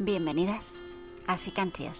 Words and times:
Bienvenidas 0.00 0.78
a 1.26 1.36
Sicancios. 1.36 1.98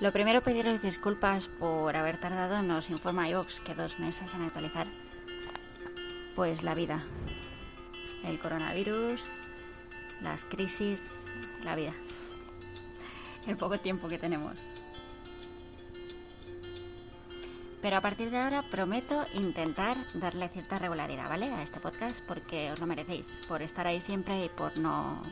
Lo 0.00 0.12
primero, 0.12 0.40
pediros 0.40 0.80
disculpas 0.80 1.46
por 1.46 1.94
haber 1.94 2.18
tardado, 2.18 2.62
nos 2.62 2.88
informa 2.88 3.28
iVox 3.28 3.60
que 3.60 3.74
dos 3.74 3.98
meses 3.98 4.32
en 4.32 4.40
actualizar. 4.40 4.86
Pues 6.34 6.62
la 6.62 6.74
vida, 6.74 7.04
el 8.24 8.40
coronavirus, 8.40 9.28
las 10.22 10.44
crisis, 10.44 11.12
la 11.64 11.74
vida. 11.74 11.92
El 13.46 13.58
poco 13.58 13.78
tiempo 13.78 14.08
que 14.08 14.16
tenemos. 14.16 14.58
Pero 17.82 17.96
a 17.96 18.00
partir 18.00 18.30
de 18.30 18.38
ahora 18.38 18.62
prometo 18.62 19.24
intentar 19.34 19.96
darle 20.12 20.48
cierta 20.50 20.78
regularidad, 20.78 21.28
¿vale? 21.28 21.46
A 21.46 21.62
este 21.62 21.80
podcast 21.80 22.20
porque 22.26 22.70
os 22.72 22.78
lo 22.78 22.86
merecéis, 22.86 23.38
por 23.48 23.62
estar 23.62 23.86
ahí 23.86 24.00
siempre 24.00 24.44
y 24.44 24.48
por 24.50 24.76
no 24.76 25.22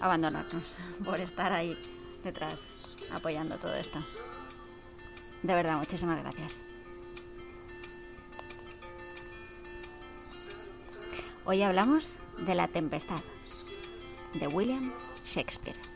abandonarnos, 0.00 0.76
por 1.04 1.20
estar 1.20 1.52
ahí 1.52 1.78
detrás 2.24 2.96
apoyando 3.12 3.56
todo 3.58 3.74
esto. 3.74 4.00
De 5.42 5.54
verdad, 5.54 5.78
muchísimas 5.78 6.20
gracias. 6.22 6.62
Hoy 11.44 11.62
hablamos 11.62 12.18
de 12.38 12.54
La 12.54 12.68
Tempestad, 12.68 13.20
de 14.32 14.48
William 14.48 14.92
Shakespeare. 15.26 15.93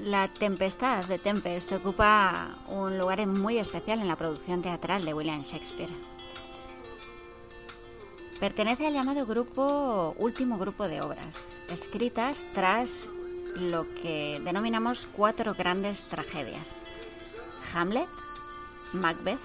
La, 0.00 0.26
Tempestad 0.26 1.04
de 1.04 1.20
Tempest 1.20 1.70
ocupa 1.70 2.58
un 2.68 2.98
lugar 2.98 3.24
muy 3.28 3.58
especial 3.58 4.00
en 4.00 4.08
la 4.08 4.16
producción 4.16 4.60
teatral 4.60 5.04
de 5.04 5.14
William 5.14 5.42
Shakespeare. 5.42 5.92
Pertenece 8.40 8.88
al 8.88 8.94
llamado 8.94 9.24
grupo, 9.24 10.16
último 10.18 10.58
grupo 10.58 10.88
de 10.88 11.00
obras, 11.00 11.62
escritas 11.70 12.44
tras 12.54 13.08
lo 13.54 13.86
que 14.02 14.40
denominamos 14.42 15.06
cuatro 15.12 15.54
grandes 15.54 16.08
tragedias. 16.08 16.84
Hamlet, 17.72 18.08
Macbeth, 18.94 19.38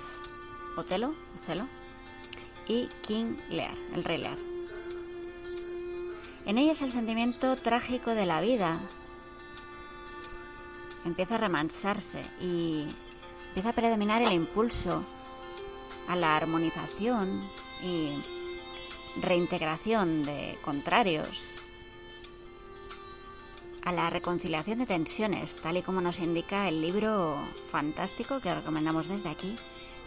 Otelo, 0.78 1.14
Otelo 1.44 1.68
y 2.68 2.90
King 3.06 3.36
Lear, 3.52 3.76
el 3.94 4.04
rey 4.04 4.18
Lear. 4.18 4.38
En 6.48 6.58
ellas 6.58 6.82
el 6.82 6.92
sentimiento 6.92 7.56
trágico 7.56 8.16
de 8.16 8.26
la 8.26 8.42
vida 8.42 8.80
empieza 11.06 11.36
a 11.36 11.40
remansarse 11.40 12.22
y 12.40 12.88
empieza 13.50 13.70
a 13.70 13.74
predominar 13.74 14.22
el 14.22 14.34
impulso 14.34 15.04
a 16.08 16.16
la 16.16 16.36
armonización 16.36 17.42
y 17.84 18.12
reintegración 19.22 20.24
de 20.24 20.58
contrarios, 20.62 21.62
a 23.84 23.92
la 23.92 24.10
reconciliación 24.10 24.80
de 24.80 24.86
tensiones, 24.86 25.56
tal 25.56 25.78
y 25.78 25.82
como 25.82 26.02
nos 26.02 26.20
indica 26.20 26.68
el 26.68 26.82
libro 26.82 27.38
fantástico 27.70 28.40
que 28.40 28.54
recomendamos 28.54 29.08
desde 29.08 29.30
aquí, 29.30 29.58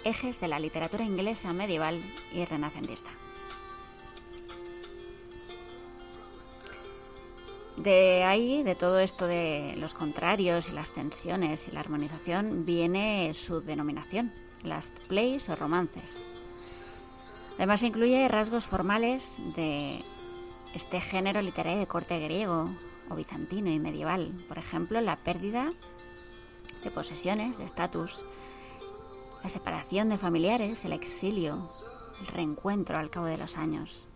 Ejes 0.05 0.39
de 0.39 0.49
la 0.49 0.59
literatura 0.59 1.03
inglesa 1.03 1.55
medieval 1.55 2.03
y 2.31 2.45
renacentista. 2.45 3.09
De 7.77 8.23
ahí, 8.23 8.63
de 8.63 8.77
todo 8.77 9.01
esto 9.01 9.27
de 9.27 9.75
los 9.79 9.95
contrarios 9.95 10.69
y 10.69 10.73
las 10.73 10.93
tensiones 10.93 11.67
y 11.67 11.73
la 11.73 11.81
armonización, 11.81 12.65
viene 12.65 13.35
su 13.35 13.61
denominación, 13.61 14.33
last 14.63 14.97
plays 15.09 15.49
o 15.49 15.57
romances. 15.57 16.29
Además 17.57 17.83
incluye 17.83 18.29
rasgos 18.29 18.67
formales 18.67 19.39
de 19.57 20.03
este 20.75 21.01
género 21.01 21.43
literario 21.43 21.81
de 21.81 21.87
corte 21.87 22.19
griego 22.21 22.71
o 23.11 23.15
bizantino 23.17 23.71
y 23.71 23.81
medieval. 23.81 24.33
Por 24.47 24.59
ejemplo, 24.59 25.01
la 25.01 25.17
pérdida 25.17 25.69
de 26.85 26.91
posesiones, 26.93 27.59
de 27.59 27.65
estatus, 27.65 28.25
la 29.43 29.51
separación 29.51 30.09
de 30.11 30.19
familiares, 30.19 30.85
el 30.85 30.93
exilio, 30.93 31.69
el 32.21 32.27
reencuentro 32.29 32.99
al 32.99 33.11
cabo 33.11 33.27
de 33.27 33.39
los 33.39 33.57
años. 33.57 34.07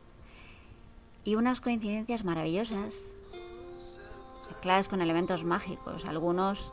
Y 1.25 1.35
unas 1.35 1.61
coincidencias 1.61 2.25
maravillosas 2.25 3.15
mezcladas 4.49 4.89
con 4.89 5.01
elementos 5.01 5.45
mágicos, 5.45 6.05
algunos 6.05 6.73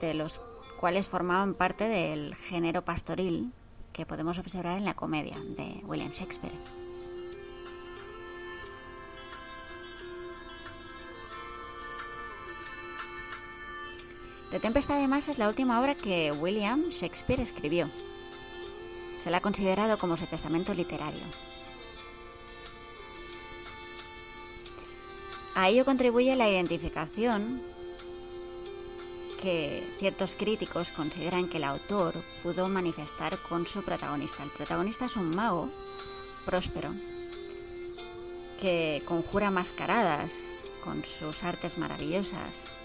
de 0.00 0.14
los 0.14 0.40
cuales 0.78 1.08
formaban 1.08 1.54
parte 1.54 1.88
del 1.88 2.34
género 2.34 2.84
pastoril 2.84 3.52
que 3.92 4.06
podemos 4.06 4.38
observar 4.38 4.76
en 4.78 4.84
la 4.84 4.94
comedia 4.94 5.38
de 5.38 5.80
William 5.84 6.10
Shakespeare. 6.10 6.54
The 14.50 14.60
Tempest 14.60 14.90
además 14.90 15.28
es 15.28 15.38
la 15.38 15.48
última 15.48 15.80
obra 15.80 15.94
que 15.94 16.30
William 16.30 16.88
Shakespeare 16.90 17.42
escribió. 17.42 17.90
Se 19.16 19.30
la 19.30 19.38
ha 19.38 19.40
considerado 19.40 19.98
como 19.98 20.16
su 20.16 20.26
testamento 20.26 20.72
literario. 20.72 21.24
A 25.56 25.70
ello 25.70 25.86
contribuye 25.86 26.36
la 26.36 26.50
identificación 26.50 27.62
que 29.40 29.82
ciertos 29.98 30.36
críticos 30.36 30.90
consideran 30.90 31.48
que 31.48 31.56
el 31.56 31.64
autor 31.64 32.12
pudo 32.42 32.68
manifestar 32.68 33.38
con 33.38 33.66
su 33.66 33.82
protagonista. 33.82 34.42
El 34.42 34.50
protagonista 34.50 35.06
es 35.06 35.16
un 35.16 35.34
mago 35.34 35.70
próspero 36.44 36.90
que 38.60 39.02
conjura 39.06 39.50
mascaradas 39.50 40.62
con 40.84 41.02
sus 41.06 41.42
artes 41.42 41.78
maravillosas, 41.78 42.76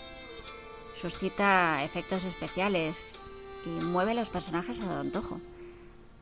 suscita 0.95 1.83
efectos 1.83 2.23
especiales 2.23 3.19
y 3.65 3.69
mueve 3.69 4.13
los 4.13 4.29
personajes 4.29 4.79
a 4.79 4.85
su 4.85 4.89
antojo. 4.89 5.41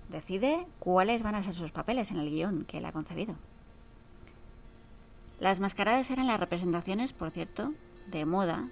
Decide 0.09 0.65
cuáles 0.79 1.21
van 1.21 1.35
a 1.35 1.43
ser 1.43 1.53
sus 1.53 1.71
papeles 1.71 2.09
en 2.09 2.17
el 2.17 2.31
guion 2.31 2.65
que 2.65 2.79
él 2.79 2.85
ha 2.85 2.91
concebido. 2.91 3.35
Las 5.39 5.59
mascaradas 5.59 6.11
eran 6.11 6.27
las 6.27 6.39
representaciones, 6.39 7.13
por 7.13 7.31
cierto, 7.31 7.73
de 8.07 8.25
moda 8.25 8.67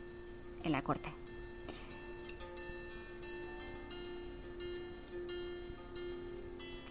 en 0.64 0.72
la 0.74 0.82
corte. 0.82 1.10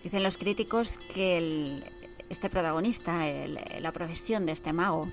Dicen 0.02 0.22
los 0.22 0.38
críticos 0.38 0.98
que 1.12 1.82
este 2.30 2.48
protagonista, 2.48 3.26
la 3.80 3.92
profesión 3.92 4.46
de 4.46 4.52
este 4.52 4.72
mago, 4.72 5.08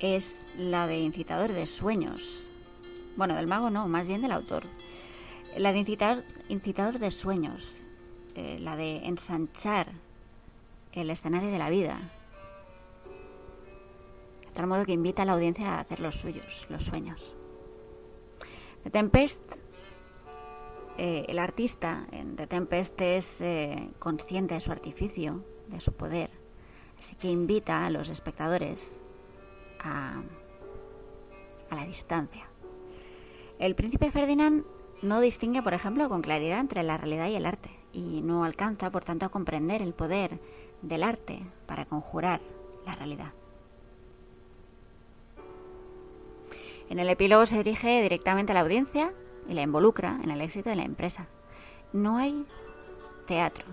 es 0.00 0.46
la 0.56 0.86
de 0.86 0.98
incitador 0.98 1.52
de 1.52 1.66
sueños. 1.66 2.48
Bueno, 3.16 3.34
del 3.34 3.48
mago 3.48 3.68
no, 3.70 3.88
más 3.88 4.08
bien 4.08 4.22
del 4.22 4.32
autor. 4.32 4.64
La 5.56 5.72
de 5.72 5.80
incitador, 5.80 6.24
incitador 6.48 7.00
de 7.00 7.10
sueños, 7.10 7.80
eh, 8.34 8.58
la 8.60 8.76
de 8.76 9.04
ensanchar 9.06 9.88
el 10.92 11.10
escenario 11.10 11.50
de 11.50 11.58
la 11.58 11.70
vida, 11.70 12.00
tal 14.58 14.66
modo 14.66 14.84
que 14.84 14.92
invita 14.92 15.22
a 15.22 15.24
la 15.24 15.34
audiencia 15.34 15.76
a 15.76 15.78
hacer 15.78 16.00
los 16.00 16.16
suyos, 16.16 16.66
los 16.68 16.82
sueños. 16.82 17.32
The 18.82 18.90
Tempest, 18.90 19.40
eh, 20.96 21.26
el 21.28 21.38
artista 21.38 22.08
en 22.10 22.34
The 22.34 22.48
Tempest 22.48 23.00
es 23.00 23.40
eh, 23.40 23.88
consciente 24.00 24.54
de 24.54 24.60
su 24.60 24.72
artificio, 24.72 25.44
de 25.68 25.78
su 25.78 25.92
poder, 25.92 26.30
así 26.98 27.14
que 27.14 27.28
invita 27.28 27.86
a 27.86 27.90
los 27.90 28.08
espectadores 28.08 29.00
a, 29.78 30.22
a 31.70 31.74
la 31.76 31.84
distancia. 31.86 32.48
El 33.60 33.76
príncipe 33.76 34.10
Ferdinand 34.10 34.64
no 35.02 35.20
distingue, 35.20 35.62
por 35.62 35.72
ejemplo, 35.72 36.08
con 36.08 36.20
claridad 36.20 36.58
entre 36.58 36.82
la 36.82 36.96
realidad 36.96 37.28
y 37.28 37.36
el 37.36 37.46
arte, 37.46 37.70
y 37.92 38.22
no 38.22 38.42
alcanza, 38.42 38.90
por 38.90 39.04
tanto, 39.04 39.24
a 39.24 39.28
comprender 39.28 39.82
el 39.82 39.94
poder 39.94 40.40
del 40.82 41.04
arte 41.04 41.46
para 41.66 41.84
conjurar 41.84 42.40
la 42.84 42.96
realidad. 42.96 43.37
En 46.90 46.98
el 46.98 47.10
epílogo 47.10 47.44
se 47.44 47.56
dirige 47.58 48.00
directamente 48.02 48.52
a 48.52 48.54
la 48.54 48.62
audiencia 48.62 49.12
y 49.46 49.54
la 49.54 49.62
involucra 49.62 50.18
en 50.22 50.30
el 50.30 50.40
éxito 50.40 50.70
de 50.70 50.76
la 50.76 50.84
empresa. 50.84 51.26
No 51.92 52.16
hay 52.16 52.46
teatro, 53.26 53.66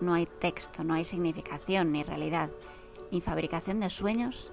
no 0.00 0.14
hay 0.14 0.26
texto, 0.26 0.84
no 0.84 0.94
hay 0.94 1.04
significación 1.04 1.92
ni 1.92 2.02
realidad, 2.02 2.50
ni 3.10 3.20
fabricación 3.20 3.80
de 3.80 3.88
sueños 3.88 4.52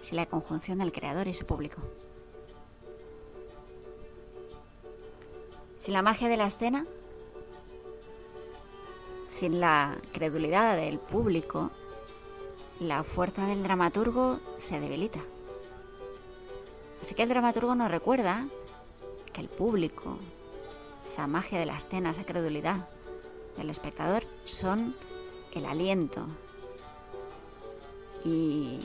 sin 0.00 0.16
la 0.16 0.26
conjunción 0.26 0.78
del 0.78 0.92
creador 0.92 1.28
y 1.28 1.34
su 1.34 1.44
público. 1.44 1.82
Sin 5.76 5.92
la 5.94 6.02
magia 6.02 6.28
de 6.28 6.36
la 6.36 6.46
escena, 6.46 6.86
sin 9.24 9.60
la 9.60 9.98
credulidad 10.12 10.76
del 10.76 10.98
público, 10.98 11.70
la 12.80 13.02
fuerza 13.02 13.46
del 13.46 13.62
dramaturgo 13.62 14.40
se 14.56 14.80
debilita. 14.80 15.20
Así 17.06 17.14
que 17.14 17.22
el 17.22 17.28
dramaturgo 17.28 17.72
nos 17.76 17.88
recuerda 17.88 18.48
que 19.32 19.40
el 19.40 19.48
público, 19.48 20.18
esa 21.00 21.28
magia 21.28 21.56
de 21.56 21.64
la 21.64 21.76
escena, 21.76 22.10
esa 22.10 22.24
credulidad 22.24 22.88
del 23.56 23.70
espectador, 23.70 24.24
son 24.44 24.96
el 25.52 25.66
aliento 25.66 26.26
y, 28.24 28.80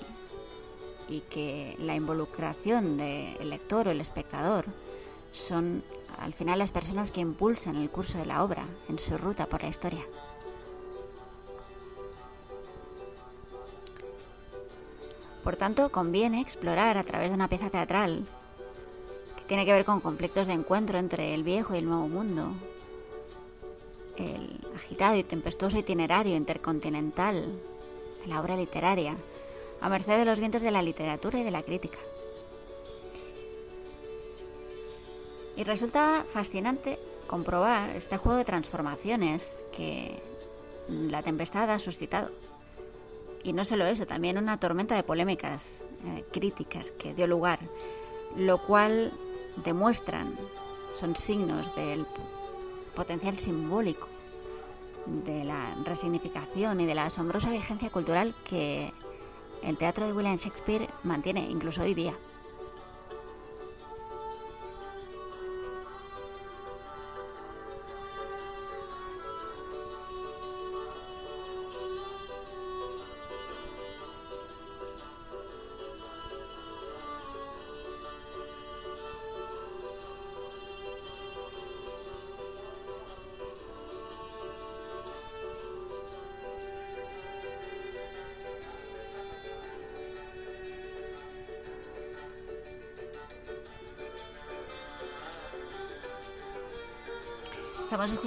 y 1.10 1.22
que 1.32 1.76
la 1.80 1.96
involucración 1.96 2.96
del 2.96 3.50
lector 3.50 3.88
o 3.88 3.92
el 3.92 4.02
espectador 4.02 4.66
son 5.32 5.84
al 6.20 6.36
final 6.36 6.60
las 6.60 6.72
personas 6.72 7.10
que 7.10 7.22
impulsan 7.22 7.76
el 7.76 7.90
curso 7.90 8.20
de 8.20 8.28
la 8.28 8.44
obra 8.44 8.68
en 8.88 9.00
su 9.00 9.18
ruta 9.18 9.48
por 9.48 9.64
la 9.64 9.70
historia. 9.70 10.06
Por 15.44 15.56
tanto, 15.56 15.92
conviene 15.92 16.42
explorar 16.42 16.98
a 16.98 17.04
través 17.04 17.30
de 17.30 17.36
una 17.36 17.48
pieza 17.48 17.70
teatral 17.70 18.26
que 19.38 19.44
tiene 19.46 19.66
que 19.66 19.74
ver 19.74 19.86
con 19.86 20.00
conflictos 20.00 20.48
de 20.48 20.54
encuentro 20.54 21.00
entre 21.00 21.34
el 21.34 21.44
viejo 21.44 21.74
y 21.74 21.80
el 21.80 21.86
nuevo 21.86 22.08
mundo, 22.08 22.54
el 24.18 24.60
agitado 24.76 25.16
y 25.16 25.24
tempestuoso 25.24 25.78
itinerario 25.80 26.36
intercontinental 26.36 27.60
de 28.22 28.28
la 28.28 28.40
obra 28.40 28.56
literaria, 28.56 29.16
a 29.82 29.90
merced 29.90 30.18
de 30.18 30.26
los 30.26 30.40
vientos 30.40 30.62
de 30.62 30.72
la 30.72 30.84
literatura 30.84 31.40
y 31.40 31.44
de 31.44 31.52
la 31.52 31.64
crítica. 31.64 31.98
Y 35.56 35.64
resulta 35.64 36.24
fascinante 36.32 37.00
comprobar 37.28 37.96
este 37.96 38.18
juego 38.18 38.38
de 38.38 38.46
transformaciones 38.46 39.66
que 39.72 40.22
la 40.88 41.24
tempestad 41.24 41.70
ha 41.72 41.80
suscitado. 41.80 42.30
Y 43.44 43.54
no 43.54 43.66
solo 43.66 43.86
eso, 43.86 44.06
también 44.06 44.38
una 44.38 44.60
tormenta 44.60 44.96
de 44.96 45.04
polémicas 45.04 45.84
eh, 46.06 46.24
críticas 46.32 46.92
que 46.92 47.14
dio 47.14 47.28
lugar, 47.28 47.60
lo 48.36 48.60
cual 48.60 49.12
demuestran, 49.64 50.36
son 50.94 51.16
signos 51.16 51.76
del 51.76 52.06
potencial 52.96 53.38
simbólico, 53.38 54.08
de 55.06 55.44
la 55.44 55.76
resignificación 55.84 56.80
y 56.82 56.86
de 56.86 56.96
la 56.96 57.06
asombrosa 57.06 57.50
vigencia 57.50 57.90
cultural 57.90 58.36
que 58.44 58.94
el 59.64 59.78
teatro 59.78 60.06
de 60.06 60.14
William 60.14 60.38
Shakespeare 60.38 60.88
mantiene 61.04 61.50
incluso 61.50 61.82
hoy 61.82 61.94
día. 61.94 62.16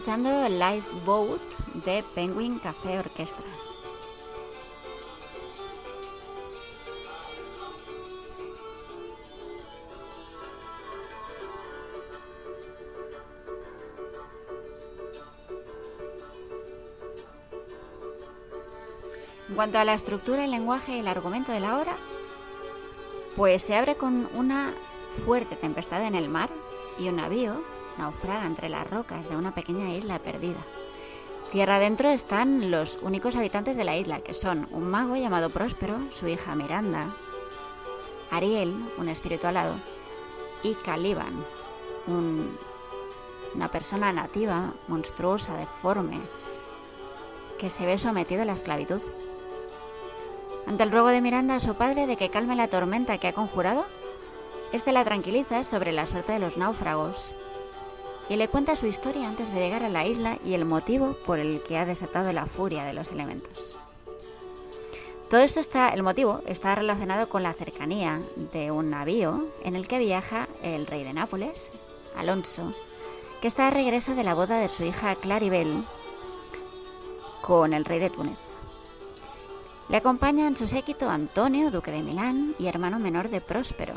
Escuchando 0.04 0.50
Lifeboat 0.50 1.40
de 1.86 2.04
Penguin 2.14 2.58
Café 2.58 2.98
Orquestra. 2.98 3.46
En 19.48 19.54
cuanto 19.54 19.78
a 19.78 19.84
la 19.84 19.94
estructura, 19.94 20.44
el 20.44 20.50
lenguaje 20.50 20.96
y 20.96 20.98
el 20.98 21.08
argumento 21.08 21.50
de 21.50 21.60
la 21.60 21.78
obra, 21.78 21.96
pues 23.36 23.62
se 23.62 23.74
abre 23.74 23.94
con 23.94 24.28
una 24.34 24.74
fuerte 25.24 25.56
tempestad 25.56 26.04
en 26.04 26.14
el 26.14 26.28
mar 26.28 26.50
y 26.98 27.08
un 27.08 27.16
navío 27.16 27.62
naufraga 27.98 28.46
entre 28.46 28.68
las 28.68 28.88
rocas 28.88 29.28
de 29.28 29.36
una 29.36 29.54
pequeña 29.54 29.94
isla 29.94 30.18
perdida. 30.18 30.60
Tierra 31.50 31.76
adentro 31.76 32.10
están 32.10 32.70
los 32.70 32.98
únicos 33.02 33.36
habitantes 33.36 33.76
de 33.76 33.84
la 33.84 33.96
isla, 33.96 34.20
que 34.20 34.34
son 34.34 34.66
un 34.72 34.90
mago 34.90 35.16
llamado 35.16 35.50
Próspero, 35.50 35.98
su 36.10 36.26
hija 36.26 36.56
Miranda, 36.56 37.14
Ariel, 38.30 38.74
un 38.98 39.08
espíritu 39.08 39.46
alado, 39.46 39.76
y 40.64 40.74
Caliban, 40.74 41.44
una 43.54 43.70
persona 43.70 44.12
nativa, 44.12 44.72
monstruosa, 44.88 45.56
deforme, 45.56 46.18
que 47.58 47.70
se 47.70 47.86
ve 47.86 47.98
sometido 47.98 48.42
a 48.42 48.46
la 48.46 48.54
esclavitud. 48.54 49.02
Ante 50.66 50.82
el 50.82 50.90
ruego 50.90 51.08
de 51.08 51.20
Miranda 51.20 51.54
a 51.54 51.60
su 51.60 51.74
padre 51.74 52.08
de 52.08 52.16
que 52.16 52.30
calme 52.30 52.56
la 52.56 52.68
tormenta 52.68 53.18
que 53.18 53.28
ha 53.28 53.32
conjurado, 53.32 53.86
este 54.72 54.90
la 54.90 55.04
tranquiliza 55.04 55.62
sobre 55.62 55.92
la 55.92 56.06
suerte 56.06 56.32
de 56.32 56.40
los 56.40 56.56
náufragos 56.56 57.36
y 58.28 58.36
le 58.36 58.48
cuenta 58.48 58.76
su 58.76 58.86
historia 58.86 59.28
antes 59.28 59.52
de 59.52 59.60
llegar 59.60 59.82
a 59.82 59.88
la 59.88 60.06
isla 60.06 60.38
y 60.44 60.54
el 60.54 60.64
motivo 60.64 61.16
por 61.26 61.38
el 61.38 61.62
que 61.62 61.76
ha 61.76 61.84
desatado 61.84 62.32
la 62.32 62.46
furia 62.46 62.84
de 62.84 62.94
los 62.94 63.10
elementos. 63.10 63.76
Todo 65.28 65.40
esto 65.40 65.60
está, 65.60 65.88
el 65.88 66.02
motivo 66.02 66.42
está 66.46 66.74
relacionado 66.74 67.28
con 67.28 67.42
la 67.42 67.54
cercanía 67.54 68.20
de 68.52 68.70
un 68.70 68.90
navío 68.90 69.46
en 69.62 69.74
el 69.74 69.88
que 69.88 69.98
viaja 69.98 70.48
el 70.62 70.86
rey 70.86 71.02
de 71.02 71.12
Nápoles, 71.12 71.72
Alonso, 72.16 72.74
que 73.40 73.48
está 73.48 73.64
de 73.66 73.72
regreso 73.72 74.14
de 74.14 74.24
la 74.24 74.34
boda 74.34 74.58
de 74.58 74.68
su 74.68 74.84
hija 74.84 75.14
Claribel 75.16 75.84
con 77.40 77.72
el 77.72 77.84
rey 77.84 77.98
de 77.98 78.10
Túnez. 78.10 78.38
Le 79.88 79.96
acompañan 79.98 80.56
su 80.56 80.66
séquito 80.66 81.10
Antonio, 81.10 81.70
duque 81.70 81.90
de 81.90 82.02
Milán 82.02 82.54
y 82.58 82.68
hermano 82.68 82.98
menor 82.98 83.28
de 83.28 83.40
Próspero, 83.40 83.94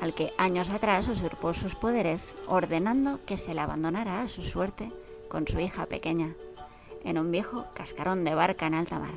al 0.00 0.14
que 0.14 0.32
años 0.38 0.70
atrás 0.70 1.08
usurpó 1.08 1.52
sus 1.52 1.74
poderes 1.74 2.34
ordenando 2.46 3.20
que 3.26 3.36
se 3.36 3.54
le 3.54 3.60
abandonara 3.60 4.22
a 4.22 4.28
su 4.28 4.42
suerte 4.42 4.92
con 5.28 5.46
su 5.46 5.60
hija 5.60 5.86
pequeña, 5.86 6.34
en 7.04 7.18
un 7.18 7.30
viejo 7.30 7.66
cascarón 7.74 8.24
de 8.24 8.34
barca 8.34 8.66
en 8.66 8.74
alta 8.74 8.98
mar. 8.98 9.14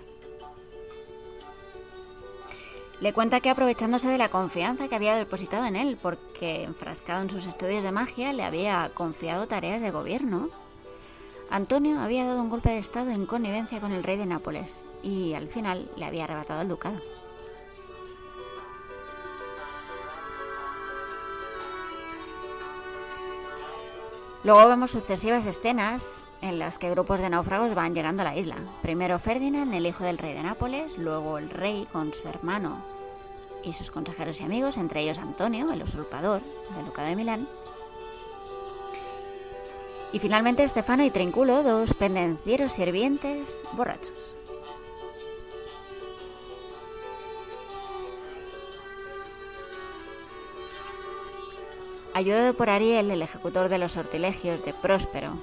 Le 2.99 3.11
cuenta 3.11 3.41
que 3.41 3.49
aprovechándose 3.49 4.07
de 4.07 4.17
la 4.17 4.29
confianza 4.29 4.87
que 4.87 4.95
había 4.95 5.15
depositado 5.15 5.65
en 5.65 5.75
él, 5.75 5.97
porque 6.01 6.63
enfrascado 6.63 7.21
en 7.21 7.29
sus 7.29 7.47
estudios 7.47 7.83
de 7.83 7.91
magia 7.91 8.31
le 8.31 8.43
había 8.43 8.91
confiado 8.93 9.47
tareas 9.47 9.81
de 9.81 9.91
gobierno, 9.91 10.49
Antonio 11.49 11.99
había 11.99 12.25
dado 12.25 12.41
un 12.41 12.49
golpe 12.49 12.69
de 12.69 12.77
estado 12.77 13.11
en 13.11 13.25
connivencia 13.25 13.81
con 13.81 13.91
el 13.91 14.03
rey 14.03 14.17
de 14.17 14.25
Nápoles 14.25 14.85
y 15.03 15.33
al 15.33 15.49
final 15.49 15.91
le 15.97 16.05
había 16.05 16.23
arrebatado 16.23 16.61
el 16.61 16.69
ducado. 16.69 16.99
Luego 24.43 24.67
vemos 24.67 24.91
sucesivas 24.91 25.45
escenas 25.45 26.25
en 26.41 26.59
las 26.59 26.77
que 26.77 26.89
grupos 26.89 27.19
de 27.19 27.29
náufragos 27.29 27.73
van 27.73 27.95
llegando 27.95 28.23
a 28.23 28.25
la 28.25 28.35
isla. 28.35 28.57
Primero 28.81 29.17
Ferdinand, 29.17 29.73
el 29.73 29.85
hijo 29.85 30.03
del 30.03 30.17
rey 30.17 30.33
de 30.33 30.43
Nápoles, 30.43 30.97
luego 30.97 31.37
el 31.37 31.49
rey 31.49 31.87
con 31.93 32.13
su 32.13 32.27
hermano 32.27 32.83
y 33.63 33.71
sus 33.71 33.89
consejeros 33.89 34.41
y 34.41 34.43
amigos, 34.43 34.75
entre 34.75 35.01
ellos 35.01 35.19
Antonio, 35.19 35.71
el 35.71 35.81
usurpador 35.81 36.41
del 36.75 36.85
ducado 36.85 37.07
de 37.07 37.15
Milán. 37.15 37.47
Y 40.11 40.19
finalmente 40.19 40.63
Estefano 40.63 41.05
y 41.05 41.09
Trinculo, 41.09 41.63
dos 41.63 41.93
pendencieros 41.93 42.73
sirvientes 42.73 43.63
borrachos. 43.71 44.35
Ayudado 52.13 52.53
por 52.53 52.69
Ariel, 52.69 53.11
el 53.11 53.21
ejecutor 53.21 53.69
de 53.69 53.77
los 53.77 53.93
sortilegios 53.93 54.63
de 54.63 54.73
Próspero. 54.73 55.33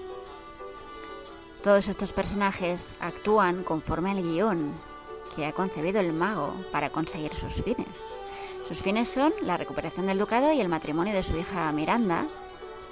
Todos 1.63 1.89
estos 1.89 2.13
personajes 2.13 2.95
actúan 3.01 3.65
conforme 3.65 4.13
al 4.13 4.23
guion 4.23 4.73
que 5.35 5.47
ha 5.47 5.53
concebido 5.53 6.01
el 6.01 6.13
mago 6.13 6.55
para 6.73 6.91
conseguir 6.91 7.35
sus 7.35 7.55
fines. 7.55 8.05
Sus 8.67 8.79
fines 8.79 9.09
son 9.09 9.33
la 9.43 9.57
recuperación 9.57 10.07
del 10.07 10.19
ducado 10.19 10.53
y 10.53 10.61
el 10.61 10.69
matrimonio 10.69 11.13
de 11.13 11.23
su 11.23 11.37
hija 11.37 11.71
Miranda 11.73 12.27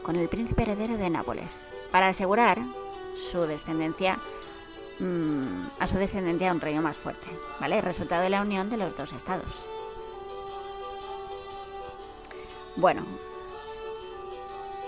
con 0.02 0.16
el 0.16 0.28
príncipe 0.28 0.62
heredero 0.62 0.96
de 0.96 1.10
Nápoles, 1.10 1.70
para 1.90 2.08
asegurar 2.08 2.58
su 3.14 3.42
descendencia 3.42 4.18
mm, 4.98 5.66
a 5.78 5.86
su 5.86 5.96
descendencia 5.96 6.52
un 6.52 6.60
reino 6.60 6.82
más 6.82 6.96
fuerte, 6.96 7.28
¿vale? 7.60 7.80
Resultado 7.80 8.22
de 8.22 8.30
la 8.30 8.42
unión 8.42 8.70
de 8.70 8.76
los 8.76 8.96
dos 8.96 9.12
estados. 9.12 9.68
Bueno, 12.76 13.04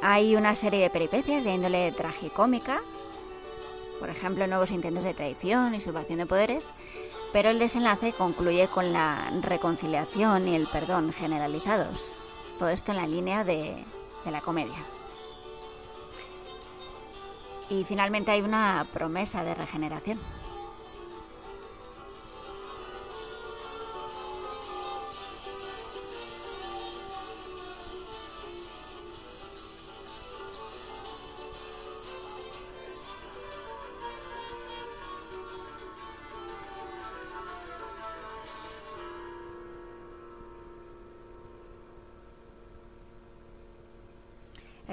hay 0.02 0.36
una 0.36 0.54
serie 0.54 0.80
de 0.80 0.90
peripecias 0.90 1.44
de 1.44 1.54
índole 1.54 1.92
tragicómica, 1.92 2.80
por 3.98 4.08
ejemplo, 4.08 4.46
nuevos 4.46 4.70
intentos 4.70 5.04
de 5.04 5.14
traición 5.14 5.74
y 5.74 5.80
subvación 5.80 6.18
de 6.18 6.26
poderes, 6.26 6.72
pero 7.32 7.50
el 7.50 7.58
desenlace 7.58 8.12
concluye 8.12 8.66
con 8.68 8.92
la 8.92 9.30
reconciliación 9.42 10.48
y 10.48 10.56
el 10.56 10.66
perdón 10.66 11.12
generalizados 11.12 12.16
Todo 12.58 12.70
esto 12.70 12.92
en 12.92 12.96
la 12.96 13.06
línea 13.06 13.44
de, 13.44 13.84
de 14.24 14.30
la 14.30 14.40
comedia. 14.40 14.78
Y 17.68 17.84
finalmente 17.84 18.32
hay 18.32 18.40
una 18.40 18.86
promesa 18.92 19.44
de 19.44 19.54
regeneración. 19.54 20.18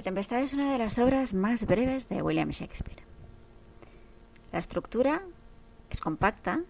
Tempestad 0.08 0.40
es 0.40 0.54
una 0.54 0.72
de 0.72 0.78
las 0.78 1.00
obras 1.00 1.34
más 1.34 1.66
breves 1.66 2.08
de 2.08 2.22
William 2.22 2.52
Shakespeare. 2.52 3.04
La 4.54 4.60
estructura 4.60 5.22
es 5.90 6.00
compacta 6.00 6.62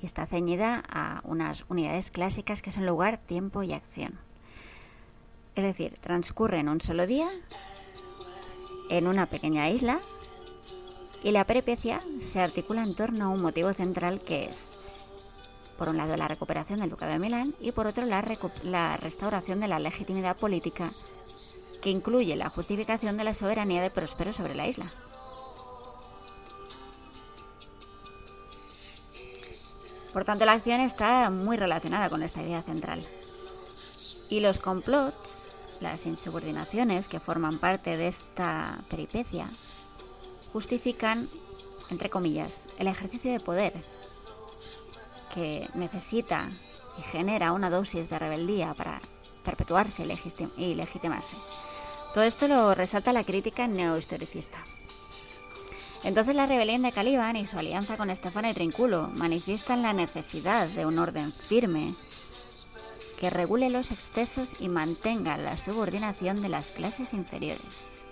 y 0.00 0.06
está 0.06 0.24
ceñida 0.24 0.84
a 0.88 1.20
unas 1.24 1.64
unidades 1.68 2.12
clásicas 2.12 2.62
que 2.62 2.70
son 2.70 2.86
lugar, 2.86 3.18
tiempo 3.18 3.64
y 3.64 3.72
acción. 3.72 4.20
Es 5.56 5.64
decir, 5.64 5.98
transcurre 6.00 6.60
en 6.60 6.68
un 6.68 6.80
solo 6.80 7.08
día, 7.08 7.28
en 8.88 9.08
una 9.08 9.26
pequeña 9.26 9.68
isla, 9.68 9.98
y 11.24 11.32
la 11.32 11.48
peripecia 11.48 12.00
se 12.20 12.40
articula 12.40 12.84
en 12.84 12.94
torno 12.94 13.24
a 13.24 13.28
un 13.30 13.42
motivo 13.42 13.72
central 13.72 14.20
que 14.20 14.44
es, 14.44 14.74
por 15.76 15.88
un 15.88 15.96
lado, 15.96 16.16
la 16.16 16.28
recuperación 16.28 16.78
del 16.78 16.90
Ducado 16.90 17.10
de 17.10 17.18
Milán 17.18 17.52
y 17.60 17.72
por 17.72 17.88
otro, 17.88 18.06
la, 18.06 18.24
la 18.62 18.96
restauración 18.96 19.58
de 19.58 19.66
la 19.66 19.80
legitimidad 19.80 20.36
política 20.36 20.88
que 21.80 21.90
incluye 21.90 22.36
la 22.36 22.50
justificación 22.50 23.16
de 23.16 23.24
la 23.24 23.34
soberanía 23.34 23.82
de 23.82 23.90
Próspero 23.90 24.32
sobre 24.32 24.54
la 24.54 24.68
isla. 24.68 24.90
Por 30.12 30.24
tanto, 30.24 30.44
la 30.44 30.52
acción 30.52 30.80
está 30.80 31.30
muy 31.30 31.56
relacionada 31.56 32.10
con 32.10 32.22
esta 32.22 32.42
idea 32.42 32.62
central. 32.62 33.06
Y 34.28 34.40
los 34.40 34.58
complots, 34.58 35.48
las 35.80 36.04
insubordinaciones 36.06 37.06
que 37.08 37.20
forman 37.20 37.58
parte 37.58 37.96
de 37.96 38.08
esta 38.08 38.78
peripecia, 38.88 39.48
justifican, 40.52 41.28
entre 41.90 42.10
comillas, 42.10 42.66
el 42.78 42.88
ejercicio 42.88 43.32
de 43.32 43.40
poder 43.40 43.72
que 45.32 45.68
necesita 45.74 46.50
y 46.98 47.02
genera 47.02 47.52
una 47.52 47.70
dosis 47.70 48.10
de 48.10 48.18
rebeldía 48.18 48.74
para 48.74 49.00
perpetuarse 49.44 50.04
y 50.56 50.74
legitimarse. 50.74 51.36
Todo 52.12 52.24
esto 52.24 52.48
lo 52.48 52.74
resalta 52.74 53.12
la 53.12 53.22
crítica 53.22 53.68
neohistoricista. 53.68 54.58
Entonces 56.02 56.34
la 56.34 56.46
rebelión 56.46 56.82
de 56.82 56.92
Caliban 56.92 57.36
y 57.36 57.46
su 57.46 57.58
alianza 57.58 57.96
con 57.96 58.10
Estefano 58.10 58.50
y 58.50 58.54
Trinculo 58.54 59.08
manifiestan 59.14 59.82
la 59.82 59.92
necesidad 59.92 60.66
de 60.66 60.86
un 60.86 60.98
orden 60.98 61.30
firme 61.30 61.94
que 63.18 63.30
regule 63.30 63.70
los 63.70 63.92
excesos 63.92 64.56
y 64.58 64.68
mantenga 64.68 65.36
la 65.36 65.56
subordinación 65.56 66.40
de 66.40 66.48
las 66.48 66.70
clases 66.70 67.12
inferiores. 67.12 68.02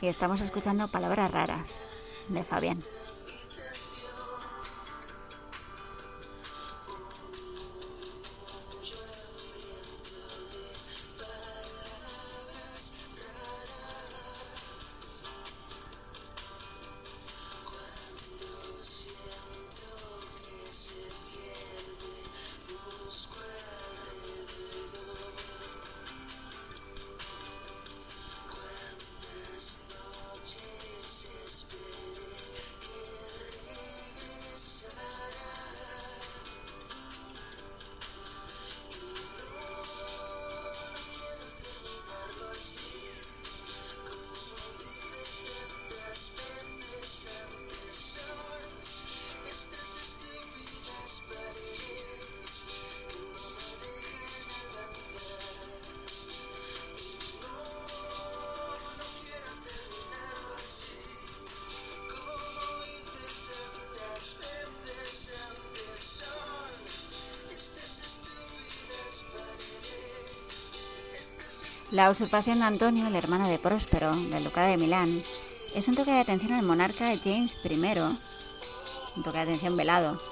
Y 0.00 0.06
estamos 0.06 0.40
escuchando 0.40 0.86
palabras 0.86 1.32
raras 1.32 1.88
de 2.28 2.42
Fabián. 2.42 2.82
La 71.98 72.10
usurpación 72.10 72.60
de 72.60 72.64
Antonio, 72.64 73.08
el 73.08 73.16
hermano 73.16 73.48
de 73.48 73.58
Próspero, 73.58 74.14
del 74.14 74.44
ducado 74.44 74.68
de 74.68 74.76
Milán, 74.76 75.24
es 75.74 75.88
un 75.88 75.96
toque 75.96 76.12
de 76.12 76.20
atención 76.20 76.52
al 76.52 76.64
monarca 76.64 77.12
James 77.24 77.58
I, 77.64 77.74
un 77.74 79.22
toque 79.24 79.38
de 79.38 79.42
atención 79.42 79.76
velado, 79.76 80.22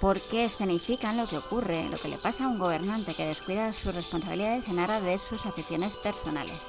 porque 0.00 0.46
escenifican 0.46 1.18
lo 1.18 1.26
que 1.26 1.36
ocurre, 1.36 1.90
lo 1.90 1.98
que 1.98 2.08
le 2.08 2.16
pasa 2.16 2.46
a 2.46 2.48
un 2.48 2.58
gobernante 2.58 3.12
que 3.12 3.26
descuida 3.26 3.74
sus 3.74 3.94
responsabilidades 3.94 4.68
en 4.68 4.78
aras 4.78 5.02
de 5.02 5.18
sus 5.18 5.44
aficiones 5.44 5.98
personales. 5.98 6.62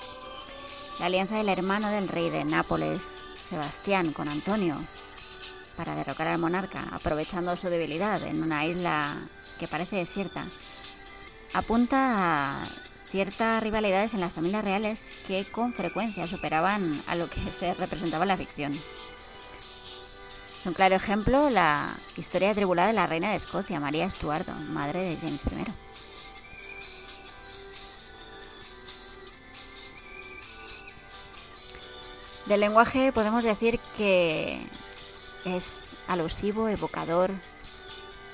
La 1.00 1.06
alianza 1.06 1.38
del 1.38 1.48
hermano 1.48 1.88
del 1.88 2.10
rey 2.10 2.30
de 2.30 2.44
Nápoles, 2.44 3.24
Sebastián, 3.38 4.12
con 4.12 4.28
Antonio, 4.28 4.76
para 5.78 5.96
derrocar 5.96 6.28
al 6.28 6.38
monarca, 6.38 6.86
aprovechando 6.92 7.56
su 7.56 7.70
debilidad 7.70 8.22
en 8.24 8.44
una 8.44 8.66
isla 8.66 9.20
que 9.58 9.70
parece 9.70 9.96
desierta, 9.96 10.48
apunta 11.54 12.64
a 12.64 12.91
ciertas 13.12 13.62
rivalidades 13.62 14.14
en 14.14 14.22
las 14.22 14.32
familias 14.32 14.64
reales 14.64 15.12
que 15.28 15.46
con 15.52 15.74
frecuencia 15.74 16.28
superaban 16.28 17.04
a 17.08 17.16
lo 17.16 17.30
que 17.30 17.52
se 17.52 17.74
representaba 17.74 18.24
en 18.24 18.30
la 18.30 18.38
ficción. 18.38 18.80
Es 20.58 20.66
un 20.66 20.74
claro 20.74 20.96
ejemplo 20.96 21.50
la 21.50 21.98
historia 22.16 22.52
atribulada 22.52 22.88
de 22.88 22.94
la 22.94 23.08
reina 23.08 23.32
de 23.32 23.36
Escocia, 23.36 23.80
María 23.82 24.06
Estuardo, 24.06 24.54
madre 24.54 25.02
de 25.02 25.18
James 25.18 25.44
I. 25.44 25.72
Del 32.46 32.62
lenguaje 32.62 33.12
podemos 33.12 33.44
decir 33.44 33.80
que 33.98 34.66
es 35.44 35.96
alusivo, 36.08 36.70
evocador, 36.70 37.32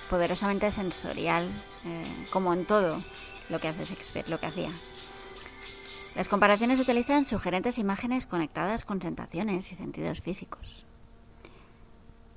poderosamente 0.09 0.71
sensorial, 0.71 1.49
eh, 1.85 2.27
como 2.29 2.53
en 2.53 2.65
todo 2.65 3.01
lo 3.49 3.59
que 3.59 3.67
hace 3.67 3.85
Shakespeare, 3.85 4.29
lo 4.29 4.39
que 4.39 4.47
hacía. 4.47 4.71
Las 6.15 6.29
comparaciones 6.29 6.79
utilizan 6.79 7.25
sugerentes 7.25 7.77
imágenes 7.77 8.25
conectadas 8.25 8.85
con 8.85 9.01
sensaciones 9.01 9.71
y 9.71 9.75
sentidos 9.75 10.21
físicos. 10.21 10.85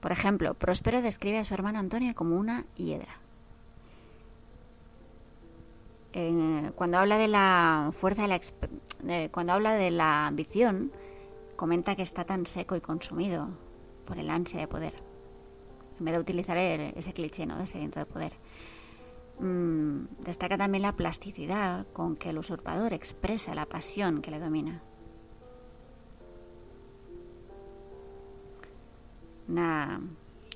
Por 0.00 0.12
ejemplo, 0.12 0.54
Próspero 0.54 1.02
describe 1.02 1.38
a 1.38 1.44
su 1.44 1.54
hermano 1.54 1.78
Antonio 1.78 2.14
como 2.14 2.36
una 2.36 2.64
hiedra. 2.76 3.18
cuando 6.74 6.98
habla 6.98 7.18
de 7.18 7.28
la 7.28 7.92
fuerza 7.92 8.22
de 8.22 8.28
la 8.28 9.28
cuando 9.28 9.52
habla 9.52 9.74
de 9.74 9.90
la 9.90 10.26
ambición, 10.26 10.90
comenta 11.56 11.94
que 11.94 12.02
está 12.02 12.24
tan 12.24 12.46
seco 12.46 12.74
y 12.74 12.80
consumido 12.80 13.48
por 14.06 14.18
el 14.18 14.28
ansia 14.28 14.60
de 14.60 14.66
poder. 14.66 14.94
En 15.98 16.04
vez 16.04 16.14
de 16.14 16.20
utilizar 16.20 16.56
ese 16.56 17.12
cliché, 17.12 17.46
¿no? 17.46 17.56
De 17.58 17.64
ese 17.64 17.78
viento 17.78 18.00
de 18.00 18.06
poder. 18.06 18.32
Mm, 19.40 20.22
destaca 20.22 20.58
también 20.58 20.82
la 20.82 20.92
plasticidad 20.92 21.86
con 21.94 22.16
que 22.16 22.28
el 22.28 22.38
usurpador 22.38 22.92
expresa 22.92 23.54
la 23.54 23.64
pasión 23.64 24.20
que 24.20 24.30
le 24.30 24.38
domina. 24.38 24.82
Una 29.48 30.00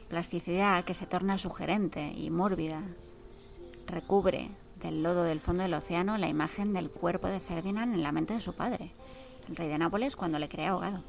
plasticidad 0.08 0.84
que 0.84 0.94
se 0.94 1.06
torna 1.06 1.38
sugerente 1.38 2.12
y 2.14 2.30
mórbida. 2.30 2.82
Recubre 3.86 4.50
del 4.80 5.02
lodo 5.02 5.24
del 5.24 5.40
fondo 5.40 5.62
del 5.62 5.74
océano 5.74 6.18
la 6.18 6.28
imagen 6.28 6.74
del 6.74 6.90
cuerpo 6.90 7.28
de 7.28 7.40
Ferdinand 7.40 7.94
en 7.94 8.02
la 8.02 8.12
mente 8.12 8.34
de 8.34 8.40
su 8.40 8.54
padre, 8.54 8.92
el 9.48 9.56
rey 9.56 9.68
de 9.68 9.78
Nápoles, 9.78 10.14
cuando 10.14 10.38
le 10.38 10.48
cree 10.48 10.66
ahogado. 10.66 11.02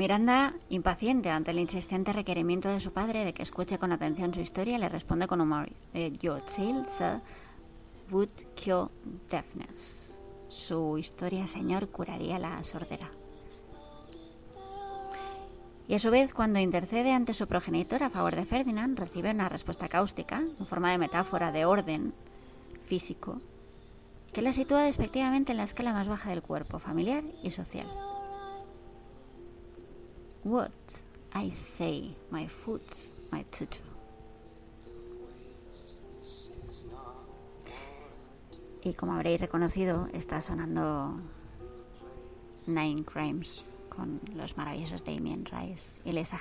Miranda, 0.00 0.54
impaciente 0.70 1.28
ante 1.28 1.50
el 1.50 1.58
insistente 1.58 2.14
requerimiento 2.14 2.70
de 2.70 2.80
su 2.80 2.90
padre 2.90 3.22
de 3.22 3.34
que 3.34 3.42
escuche 3.42 3.78
con 3.78 3.92
atención 3.92 4.32
su 4.32 4.40
historia, 4.40 4.78
le 4.78 4.88
responde 4.88 5.26
con 5.26 5.42
humor: 5.42 5.68
eh, 5.92 6.10
Your 6.22 6.40
tale, 6.40 7.20
would 8.10 8.30
cure 8.56 8.88
deafness. 9.28 10.18
Su 10.48 10.96
historia, 10.96 11.46
señor, 11.46 11.90
curaría 11.90 12.38
la 12.38 12.64
sordera. 12.64 13.10
Y 15.86 15.92
a 15.92 15.98
su 15.98 16.10
vez, 16.10 16.32
cuando 16.32 16.60
intercede 16.60 17.12
ante 17.12 17.34
su 17.34 17.46
progenitor 17.46 18.02
a 18.02 18.08
favor 18.08 18.34
de 18.36 18.46
Ferdinand, 18.46 18.98
recibe 18.98 19.32
una 19.32 19.50
respuesta 19.50 19.86
cáustica, 19.88 20.42
en 20.58 20.66
forma 20.66 20.92
de 20.92 20.96
metáfora 20.96 21.52
de 21.52 21.66
orden 21.66 22.14
físico, 22.86 23.42
que 24.32 24.40
la 24.40 24.54
sitúa 24.54 24.84
despectivamente 24.84 25.52
en 25.52 25.58
la 25.58 25.64
escala 25.64 25.92
más 25.92 26.08
baja 26.08 26.30
del 26.30 26.40
cuerpo, 26.40 26.78
familiar 26.78 27.22
y 27.42 27.50
social. 27.50 27.86
What 30.42 30.72
I 31.34 31.50
say, 31.50 32.16
my 32.30 32.46
foot's 32.46 33.12
my 33.30 33.44
tutor. 33.50 33.82
Y 38.82 38.94
como 38.94 39.12
habréis 39.12 39.40
reconocido, 39.40 40.08
está 40.14 40.40
sonando 40.40 41.20
Nine 42.66 43.04
Crimes 43.04 43.76
con 43.90 44.20
los 44.34 44.56
maravillosos 44.56 45.04
Damien 45.04 45.44
Rice 45.44 45.98
y 46.06 46.12
Lisa 46.12 46.38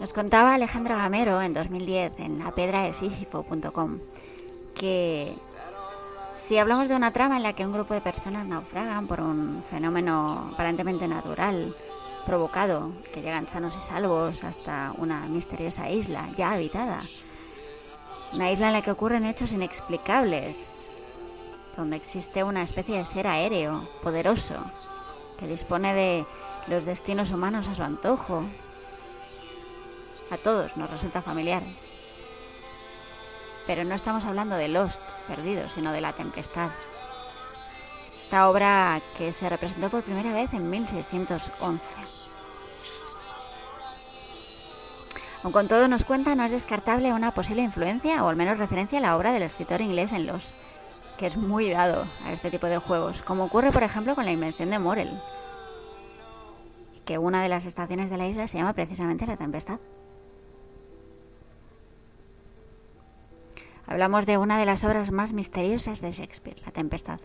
Nos 0.00 0.12
contaba 0.12 0.54
Alejandra 0.54 0.96
Gamero 0.96 1.40
en 1.42 1.54
2010 1.54 2.18
en 2.18 2.38
la 2.40 2.52
pedra 2.52 2.82
de 2.82 2.92
Sísifo.com 2.92 4.00
que 4.74 5.36
si 6.42 6.58
hablamos 6.58 6.88
de 6.88 6.96
una 6.96 7.12
trama 7.12 7.36
en 7.36 7.44
la 7.44 7.52
que 7.52 7.64
un 7.64 7.72
grupo 7.72 7.94
de 7.94 8.00
personas 8.00 8.44
naufragan 8.44 9.06
por 9.06 9.20
un 9.20 9.62
fenómeno 9.70 10.50
aparentemente 10.52 11.06
natural, 11.06 11.72
provocado, 12.26 12.90
que 13.12 13.22
llegan 13.22 13.46
sanos 13.46 13.76
y 13.76 13.80
salvos 13.80 14.42
hasta 14.42 14.92
una 14.98 15.20
misteriosa 15.28 15.88
isla 15.88 16.30
ya 16.36 16.50
habitada, 16.50 16.98
una 18.32 18.50
isla 18.50 18.66
en 18.66 18.72
la 18.72 18.82
que 18.82 18.90
ocurren 18.90 19.24
hechos 19.24 19.52
inexplicables, 19.52 20.88
donde 21.76 21.94
existe 21.94 22.42
una 22.42 22.64
especie 22.64 22.98
de 22.98 23.04
ser 23.04 23.28
aéreo, 23.28 23.88
poderoso, 24.02 24.56
que 25.38 25.46
dispone 25.46 25.94
de 25.94 26.26
los 26.66 26.84
destinos 26.84 27.30
humanos 27.30 27.68
a 27.68 27.74
su 27.74 27.84
antojo, 27.84 28.42
a 30.28 30.36
todos 30.38 30.76
nos 30.76 30.90
resulta 30.90 31.22
familiar. 31.22 31.62
Pero 33.66 33.84
no 33.84 33.94
estamos 33.94 34.24
hablando 34.24 34.56
de 34.56 34.68
Lost, 34.68 35.00
perdido, 35.28 35.68
sino 35.68 35.92
de 35.92 36.00
La 36.00 36.12
Tempestad. 36.12 36.70
Esta 38.16 38.48
obra 38.48 39.02
que 39.16 39.32
se 39.32 39.48
representó 39.48 39.90
por 39.90 40.02
primera 40.02 40.32
vez 40.32 40.52
en 40.54 40.68
1611. 40.70 41.84
Aun 45.42 45.52
con 45.52 45.66
todo 45.66 45.88
nos 45.88 46.04
cuenta, 46.04 46.36
no 46.36 46.44
es 46.44 46.52
descartable 46.52 47.12
una 47.12 47.34
posible 47.34 47.62
influencia 47.62 48.22
o 48.22 48.28
al 48.28 48.36
menos 48.36 48.58
referencia 48.58 48.98
a 48.98 49.02
la 49.02 49.16
obra 49.16 49.32
del 49.32 49.42
escritor 49.42 49.80
inglés 49.80 50.12
en 50.12 50.26
Lost, 50.26 50.54
que 51.18 51.26
es 51.26 51.36
muy 51.36 51.68
dado 51.68 52.04
a 52.24 52.32
este 52.32 52.50
tipo 52.50 52.68
de 52.68 52.78
juegos, 52.78 53.22
como 53.22 53.44
ocurre 53.44 53.72
por 53.72 53.82
ejemplo 53.82 54.14
con 54.14 54.24
la 54.24 54.32
invención 54.32 54.70
de 54.70 54.78
Morel, 54.78 55.20
que 57.04 57.18
una 57.18 57.42
de 57.42 57.48
las 57.48 57.66
estaciones 57.66 58.08
de 58.08 58.16
la 58.18 58.28
isla 58.28 58.46
se 58.46 58.58
llama 58.58 58.72
precisamente 58.72 59.26
La 59.26 59.36
Tempestad. 59.36 59.80
Hablamos 63.92 64.24
de 64.24 64.38
una 64.38 64.58
de 64.58 64.64
las 64.64 64.84
obras 64.84 65.12
más 65.12 65.34
misteriosas 65.34 66.00
de 66.00 66.12
Shakespeare, 66.12 66.56
La 66.64 66.72
Tempestad, 66.72 67.20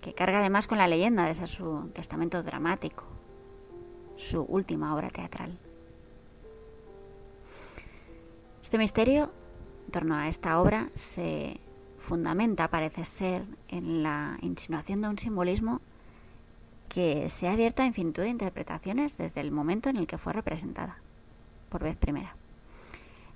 que 0.00 0.14
carga 0.14 0.38
además 0.38 0.66
con 0.66 0.78
la 0.78 0.88
leyenda 0.88 1.26
de 1.26 1.34
ser 1.34 1.46
su 1.46 1.90
testamento 1.92 2.42
dramático, 2.42 3.04
su 4.16 4.40
última 4.40 4.94
obra 4.94 5.10
teatral. 5.10 5.58
Este 8.62 8.78
misterio 8.78 9.30
en 9.84 9.92
torno 9.92 10.14
a 10.14 10.28
esta 10.28 10.58
obra 10.62 10.88
se 10.94 11.60
fundamenta, 11.98 12.68
parece 12.68 13.04
ser, 13.04 13.44
en 13.68 14.02
la 14.02 14.38
insinuación 14.40 15.02
de 15.02 15.08
un 15.08 15.18
simbolismo 15.18 15.82
que 16.88 17.28
se 17.28 17.46
ha 17.46 17.52
abierto 17.52 17.82
a 17.82 17.86
infinitud 17.86 18.22
de 18.22 18.30
interpretaciones 18.30 19.18
desde 19.18 19.42
el 19.42 19.50
momento 19.50 19.90
en 19.90 19.98
el 19.98 20.06
que 20.06 20.16
fue 20.16 20.32
representada, 20.32 20.96
por 21.68 21.82
vez 21.82 21.98
primera. 21.98 22.36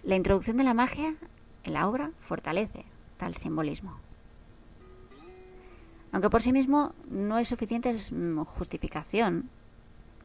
La 0.02 0.16
introducción 0.16 0.56
de 0.56 0.64
la 0.64 0.72
magia 0.72 1.14
la 1.70 1.88
obra 1.88 2.10
fortalece 2.20 2.84
tal 3.16 3.34
simbolismo. 3.34 3.96
Aunque 6.12 6.30
por 6.30 6.42
sí 6.42 6.52
mismo 6.52 6.92
no 7.10 7.38
es 7.38 7.48
suficiente 7.48 7.96
justificación, 8.56 9.50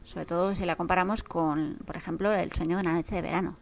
sobre 0.04 0.26
todo 0.26 0.54
si 0.54 0.64
la 0.64 0.76
comparamos 0.76 1.24
con, 1.24 1.78
por 1.84 1.96
ejemplo, 1.96 2.32
El 2.32 2.52
sueño 2.52 2.76
de 2.76 2.82
una 2.82 2.92
noche 2.92 3.16
de 3.16 3.22
verano, 3.22 3.56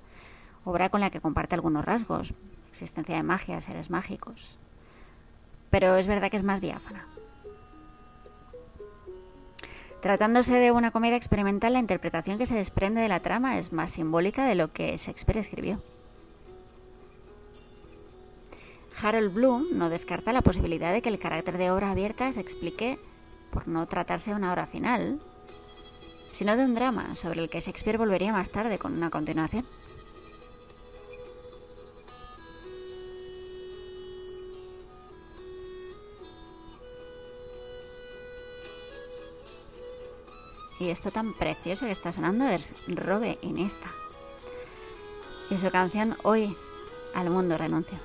obra 0.65 0.91
con 0.91 1.01
la 1.01 1.11
que 1.11 1.21
comparte 1.21 1.55
algunos 1.55 1.85
rasgos, 1.85 2.35
existencia 2.69 3.17
de 3.17 3.23
magia, 3.23 3.61
seres 3.61 3.91
mágicos. 3.91 4.59
Pero 5.71 5.97
es 5.97 6.07
verdad 6.07 6.31
que 6.31 6.37
es 6.37 6.43
más 6.43 6.61
diáfana. 6.61 7.07
Tratándose 10.01 10.55
de 10.55 10.71
una 10.71 10.93
comedia 10.93 11.17
experimental, 11.17 11.73
la 11.73 11.81
interpretación 11.81 12.39
que 12.39 12.47
se 12.47 12.55
desprende 12.55 13.01
de 13.01 13.09
la 13.09 13.21
trama 13.21 13.59
es 13.59 13.73
más 13.73 13.91
simbólica 13.91 14.45
de 14.45 14.55
lo 14.55 14.73
que 14.73 14.97
Shakespeare 14.97 15.41
escribió. 15.41 15.83
Harold 19.01 19.33
Bloom 19.33 19.67
no 19.73 19.91
descarta 19.91 20.33
la 20.33 20.43
posibilidad 20.43 20.93
de 20.93 21.03
que 21.03 21.09
el 21.09 21.19
carácter 21.19 21.57
de 21.57 21.71
obra 21.71 21.91
abierta 21.91 22.33
se 22.33 22.41
explique 22.41 22.99
por 23.51 23.69
no 23.69 23.87
tratarse 23.87 24.31
de 24.31 24.37
una 24.37 24.53
obra 24.53 24.67
final, 24.67 25.21
sino 26.31 26.57
de 26.57 26.65
un 26.65 26.75
drama 26.75 27.15
sobre 27.15 27.43
el 27.43 27.49
que 27.49 27.61
Shakespeare 27.61 27.99
volvería 27.99 28.33
más 28.33 28.51
tarde 28.51 28.79
con 28.79 28.93
una 28.95 29.11
continuación. 29.11 29.65
Y 40.81 40.91
esto 40.91 41.11
tan 41.11 41.35
precioso 41.35 41.87
que 41.87 41.93
está 41.93 42.13
sonando 42.13 42.47
es 42.47 42.73
Robe 42.87 43.37
esta 43.43 43.91
Y 45.51 45.59
su 45.59 45.71
canción 45.71 46.17
Hoy 46.23 46.57
al 47.15 47.31
mundo 47.31 47.59
renuncio. 47.59 47.99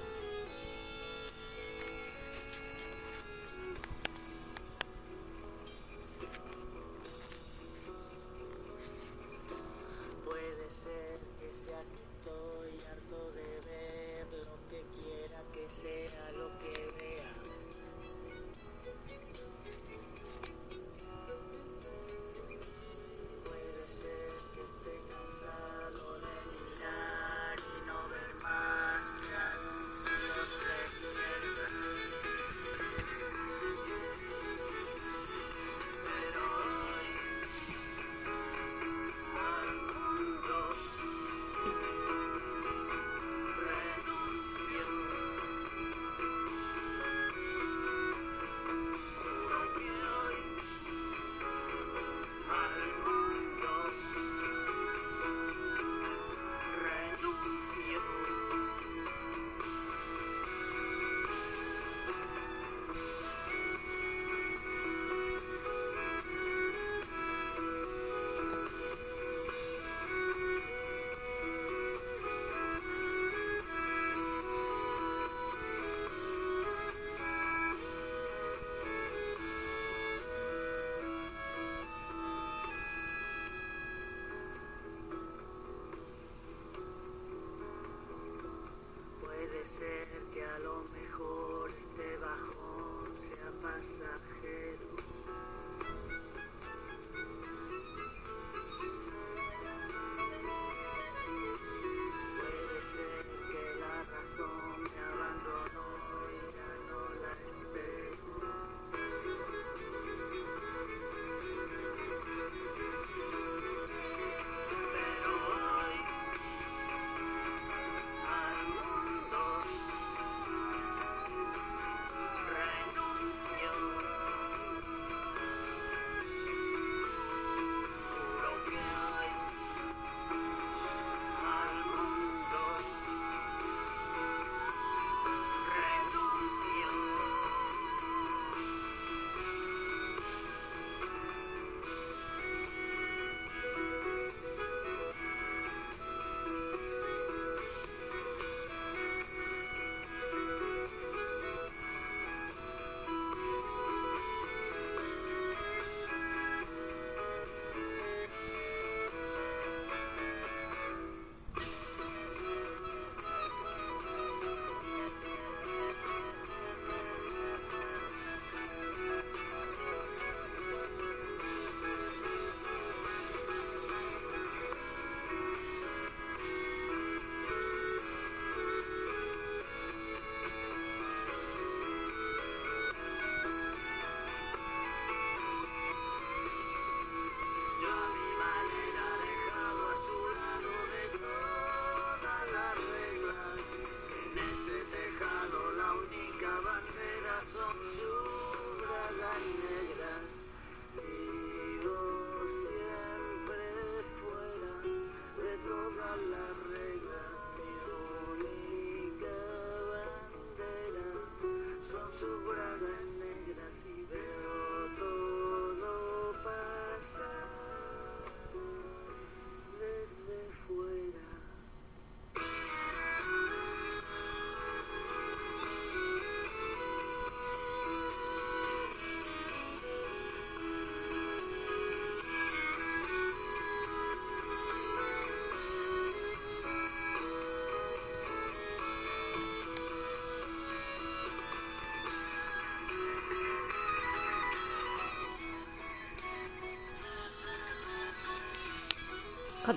listen. 89.64 90.23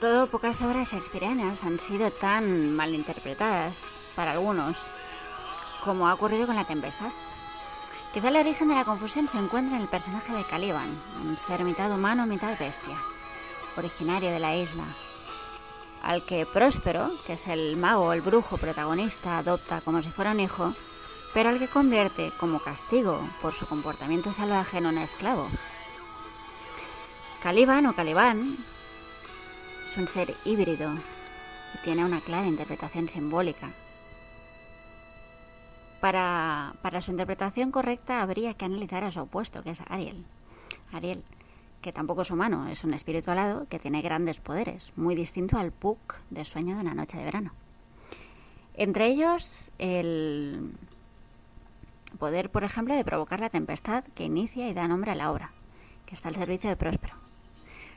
Todo, 0.00 0.26
pocas 0.26 0.60
obras 0.60 0.92
shakespearianas 0.92 1.64
han 1.64 1.78
sido 1.78 2.10
tan 2.10 2.74
malinterpretadas 2.76 4.02
para 4.14 4.32
algunos 4.32 4.76
como 5.84 6.06
ha 6.06 6.12
ocurrido 6.12 6.46
con 6.46 6.54
La 6.54 6.66
Tempestad. 6.66 7.10
Quizá 8.12 8.28
el 8.28 8.36
origen 8.36 8.68
de 8.68 8.74
la 8.74 8.84
confusión 8.84 9.26
se 9.26 9.38
encuentra 9.38 9.76
en 9.76 9.82
el 9.82 9.88
personaje 9.88 10.34
de 10.34 10.44
Caliban, 10.44 10.90
un 11.24 11.38
ser 11.38 11.64
mitad 11.64 11.90
humano, 11.90 12.26
mitad 12.26 12.58
bestia, 12.58 12.96
originario 13.78 14.30
de 14.30 14.38
la 14.38 14.56
isla, 14.56 14.84
al 16.02 16.22
que 16.24 16.44
Próspero, 16.44 17.10
que 17.26 17.34
es 17.34 17.46
el 17.46 17.76
mago, 17.76 18.12
el 18.12 18.20
brujo 18.20 18.58
protagonista, 18.58 19.38
adopta 19.38 19.80
como 19.80 20.02
si 20.02 20.10
fuera 20.10 20.32
un 20.32 20.40
hijo, 20.40 20.74
pero 21.32 21.48
al 21.48 21.58
que 21.58 21.68
convierte 21.68 22.32
como 22.38 22.60
castigo 22.60 23.26
por 23.40 23.54
su 23.54 23.66
comportamiento 23.66 24.32
salvaje 24.34 24.76
en 24.76 24.86
un 24.86 24.98
esclavo. 24.98 25.48
Caliban 27.42 27.86
o 27.86 27.94
Caliban 27.94 28.58
un 29.96 30.08
ser 30.08 30.34
híbrido 30.44 30.92
y 31.74 31.78
tiene 31.84 32.04
una 32.04 32.20
clara 32.20 32.46
interpretación 32.46 33.08
simbólica. 33.08 33.70
Para, 36.00 36.74
para, 36.82 37.00
su 37.00 37.10
interpretación 37.10 37.70
correcta 37.70 38.22
habría 38.22 38.54
que 38.54 38.64
analizar 38.64 39.04
a 39.04 39.10
su 39.10 39.20
opuesto, 39.20 39.62
que 39.62 39.70
es 39.70 39.80
Ariel. 39.88 40.24
Ariel, 40.92 41.24
que 41.80 41.92
tampoco 41.92 42.22
es 42.22 42.30
humano, 42.30 42.68
es 42.68 42.84
un 42.84 42.94
espíritu 42.94 43.30
alado 43.30 43.66
que 43.68 43.78
tiene 43.78 44.02
grandes 44.02 44.40
poderes, 44.40 44.92
muy 44.96 45.14
distinto 45.14 45.58
al 45.58 45.72
Puck 45.72 46.16
de 46.30 46.44
Sueño 46.44 46.74
de 46.74 46.82
una 46.82 46.94
noche 46.94 47.16
de 47.16 47.24
verano. 47.24 47.52
Entre 48.74 49.06
ellos, 49.06 49.72
el 49.78 50.72
poder, 52.18 52.50
por 52.50 52.64
ejemplo, 52.64 52.94
de 52.94 53.04
provocar 53.04 53.40
la 53.40 53.50
tempestad 53.50 54.04
que 54.14 54.24
inicia 54.24 54.68
y 54.68 54.74
da 54.74 54.88
nombre 54.88 55.12
a 55.12 55.14
la 55.14 55.32
obra, 55.32 55.52
que 56.04 56.14
está 56.14 56.28
al 56.28 56.34
servicio 56.34 56.68
de 56.68 56.76
Próspero. 56.76 57.14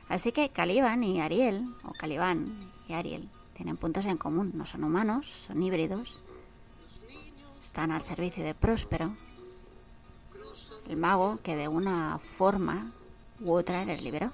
Así 0.08 0.32
que 0.32 0.48
Caliban 0.48 1.04
y 1.04 1.20
Ariel, 1.20 1.64
o 2.00 2.06
Caliban 2.06 2.46
y 2.88 2.94
Ariel, 2.94 3.28
tienen 3.52 3.76
puntos 3.76 4.06
en 4.06 4.16
común. 4.16 4.52
No 4.54 4.64
son 4.64 4.84
humanos, 4.84 5.44
son 5.46 5.62
híbridos. 5.62 6.20
Están 7.62 7.90
al 7.92 8.02
servicio 8.02 8.42
de 8.42 8.54
Próspero, 8.54 9.10
el 10.88 10.96
mago 10.96 11.38
que 11.42 11.56
de 11.56 11.68
una 11.68 12.18
forma 12.18 12.90
u 13.40 13.52
otra 13.52 13.84
les 13.84 14.02
liberó. 14.02 14.32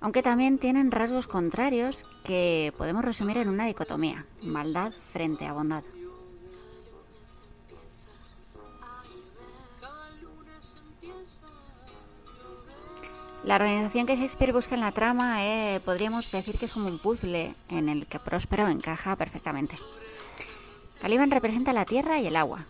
Aunque 0.00 0.22
también 0.22 0.58
tienen 0.58 0.90
rasgos 0.90 1.26
contrarios 1.26 2.06
que 2.24 2.72
podemos 2.78 3.04
resumir 3.04 3.36
en 3.36 3.48
una 3.50 3.66
dicotomía, 3.66 4.24
maldad 4.42 4.92
frente 5.12 5.44
a 5.46 5.52
bondad. 5.52 5.82
La 13.42 13.56
organización 13.56 14.06
que 14.06 14.16
Shakespeare 14.16 14.52
busca 14.52 14.74
en 14.74 14.82
la 14.82 14.92
trama 14.92 15.46
eh, 15.46 15.80
podríamos 15.82 16.30
decir 16.30 16.58
que 16.58 16.66
es 16.66 16.72
como 16.72 16.88
un 16.88 16.98
puzzle 16.98 17.54
en 17.70 17.88
el 17.88 18.06
que 18.06 18.18
Próspero 18.18 18.68
encaja 18.68 19.16
perfectamente. 19.16 19.76
Caliban 21.00 21.30
representa 21.30 21.72
la 21.72 21.86
tierra 21.86 22.18
y 22.18 22.26
el 22.26 22.36
agua. 22.36 22.66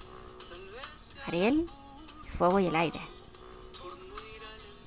Ariel, 1.26 1.66
el 2.24 2.30
fuego 2.30 2.60
y 2.60 2.66
el 2.66 2.76
aire. 2.76 3.00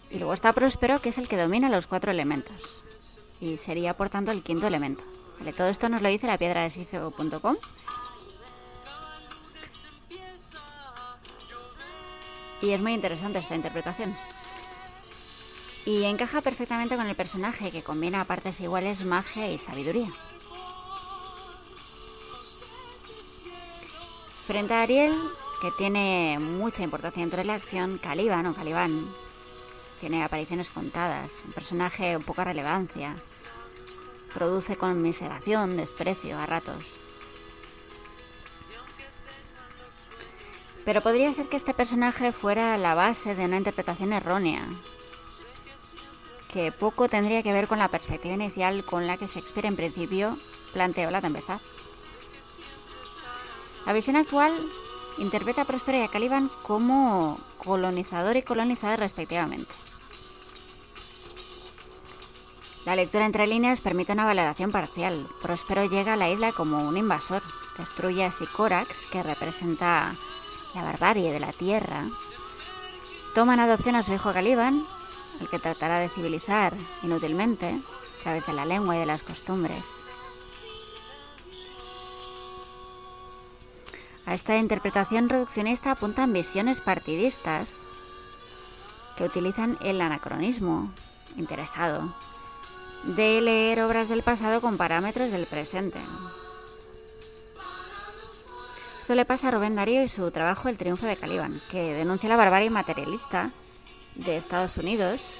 Y 0.09 0.19
luego 0.19 0.33
está 0.33 0.53
Próspero, 0.53 0.99
que 0.99 1.09
es 1.09 1.17
el 1.17 1.27
que 1.27 1.37
domina 1.37 1.67
los 1.67 1.87
cuatro 1.87 2.11
elementos. 2.11 2.83
Y 3.41 3.57
sería, 3.57 3.97
por 3.97 4.09
tanto, 4.09 4.31
el 4.31 4.41
quinto 4.41 4.67
elemento. 4.67 5.03
Todo 5.57 5.67
esto 5.67 5.89
nos 5.89 6.01
lo 6.01 6.07
dice 6.07 6.27
la 6.27 6.37
piedra 6.37 6.61
de 6.61 6.69
Y 12.61 12.71
es 12.71 12.81
muy 12.81 12.93
interesante 12.93 13.39
esta 13.39 13.55
interpretación 13.55 14.15
y 15.85 16.03
encaja 16.03 16.41
perfectamente 16.41 16.95
con 16.95 17.07
el 17.07 17.15
personaje 17.15 17.71
que 17.71 17.83
combina 17.83 18.21
a 18.21 18.25
partes 18.25 18.59
iguales 18.61 19.03
magia 19.05 19.51
y 19.51 19.57
sabiduría. 19.57 20.09
Frente 24.47 24.73
a 24.73 24.81
Ariel, 24.81 25.13
que 25.61 25.71
tiene 25.71 26.37
mucha 26.39 26.83
importancia 26.83 27.21
dentro 27.21 27.37
de 27.37 27.45
la 27.45 27.55
acción, 27.55 27.97
Caliban 27.97 28.45
o 28.45 28.53
Caliban 28.53 29.07
tiene 29.99 30.23
apariciones 30.23 30.69
contadas, 30.69 31.31
un 31.45 31.53
personaje 31.53 32.13
con 32.15 32.23
poca 32.23 32.43
relevancia, 32.43 33.15
produce 34.33 34.75
conmiseración, 34.75 35.77
desprecio 35.77 36.37
a 36.37 36.45
ratos. 36.45 36.99
Pero 40.83 41.01
podría 41.01 41.31
ser 41.31 41.47
que 41.47 41.55
este 41.55 41.73
personaje 41.73 42.33
fuera 42.33 42.77
la 42.77 42.95
base 42.95 43.35
de 43.35 43.45
una 43.45 43.55
interpretación 43.55 44.11
errónea, 44.11 44.67
que 46.53 46.71
poco 46.71 47.09
tendría 47.09 47.41
que 47.41 47.51
ver 47.51 47.67
con 47.67 47.79
la 47.79 47.87
perspectiva 47.87 48.35
inicial 48.35 48.85
con 48.85 49.07
la 49.07 49.17
que 49.17 49.25
Shakespeare 49.25 49.65
en 49.65 49.75
principio 49.75 50.37
planteó 50.71 51.09
la 51.09 51.19
tempestad. 51.19 51.59
La 53.87 53.93
visión 53.93 54.15
actual 54.15 54.53
interpreta 55.17 55.63
a 55.63 55.65
Próspero 55.65 55.97
y 55.97 56.01
a 56.01 56.07
Caliban 56.09 56.51
como 56.61 57.39
colonizador 57.57 58.37
y 58.37 58.43
colonizada 58.43 58.95
respectivamente. 58.95 59.73
La 62.85 62.95
lectura 62.95 63.25
entre 63.25 63.47
líneas 63.47 63.81
permite 63.81 64.13
una 64.13 64.25
valoración 64.25 64.71
parcial. 64.71 65.27
Próspero 65.41 65.85
llega 65.85 66.13
a 66.13 66.17
la 66.17 66.29
isla 66.29 66.51
como 66.51 66.87
un 66.87 66.97
invasor, 66.97 67.41
destruye 67.77 68.25
a 68.25 68.31
Sicorax, 68.31 69.07
que 69.07 69.23
representa 69.23 70.15
la 70.75 70.83
barbarie 70.83 71.31
de 71.31 71.39
la 71.39 71.51
tierra. 71.51 72.05
Toma 73.33 73.55
en 73.55 73.61
adopción 73.61 73.95
a 73.95 74.03
su 74.03 74.13
hijo 74.13 74.33
Caliban, 74.33 74.85
el 75.43 75.49
que 75.49 75.60
tratará 75.60 75.99
de 75.99 76.10
civilizar 76.10 76.73
inútilmente 77.03 77.67
a 77.67 78.23
través 78.23 78.45
de 78.47 78.53
la 78.53 78.65
lengua 78.65 78.95
y 78.95 78.99
de 78.99 79.06
las 79.06 79.23
costumbres. 79.23 79.86
A 84.25 84.34
esta 84.34 84.58
interpretación 84.58 85.27
reduccionista 85.27 85.91
apuntan 85.91 86.32
visiones 86.32 86.79
partidistas 86.79 87.79
que 89.17 89.25
utilizan 89.25 89.77
el 89.82 89.99
anacronismo 89.99 90.93
interesado 91.36 92.15
de 93.03 93.41
leer 93.41 93.82
obras 93.82 94.08
del 94.08 94.23
pasado 94.23 94.62
con 94.62 94.77
parámetros 94.77 95.29
del 95.29 95.45
presente. 95.45 95.99
Esto 98.97 99.13
le 99.13 99.25
pasa 99.25 99.49
a 99.49 99.51
Rubén 99.51 99.75
Darío 99.75 100.01
y 100.01 100.08
su 100.08 100.32
trabajo 100.32 100.69
El 100.69 100.77
triunfo 100.77 101.06
de 101.06 101.17
Caliban, 101.17 101.62
que 101.69 101.93
denuncia 101.93 102.29
la 102.29 102.38
barbarie 102.38 102.69
materialista 102.69 103.51
de 104.15 104.38
Estados 104.38 104.78
Unidos. 104.78 105.38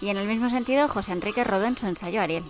Y 0.00 0.08
en 0.08 0.16
el 0.16 0.28
mismo 0.28 0.50
sentido, 0.50 0.88
José 0.88 1.12
Enrique 1.12 1.44
Rodó 1.44 1.64
en 1.64 1.76
su 1.76 1.86
ensayo 1.86 2.20
Ariel. 2.20 2.44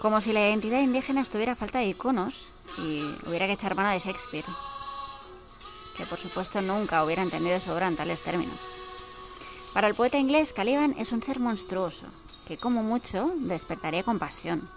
Como 0.00 0.20
si 0.20 0.32
la 0.32 0.48
identidad 0.48 0.80
indígena 0.80 1.22
estuviera 1.22 1.52
a 1.52 1.56
falta 1.56 1.78
de 1.78 1.86
iconos 1.86 2.52
y 2.78 3.02
hubiera 3.26 3.46
que 3.46 3.54
echar 3.54 3.74
mano 3.74 3.90
de 3.90 3.98
Shakespeare, 3.98 4.44
que 5.96 6.04
por 6.04 6.18
supuesto 6.18 6.60
nunca 6.60 7.02
hubiera 7.04 7.22
entendido 7.22 7.58
su 7.60 7.72
en 7.72 7.96
tales 7.96 8.22
términos. 8.22 8.60
Para 9.72 9.88
el 9.88 9.94
poeta 9.94 10.18
inglés, 10.18 10.52
Caliban 10.52 10.94
es 10.98 11.12
un 11.12 11.22
ser 11.22 11.40
monstruoso, 11.40 12.06
que 12.46 12.58
como 12.58 12.82
mucho 12.82 13.32
despertaría 13.36 14.02
compasión, 14.02 14.68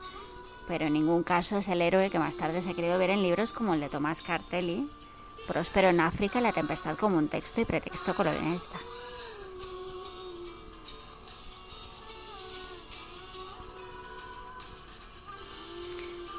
pero 0.68 0.86
en 0.86 0.94
ningún 0.94 1.24
caso 1.24 1.58
es 1.58 1.68
el 1.68 1.82
héroe 1.82 2.10
que 2.10 2.20
más 2.20 2.36
tarde 2.36 2.62
se 2.62 2.72
ha 2.72 2.74
querido 2.74 2.98
ver 2.98 3.10
en 3.10 3.24
libros 3.24 3.54
como 3.54 3.74
el 3.74 3.80
de 3.80 3.90
Tomás 3.90 4.22
Cartelli, 4.22 4.90
Próspero 5.48 5.88
en 5.88 6.02
África, 6.02 6.42
La 6.42 6.52
Tempestad 6.52 6.98
como 6.98 7.18
un 7.18 7.30
texto 7.30 7.62
y 7.62 7.66
pretexto 7.66 8.14
colonialista. 8.14 8.78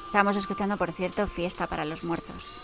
Estamos 0.04 0.36
escuchando, 0.36 0.76
por 0.76 0.92
cierto, 0.92 1.26
Fiesta 1.26 1.66
para 1.66 1.84
los 1.84 2.04
Muertos. 2.04 2.60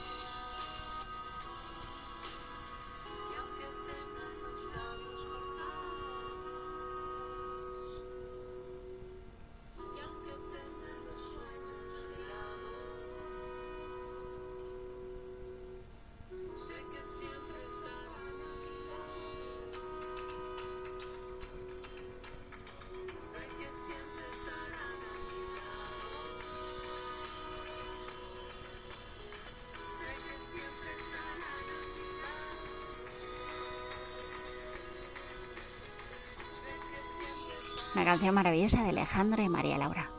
Una 37.94 38.04
canción 38.04 38.34
maravillosa 38.34 38.82
de 38.82 38.88
Alejandro 38.88 39.40
y 39.40 39.48
María 39.48 39.78
Laura. 39.78 40.10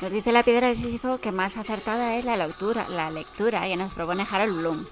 Nos 0.00 0.12
dice 0.12 0.30
la 0.30 0.44
piedra 0.44 0.68
de 0.68 0.74
Sísifo 0.76 1.18
que 1.18 1.32
más 1.32 1.56
acertada 1.56 2.14
es 2.16 2.24
la 2.24 2.36
lectura, 2.36 2.88
la 2.88 3.10
lectura 3.10 3.62
que 3.62 3.76
nos 3.76 3.92
propone 3.92 4.24
Harold 4.30 4.56
Bloom 4.56 4.86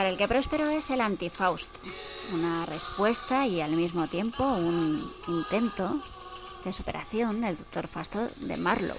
para 0.00 0.08
el 0.08 0.16
que 0.16 0.28
Próspero 0.28 0.70
es 0.70 0.88
el 0.88 1.02
antifausto, 1.02 1.78
una 2.32 2.64
respuesta 2.64 3.46
y 3.46 3.60
al 3.60 3.72
mismo 3.72 4.06
tiempo 4.06 4.42
un 4.44 5.12
intento 5.28 6.00
de 6.64 6.72
superación 6.72 7.42
del 7.42 7.58
doctor 7.58 7.86
Fausto 7.86 8.30
de 8.36 8.56
Marlowe. 8.56 8.96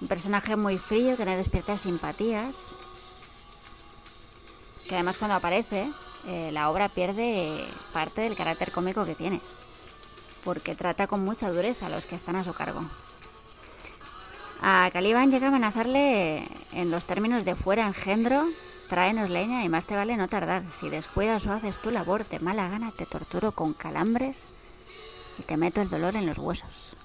Un 0.00 0.06
personaje 0.06 0.54
muy 0.54 0.78
frío 0.78 1.16
que 1.16 1.24
no 1.24 1.36
despierta 1.36 1.76
simpatías, 1.76 2.76
que 4.88 4.94
además 4.94 5.18
cuando 5.18 5.34
aparece 5.34 5.90
eh, 6.28 6.50
la 6.52 6.70
obra 6.70 6.88
pierde 6.88 7.66
parte 7.92 8.20
del 8.20 8.36
carácter 8.36 8.70
cómico 8.70 9.04
que 9.04 9.16
tiene, 9.16 9.40
porque 10.44 10.76
trata 10.76 11.08
con 11.08 11.24
mucha 11.24 11.50
dureza 11.50 11.86
a 11.86 11.88
los 11.88 12.06
que 12.06 12.14
están 12.14 12.36
a 12.36 12.44
su 12.44 12.54
cargo. 12.54 12.82
A 14.62 14.88
Caliban 14.92 15.32
llega 15.32 15.46
a 15.46 15.48
amenazarle 15.48 16.46
en 16.70 16.92
los 16.92 17.04
términos 17.04 17.44
de 17.44 17.56
fuera 17.56 17.84
engendro 17.84 18.46
Tráenos 18.88 19.30
leña 19.30 19.64
y 19.64 19.68
más 19.68 19.86
te 19.86 19.96
vale 19.96 20.16
no 20.16 20.28
tardar. 20.28 20.62
Si 20.72 20.88
descuidas 20.88 21.46
o 21.46 21.52
haces 21.52 21.80
tu 21.80 21.90
labor 21.90 22.28
de 22.28 22.38
mala 22.38 22.68
gana, 22.68 22.92
te 22.92 23.04
torturo 23.04 23.52
con 23.52 23.74
calambres 23.74 24.50
y 25.38 25.42
te 25.42 25.56
meto 25.56 25.82
el 25.82 25.90
dolor 25.90 26.14
en 26.14 26.26
los 26.26 26.38
huesos. 26.38 26.96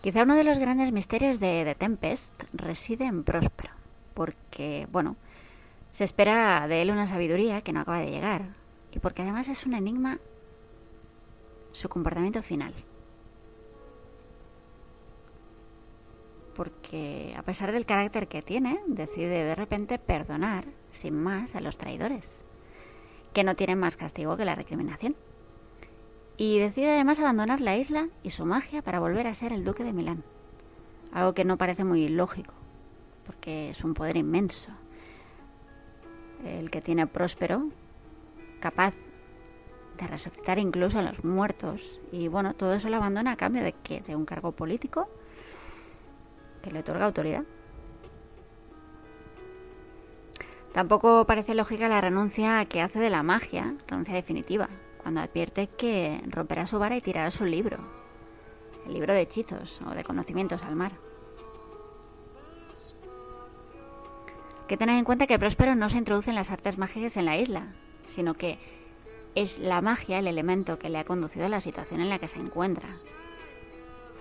Quizá 0.00 0.22
uno 0.22 0.36
de 0.36 0.44
los 0.44 0.58
grandes 0.58 0.92
misterios 0.92 1.40
de 1.40 1.64
The 1.64 1.74
Tempest 1.74 2.32
reside 2.54 3.04
en 3.04 3.24
Próspero, 3.24 3.72
porque, 4.14 4.86
bueno, 4.90 5.16
se 5.90 6.04
espera 6.04 6.66
de 6.68 6.80
él 6.82 6.90
una 6.90 7.06
sabiduría 7.06 7.62
que 7.62 7.72
no 7.72 7.80
acaba 7.80 7.98
de 7.98 8.10
llegar, 8.10 8.42
y 8.92 9.00
porque 9.00 9.22
además 9.22 9.48
es 9.48 9.66
un 9.66 9.74
enigma 9.74 10.18
su 11.72 11.88
comportamiento 11.88 12.42
final. 12.42 12.72
Porque 16.58 17.36
a 17.38 17.42
pesar 17.42 17.70
del 17.70 17.86
carácter 17.86 18.26
que 18.26 18.42
tiene, 18.42 18.80
decide 18.88 19.44
de 19.44 19.54
repente 19.54 19.96
perdonar 20.00 20.64
sin 20.90 21.14
más 21.14 21.54
a 21.54 21.60
los 21.60 21.78
traidores, 21.78 22.42
que 23.32 23.44
no 23.44 23.54
tienen 23.54 23.78
más 23.78 23.96
castigo 23.96 24.36
que 24.36 24.44
la 24.44 24.56
recriminación. 24.56 25.14
Y 26.36 26.58
decide 26.58 26.90
además 26.90 27.20
abandonar 27.20 27.60
la 27.60 27.76
isla 27.76 28.08
y 28.24 28.30
su 28.30 28.44
magia 28.44 28.82
para 28.82 28.98
volver 28.98 29.28
a 29.28 29.34
ser 29.34 29.52
el 29.52 29.64
duque 29.64 29.84
de 29.84 29.92
Milán, 29.92 30.24
algo 31.12 31.32
que 31.32 31.44
no 31.44 31.58
parece 31.58 31.84
muy 31.84 32.08
lógico, 32.08 32.54
porque 33.24 33.70
es 33.70 33.84
un 33.84 33.94
poder 33.94 34.16
inmenso, 34.16 34.72
el 36.44 36.72
que 36.72 36.80
tiene 36.80 37.06
próspero, 37.06 37.68
capaz 38.58 38.96
de 39.96 40.08
resucitar 40.08 40.58
incluso 40.58 40.98
a 40.98 41.02
los 41.02 41.22
muertos, 41.22 42.00
y 42.10 42.26
bueno, 42.26 42.54
todo 42.54 42.74
eso 42.74 42.88
lo 42.88 42.96
abandona 42.96 43.30
a 43.30 43.36
cambio 43.36 43.62
de 43.62 43.74
que 43.74 44.00
de 44.00 44.16
un 44.16 44.24
cargo 44.24 44.50
político 44.50 45.08
que 46.62 46.70
le 46.70 46.80
otorga 46.80 47.06
autoridad. 47.06 47.44
Tampoco 50.72 51.24
parece 51.24 51.54
lógica 51.54 51.88
la 51.88 52.00
renuncia 52.00 52.64
que 52.66 52.82
hace 52.82 53.00
de 53.00 53.10
la 53.10 53.22
magia, 53.22 53.74
renuncia 53.86 54.14
definitiva, 54.14 54.68
cuando 55.02 55.20
advierte 55.20 55.66
que 55.66 56.20
romperá 56.28 56.66
su 56.66 56.78
vara 56.78 56.96
y 56.96 57.00
tirará 57.00 57.30
su 57.30 57.44
libro, 57.44 57.78
el 58.86 58.94
libro 58.94 59.14
de 59.14 59.22
hechizos 59.22 59.80
o 59.86 59.90
de 59.90 60.04
conocimientos 60.04 60.62
al 60.64 60.76
mar. 60.76 60.92
Que 64.68 64.76
tener 64.76 64.98
en 64.98 65.04
cuenta 65.04 65.26
que 65.26 65.38
Próspero 65.38 65.74
no 65.74 65.88
se 65.88 65.96
introduce 65.96 66.30
en 66.30 66.36
las 66.36 66.50
artes 66.50 66.76
mágicas 66.76 67.16
en 67.16 67.24
la 67.24 67.38
isla, 67.38 67.74
sino 68.04 68.34
que 68.34 68.58
es 69.34 69.58
la 69.58 69.80
magia 69.80 70.18
el 70.18 70.26
elemento 70.26 70.78
que 70.78 70.90
le 70.90 70.98
ha 70.98 71.04
conducido 71.04 71.46
a 71.46 71.48
la 71.48 71.60
situación 71.60 72.00
en 72.00 72.10
la 72.10 72.18
que 72.18 72.28
se 72.28 72.38
encuentra, 72.38 72.88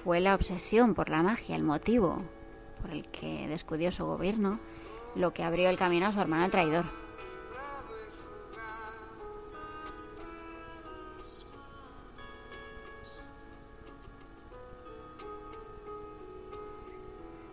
fue 0.08 0.22
la 0.22 0.36
obsesión 0.36 0.94
por 0.94 1.10
la 1.10 1.22
magia, 1.22 1.58
el 1.58 1.64
motivo 1.64 2.22
por 2.80 2.92
el 2.92 3.10
que 3.10 3.46
descudió 3.50 3.92
su 3.92 4.06
gobierno, 4.06 4.58
lo 5.16 5.34
que 5.34 5.44
abrió 5.44 5.70
el 5.70 5.78
camino 5.78 6.08
a 6.08 6.14
su 6.14 6.22
hermano 6.22 6.46
el 6.46 6.52
traidor. 6.52 6.86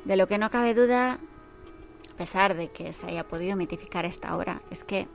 De 0.05 0.15
lo 0.17 0.29
que 0.29 0.39
no 0.39 0.49
cabe 0.49 0.75
duda, 0.75 1.15
a 1.15 2.17
pesar 2.17 2.57
de 2.57 2.69
que 2.71 2.93
se 2.93 3.09
haya 3.09 3.27
podido 3.27 3.57
mitificar 3.57 4.05
esta 4.05 4.37
obra, 4.37 4.63
es 4.71 4.85
que 4.85 5.09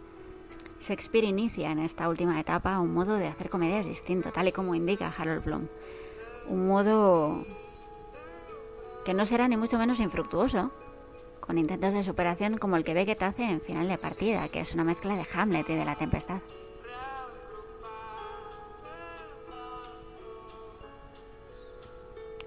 Shakespeare 0.82 1.24
inicia 1.24 1.72
en 1.72 1.80
esta 1.80 2.10
última 2.10 2.38
etapa 2.38 2.82
un 2.82 2.94
modo 2.94 3.14
de 3.14 3.28
hacer 3.28 3.50
comedias 3.50 3.86
distinto, 3.86 4.34
tal 4.34 4.50
y 4.50 4.52
como 4.52 4.76
indica 4.76 5.14
Harold 5.18 5.46
Bloom. 5.46 5.70
Un 6.50 6.68
modo 6.68 7.46
que 9.06 9.14
no 9.14 9.26
será 9.28 9.48
ni 9.48 9.56
mucho 9.56 9.78
menos 9.78 10.00
infructuoso, 10.00 10.72
con 11.40 11.60
intentos 11.60 11.94
de 11.94 12.04
superación 12.04 12.58
como 12.58 12.76
el 12.76 12.84
que 12.84 12.96
Beckett 12.96 13.22
hace 13.22 13.44
en 13.44 13.62
Final 13.62 13.88
de 13.88 14.00
Partida, 14.00 14.50
que 14.50 14.62
es 14.62 14.74
una 14.74 14.84
mezcla 14.84 15.16
de 15.16 15.28
Hamlet 15.32 15.70
y 15.70 15.76
de 15.76 15.86
La 15.86 15.96
Tempestad. 15.96 16.42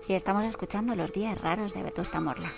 Y 0.08 0.14
estamos 0.14 0.44
escuchando 0.44 0.96
Los 0.96 1.12
días 1.12 1.40
raros 1.40 1.72
de 1.72 1.84
Vetusta 1.84 2.20
Morla. 2.20 2.52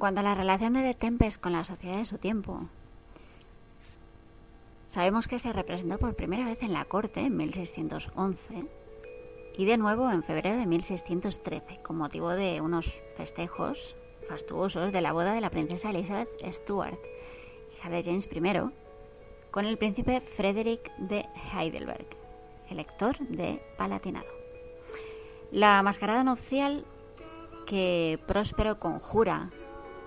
Cuanto 0.00 0.20
a 0.20 0.24
la 0.24 0.34
relación 0.34 0.72
de 0.72 0.82
The 0.82 0.94
Tempest 0.94 1.40
con 1.40 1.52
la 1.52 1.62
sociedad 1.62 1.98
de 1.98 2.04
su 2.04 2.18
tiempo, 2.18 2.66
sabemos 4.88 5.28
que 5.28 5.38
se 5.38 5.52
representó 5.52 5.98
por 5.98 6.16
primera 6.16 6.46
vez 6.46 6.62
en 6.62 6.72
la 6.72 6.86
corte 6.86 7.20
en 7.20 7.36
1611 7.36 8.66
y 9.56 9.64
de 9.66 9.76
nuevo 9.76 10.10
en 10.10 10.24
febrero 10.24 10.58
de 10.58 10.66
1613 10.66 11.82
con 11.82 11.98
motivo 11.98 12.30
de 12.30 12.60
unos 12.60 13.00
festejos 13.16 13.94
fastuosos 14.28 14.92
de 14.92 15.00
la 15.00 15.12
boda 15.12 15.34
de 15.34 15.40
la 15.40 15.50
princesa 15.50 15.90
Elizabeth 15.90 16.28
Stuart, 16.50 16.98
hija 17.74 17.90
de 17.90 18.02
James 18.02 18.28
I, 18.32 18.70
con 19.50 19.66
el 19.66 19.76
príncipe 19.76 20.20
Frederick 20.20 20.90
de 20.96 21.26
Heidelberg, 21.52 22.06
elector 22.70 23.18
de 23.18 23.62
Palatinado. 23.76 24.28
La 25.52 25.82
mascarada 25.82 26.24
nupcial 26.24 26.84
que 27.66 28.18
Próspero 28.26 28.78
conjura 28.78 29.50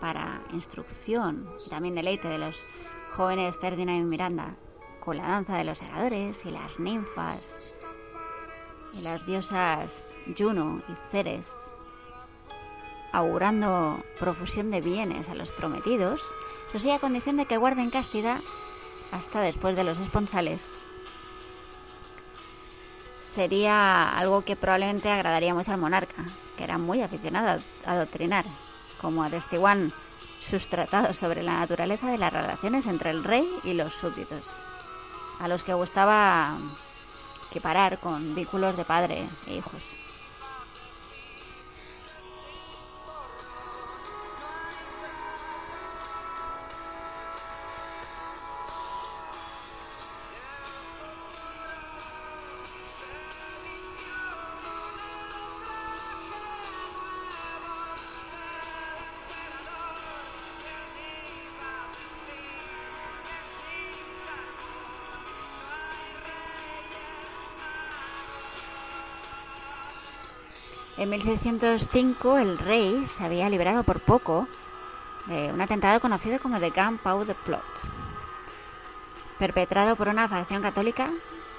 para 0.04 0.42
instrucción 0.52 1.48
y 1.66 1.70
también 1.70 1.96
deleite 1.96 2.28
de 2.28 2.38
los 2.38 2.68
jóvenes 3.13 3.58
Ferdinand 3.58 4.02
y 4.02 4.04
Miranda, 4.04 4.58
con 5.00 5.16
la 5.16 5.30
danza 5.30 5.56
de 5.56 5.63
los 5.63 5.78
segadores 5.78 6.46
y 6.46 6.52
las 6.52 6.78
ninfas 6.78 7.74
y 8.92 9.02
las 9.02 9.26
diosas 9.26 10.13
Juno 10.38 10.82
y 10.89 11.10
Ceres, 11.10 11.72
augurando 13.13 14.04
profusión 14.20 14.72
de 14.72 14.82
bienes 14.82 15.30
a 15.30 15.36
los 15.36 15.54
prometidos, 15.54 16.22
eso 16.68 16.80
sí 16.80 16.92
a 16.92 17.00
condición 17.00 17.38
de 17.38 17.46
que 17.46 17.56
guarden 17.56 17.89
castidad 17.89 18.42
hasta 19.13 19.39
después 19.39 19.78
de 19.78 19.86
los 19.86 20.00
esponsales. 20.00 20.70
Sería 23.20 24.10
algo 24.10 24.42
que 24.42 24.58
probablemente 24.58 25.10
agradaría 25.10 25.54
mucho 25.54 25.72
al 25.72 25.78
monarca, 25.78 26.26
que 26.58 26.66
era 26.66 26.78
muy 26.78 27.02
aficionado 27.02 27.62
a 27.86 27.92
adoctrinar 27.94 28.44
como 29.04 29.22
atestiguan 29.22 29.94
sus 30.39 30.70
tratados 30.70 31.18
sobre 31.18 31.44
la 31.44 31.60
naturaleza 31.60 32.08
de 32.08 32.18
las 32.18 32.34
relaciones 32.34 32.86
entre 32.88 33.12
el 33.12 33.24
rey 33.24 33.48
y 33.63 33.74
los 33.74 33.94
súbditos, 33.94 34.62
a 35.39 35.48
los 35.48 35.63
que 35.63 35.74
gustaba 35.74 36.58
equiparar 37.50 38.00
con 38.00 38.34
vínculos 38.34 38.78
de 38.78 38.86
padre 38.86 39.28
e 39.46 39.58
hijos. 39.58 40.03
En 70.95 71.10
1605 71.10 72.38
el 72.38 72.58
rey 72.58 73.08
se 73.08 73.23
había 73.23 73.49
librado 73.49 73.84
por 73.84 73.99
poco 73.99 74.47
de 75.25 75.51
un 75.51 75.60
atentado 75.60 75.99
conocido 75.99 76.39
como 76.39 76.60
The 76.60 76.69
Gunpowder 76.69 77.36
Plot, 77.36 77.63
perpetrado 79.39 79.95
por 79.95 80.08
una 80.08 80.27
facción 80.27 80.62
católica 80.62 81.10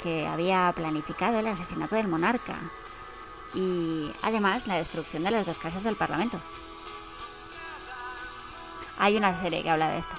que 0.03 0.27
había 0.27 0.73
planificado 0.77 1.41
el 1.41 1.49
asesinato 1.49 1.97
del 1.97 2.07
monarca 2.07 2.55
y 3.55 4.13
además 4.23 4.69
la 4.69 4.77
destrucción 4.77 5.25
de 5.25 5.33
las 5.33 5.47
dos 5.47 5.59
casas 5.59 5.83
del 5.83 5.97
Parlamento. 5.97 6.39
Hay 8.99 9.17
una 9.17 9.35
serie 9.35 9.65
que 9.65 9.71
habla 9.71 9.91
de 9.91 9.99
esto. 9.99 10.15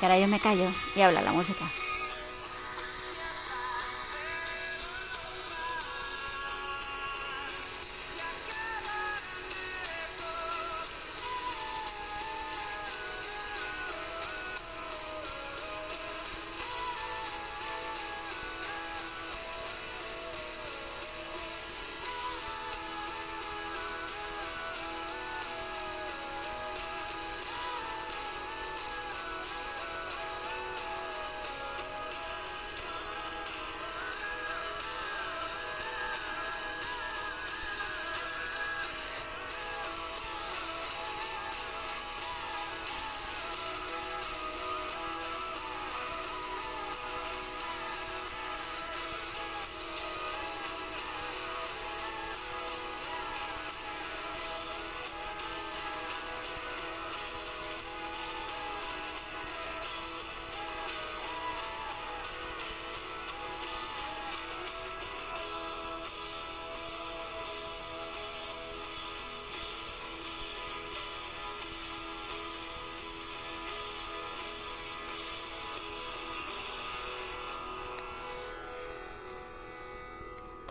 Y 0.00 0.04
ahora 0.04 0.18
yo 0.18 0.28
me 0.28 0.38
callo 0.40 0.70
y 0.94 1.00
habla 1.00 1.22
la 1.22 1.32
música. 1.32 1.64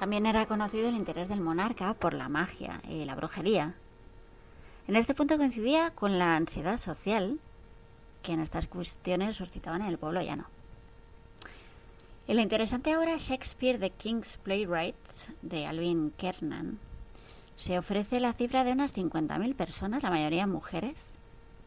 También 0.08 0.26
era 0.26 0.45
conocido 0.45 0.88
el 0.88 0.95
interés 0.95 1.28
del 1.28 1.41
monarca 1.41 1.93
por 1.93 2.14
la 2.14 2.30
magia 2.30 2.82
y 2.88 3.03
la 3.03 3.14
brujería. 3.14 3.74
En 4.88 4.95
este 4.95 5.14
punto 5.14 5.36
coincidía 5.36 5.91
con 5.91 6.18
la 6.18 6.38
ansiedad 6.38 6.78
social 6.78 7.41
que 8.24 8.32
en 8.32 8.39
estas 8.39 8.68
cuestiones 8.68 9.36
suscitaban 9.36 9.82
en 9.82 9.89
el 9.89 9.97
pueblo 9.97 10.22
llano. 10.22 10.45
En 12.26 12.38
la 12.38 12.41
interesante 12.41 12.95
obra 12.95 13.18
Shakespeare 13.18 13.78
The 13.80 13.89
King's 13.89 14.38
Playwrights 14.38 15.28
de 15.41 15.66
Alvin 15.66 16.14
Kernan 16.18 16.80
se 17.58 17.78
ofrece 17.78 18.22
la 18.22 18.32
cifra 18.32 18.64
de 18.64 18.72
unas 18.72 18.95
50.000 18.95 19.55
personas, 19.55 20.03
la 20.03 20.10
mayoría 20.10 20.47
mujeres, 20.47 21.18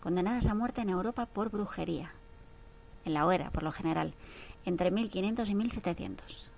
condenadas 0.00 0.46
a 0.46 0.54
muerte 0.54 0.80
en 0.80 0.88
Europa 0.88 1.26
por 1.26 1.50
brujería, 1.50 2.10
en 3.04 3.12
la 3.12 3.26
hoguera 3.26 3.50
por 3.50 3.64
lo 3.64 3.70
general, 3.70 4.14
entre 4.64 4.90
1500 4.90 5.46
y 5.50 5.54
1700. 5.54 6.50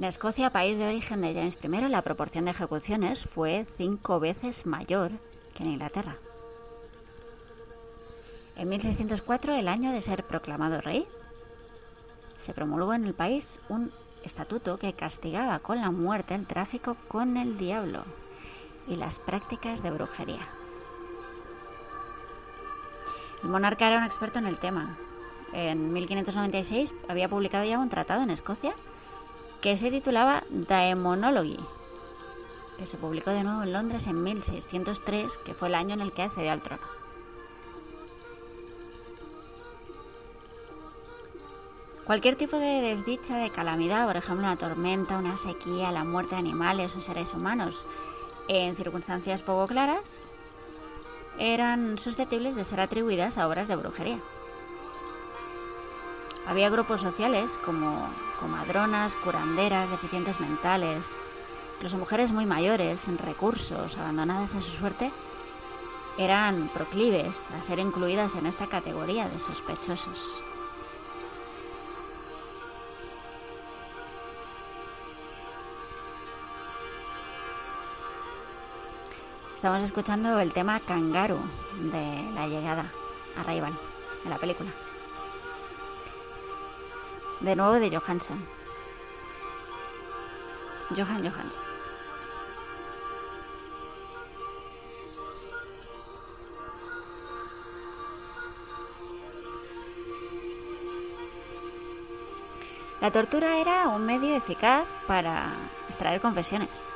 En 0.00 0.04
Escocia, 0.04 0.48
país 0.48 0.78
de 0.78 0.88
origen 0.88 1.20
de 1.20 1.34
James 1.34 1.58
I, 1.62 1.88
la 1.90 2.00
proporción 2.00 2.46
de 2.46 2.52
ejecuciones 2.52 3.26
fue 3.26 3.66
cinco 3.76 4.18
veces 4.18 4.64
mayor 4.64 5.10
que 5.54 5.62
en 5.62 5.72
Inglaterra. 5.72 6.16
En 8.56 8.70
1604, 8.70 9.56
el 9.56 9.68
año 9.68 9.92
de 9.92 10.00
ser 10.00 10.24
proclamado 10.24 10.80
rey, 10.80 11.06
se 12.38 12.54
promulgó 12.54 12.94
en 12.94 13.04
el 13.04 13.12
país 13.12 13.60
un 13.68 13.92
estatuto 14.24 14.78
que 14.78 14.94
castigaba 14.94 15.58
con 15.58 15.82
la 15.82 15.90
muerte 15.90 16.34
el 16.34 16.46
tráfico 16.46 16.96
con 17.06 17.36
el 17.36 17.58
diablo 17.58 18.04
y 18.88 18.96
las 18.96 19.18
prácticas 19.18 19.82
de 19.82 19.90
brujería. 19.90 20.48
El 23.42 23.50
monarca 23.50 23.86
era 23.86 23.98
un 23.98 24.04
experto 24.04 24.38
en 24.38 24.46
el 24.46 24.58
tema. 24.58 24.96
En 25.52 25.92
1596 25.92 26.94
había 27.06 27.28
publicado 27.28 27.66
ya 27.66 27.78
un 27.78 27.90
tratado 27.90 28.22
en 28.22 28.30
Escocia 28.30 28.74
que 29.60 29.76
se 29.76 29.90
titulaba 29.90 30.44
Daemonology, 30.48 31.58
que 32.78 32.86
se 32.86 32.96
publicó 32.96 33.30
de 33.30 33.44
nuevo 33.44 33.62
en 33.62 33.72
Londres 33.72 34.06
en 34.06 34.22
1603, 34.22 35.38
que 35.38 35.54
fue 35.54 35.68
el 35.68 35.74
año 35.74 35.94
en 35.94 36.00
el 36.00 36.12
que 36.12 36.22
accedió 36.22 36.52
al 36.52 36.62
trono. 36.62 36.82
Cualquier 42.06 42.36
tipo 42.36 42.56
de 42.56 42.80
desdicha, 42.80 43.36
de 43.36 43.50
calamidad, 43.50 44.06
por 44.06 44.16
ejemplo 44.16 44.44
una 44.44 44.56
tormenta, 44.56 45.18
una 45.18 45.36
sequía, 45.36 45.92
la 45.92 46.04
muerte 46.04 46.34
de 46.34 46.40
animales 46.40 46.96
o 46.96 47.00
seres 47.00 47.34
humanos, 47.34 47.86
en 48.48 48.74
circunstancias 48.74 49.42
poco 49.42 49.68
claras, 49.68 50.28
eran 51.38 51.98
susceptibles 51.98 52.56
de 52.56 52.64
ser 52.64 52.80
atribuidas 52.80 53.38
a 53.38 53.46
obras 53.46 53.68
de 53.68 53.76
brujería. 53.76 54.18
Había 56.50 56.68
grupos 56.68 57.00
sociales 57.00 57.60
como 57.64 58.12
comadronas, 58.40 59.14
curanderas, 59.14 59.88
deficientes 59.88 60.40
mentales, 60.40 61.06
incluso 61.76 61.96
mujeres 61.96 62.32
muy 62.32 62.44
mayores, 62.44 63.02
sin 63.02 63.18
recursos, 63.18 63.96
abandonadas 63.96 64.56
a 64.56 64.60
su 64.60 64.70
suerte, 64.70 65.12
eran 66.18 66.68
proclives 66.74 67.48
a 67.56 67.62
ser 67.62 67.78
incluidas 67.78 68.34
en 68.34 68.46
esta 68.46 68.66
categoría 68.66 69.28
de 69.28 69.38
sospechosos. 69.38 70.42
Estamos 79.54 79.84
escuchando 79.84 80.40
el 80.40 80.52
tema 80.52 80.80
Kangaroo 80.80 81.44
de 81.92 82.32
la 82.34 82.48
llegada 82.48 82.90
a 83.36 83.44
Rival 83.44 83.78
en 84.24 84.30
la 84.30 84.38
película 84.38 84.72
de 87.40 87.56
nuevo 87.56 87.74
de 87.74 87.90
Johansson. 87.90 88.38
Johan 90.96 91.22
Johansson. 91.22 91.64
La 103.00 103.10
tortura 103.10 103.58
era 103.58 103.88
un 103.88 104.04
medio 104.04 104.36
eficaz 104.36 104.92
para 105.06 105.54
extraer 105.88 106.20
confesiones. 106.20 106.94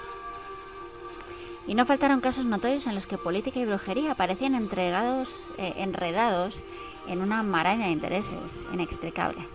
Y 1.66 1.74
no 1.74 1.86
faltaron 1.86 2.20
casos 2.20 2.44
notorios 2.44 2.86
en 2.86 2.94
los 2.94 3.06
que 3.06 3.16
política 3.16 3.58
y 3.58 3.64
brujería 3.64 4.12
aparecían 4.12 4.54
entregados, 4.54 5.50
eh, 5.56 5.72
enredados 5.78 6.62
en 7.08 7.22
una 7.22 7.42
maraña 7.42 7.86
de 7.86 7.92
intereses 7.92 8.66
inextricable. 8.70 9.53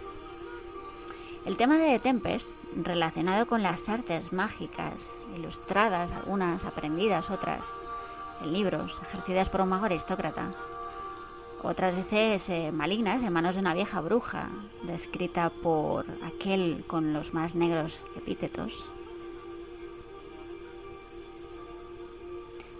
El 1.45 1.55
tema 1.55 1.77
de 1.77 1.99
Tempest, 1.99 2.51
relacionado 2.75 3.47
con 3.47 3.63
las 3.63 3.87
artes 3.87 4.33
mágicas, 4.33 5.25
ilustradas, 5.37 6.11
algunas 6.11 6.65
aprendidas, 6.65 7.29
otras 7.29 7.79
en 8.41 8.53
libros, 8.53 8.99
ejercidas 9.01 9.49
por 9.49 9.61
un 9.61 9.69
mago 9.69 9.85
aristócrata, 9.85 10.51
otras 11.63 11.95
veces 11.95 12.49
eh, 12.49 12.71
malignas 12.71 13.23
en 13.23 13.33
manos 13.33 13.55
de 13.55 13.61
una 13.61 13.73
vieja 13.73 14.01
bruja, 14.01 14.49
descrita 14.83 15.49
por 15.49 16.05
aquel 16.23 16.83
con 16.87 17.13
los 17.13 17.33
más 17.33 17.55
negros 17.55 18.05
epítetos. 18.15 18.91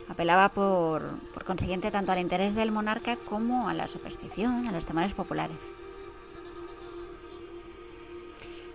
Apelaba 0.10 0.50
por, 0.50 1.04
por 1.34 1.46
consiguiente 1.46 1.92
tanto 1.92 2.12
al 2.12 2.20
interés 2.20 2.56
del 2.56 2.72
monarca 2.72 3.16
como 3.18 3.70
a 3.70 3.74
la 3.74 3.88
superstición, 3.88 4.68
a 4.68 4.72
los 4.72 4.86
temores 4.86 5.14
populares. 5.14 5.76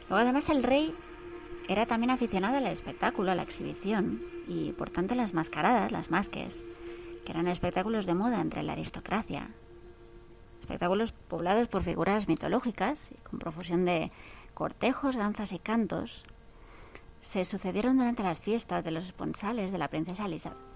Luego 0.08 0.22
además 0.22 0.50
el 0.50 0.62
rey 0.62 0.94
era 1.68 1.86
también 1.86 2.10
aficionado 2.10 2.58
al 2.58 2.66
espectáculo, 2.66 3.32
a 3.32 3.34
la 3.34 3.42
exhibición 3.42 4.22
y 4.46 4.72
por 4.72 4.90
tanto 4.90 5.14
las 5.14 5.32
mascaradas, 5.32 5.92
las 5.92 6.10
masques, 6.10 6.64
que 7.24 7.32
eran 7.32 7.48
espectáculos 7.48 8.06
de 8.06 8.14
moda 8.14 8.40
entre 8.40 8.62
la 8.62 8.72
aristocracia. 8.72 9.48
Espectáculos 10.60 11.12
poblados 11.12 11.68
por 11.68 11.82
figuras 11.82 12.28
mitológicas 12.28 13.10
y 13.12 13.16
con 13.22 13.38
profusión 13.38 13.84
de 13.84 14.10
cortejos, 14.54 15.16
danzas 15.16 15.52
y 15.52 15.58
cantos, 15.58 16.24
se 17.20 17.44
sucedieron 17.44 17.96
durante 17.96 18.22
las 18.22 18.40
fiestas 18.40 18.84
de 18.84 18.90
los 18.90 19.06
esponsales 19.06 19.72
de 19.72 19.78
la 19.78 19.88
princesa 19.88 20.26
Elizabeth. 20.26 20.73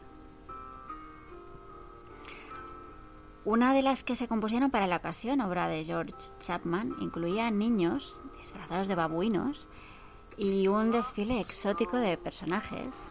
Una 3.51 3.73
de 3.73 3.81
las 3.81 4.05
que 4.05 4.15
se 4.15 4.29
compusieron 4.29 4.71
para 4.71 4.87
la 4.87 4.97
ocasión, 4.97 5.41
obra 5.41 5.69
de 5.69 5.83
George 5.83 6.13
Chapman, 6.39 6.95
incluía 7.01 7.51
niños 7.51 8.21
disfrazados 8.37 8.89
de 8.89 8.95
babuinos 8.95 9.67
y 10.37 10.69
un 10.69 10.91
desfile 10.91 11.41
exótico 11.41 11.97
de 11.97 12.19
personajes. 12.19 13.11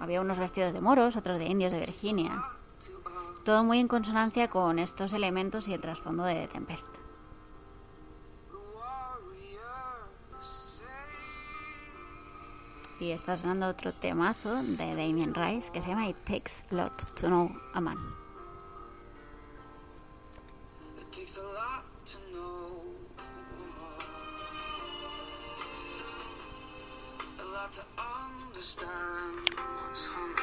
Había 0.00 0.22
unos 0.22 0.38
vestidos 0.38 0.72
de 0.72 0.80
moros, 0.80 1.16
otros 1.16 1.38
de 1.38 1.44
indios 1.44 1.72
de 1.72 1.80
Virginia. 1.80 2.42
Todo 3.44 3.64
muy 3.64 3.80
en 3.80 3.88
consonancia 3.88 4.48
con 4.48 4.78
estos 4.78 5.12
elementos 5.12 5.68
y 5.68 5.74
el 5.74 5.82
trasfondo 5.82 6.24
de 6.24 6.48
Tempest. 6.48 6.88
Y 12.98 13.10
está 13.10 13.36
sonando 13.36 13.66
otro 13.66 13.92
temazo 13.92 14.62
de 14.62 14.96
Damien 14.96 15.34
Rice 15.34 15.70
que 15.70 15.82
se 15.82 15.90
llama 15.90 16.08
It 16.08 16.16
Takes 16.24 16.64
Lot 16.70 17.12
to 17.20 17.26
Know 17.26 17.50
a 17.74 17.80
Man. 17.82 18.27
Takes 21.12 21.36
a 21.36 21.42
lot 21.42 21.84
to 22.06 22.18
know. 22.34 22.82
A 27.40 27.44
lot 27.44 27.72
to 27.72 27.82
understand 27.96 29.48
what's 29.56 30.06
hungry. 30.06 30.37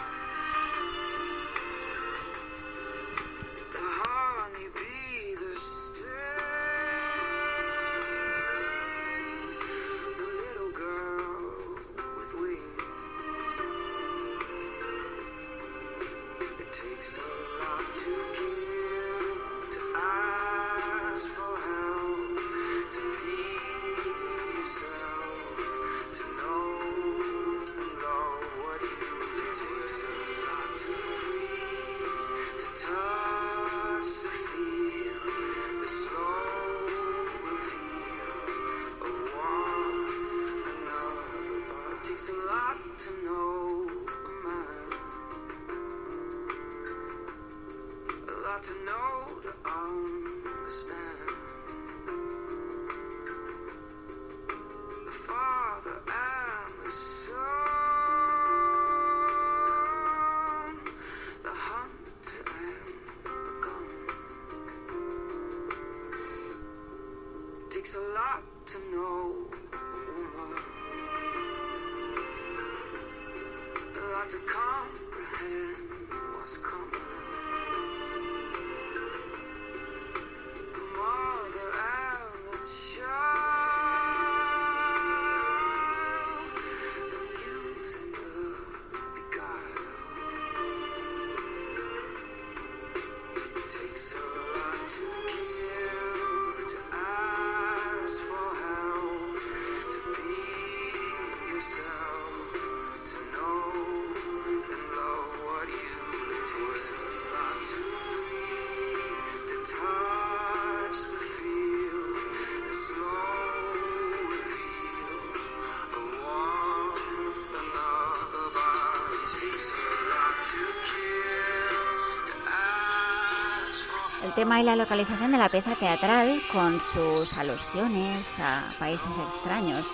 Tema 124.36 124.60
y 124.60 124.64
la 124.66 124.76
localización 124.76 125.32
de 125.32 125.38
la 125.38 125.48
pieza 125.48 125.76
teatral 125.76 126.42
con 126.52 126.82
sus 126.82 127.38
alusiones 127.38 128.38
a 128.38 128.66
países 128.78 129.18
extraños, 129.18 129.86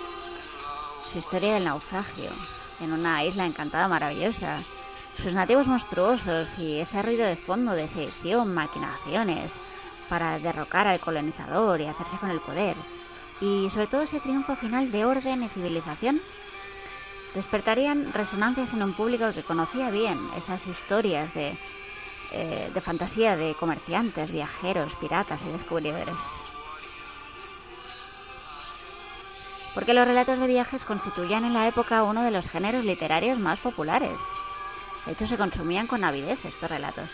su 1.04 1.18
historia 1.18 1.54
del 1.54 1.64
naufragio 1.64 2.28
en 2.80 2.92
una 2.92 3.24
isla 3.24 3.46
encantada 3.46 3.86
maravillosa, 3.86 4.58
sus 5.16 5.32
nativos 5.32 5.68
monstruosos 5.68 6.58
y 6.58 6.80
ese 6.80 7.00
ruido 7.02 7.24
de 7.24 7.36
fondo 7.36 7.72
de 7.72 7.86
sedición, 7.86 8.52
maquinaciones 8.52 9.52
para 10.08 10.40
derrocar 10.40 10.88
al 10.88 10.98
colonizador 10.98 11.80
y 11.80 11.86
hacerse 11.86 12.16
con 12.16 12.30
el 12.30 12.40
poder, 12.40 12.74
y 13.40 13.70
sobre 13.70 13.86
todo 13.86 14.02
ese 14.02 14.18
triunfo 14.18 14.56
final 14.56 14.90
de 14.90 15.04
orden 15.04 15.44
y 15.44 15.48
civilización, 15.50 16.20
despertarían 17.36 18.12
resonancias 18.12 18.72
en 18.72 18.82
un 18.82 18.92
público 18.92 19.32
que 19.32 19.44
conocía 19.44 19.90
bien 19.90 20.18
esas 20.36 20.66
historias 20.66 21.32
de 21.32 21.56
eh, 22.32 22.70
de 22.72 22.80
fantasía 22.80 23.36
de 23.36 23.54
comerciantes, 23.54 24.30
viajeros, 24.30 24.94
piratas 24.96 25.40
y 25.42 25.52
descubridores. 25.52 26.16
Porque 29.74 29.94
los 29.94 30.06
relatos 30.06 30.38
de 30.38 30.46
viajes 30.46 30.84
constituían 30.84 31.44
en 31.44 31.54
la 31.54 31.68
época 31.68 32.02
uno 32.04 32.22
de 32.22 32.30
los 32.30 32.48
géneros 32.48 32.84
literarios 32.84 33.38
más 33.38 33.58
populares. 33.58 34.20
De 35.06 35.12
hecho, 35.12 35.26
se 35.26 35.36
consumían 35.36 35.86
con 35.86 36.04
avidez 36.04 36.44
estos 36.44 36.70
relatos. 36.70 37.08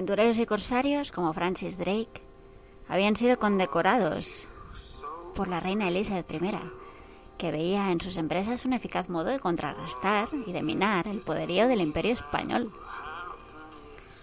Aventureros 0.00 0.38
y 0.38 0.46
corsarios 0.46 1.12
como 1.12 1.34
Francis 1.34 1.76
Drake 1.76 2.22
habían 2.88 3.16
sido 3.16 3.38
condecorados 3.38 4.48
por 5.34 5.46
la 5.46 5.60
reina 5.60 5.88
Elizabeth 5.88 6.32
I, 6.32 6.52
que 7.36 7.52
veía 7.52 7.92
en 7.92 8.00
sus 8.00 8.16
empresas 8.16 8.64
un 8.64 8.72
eficaz 8.72 9.10
modo 9.10 9.26
de 9.26 9.40
contrarrestar 9.40 10.30
y 10.46 10.52
de 10.52 10.62
minar 10.62 11.06
el 11.06 11.20
poderío 11.20 11.68
del 11.68 11.82
imperio 11.82 12.14
español. 12.14 12.72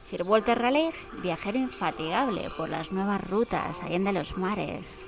Sir 0.06 0.24
Walter 0.24 0.58
Raleigh, 0.58 0.96
viajero 1.22 1.60
infatigable 1.60 2.50
por 2.58 2.70
las 2.70 2.92
nuevas 2.92 3.30
rutas 3.30 3.84
allende 3.84 4.12
los 4.14 4.36
mares, 4.36 5.08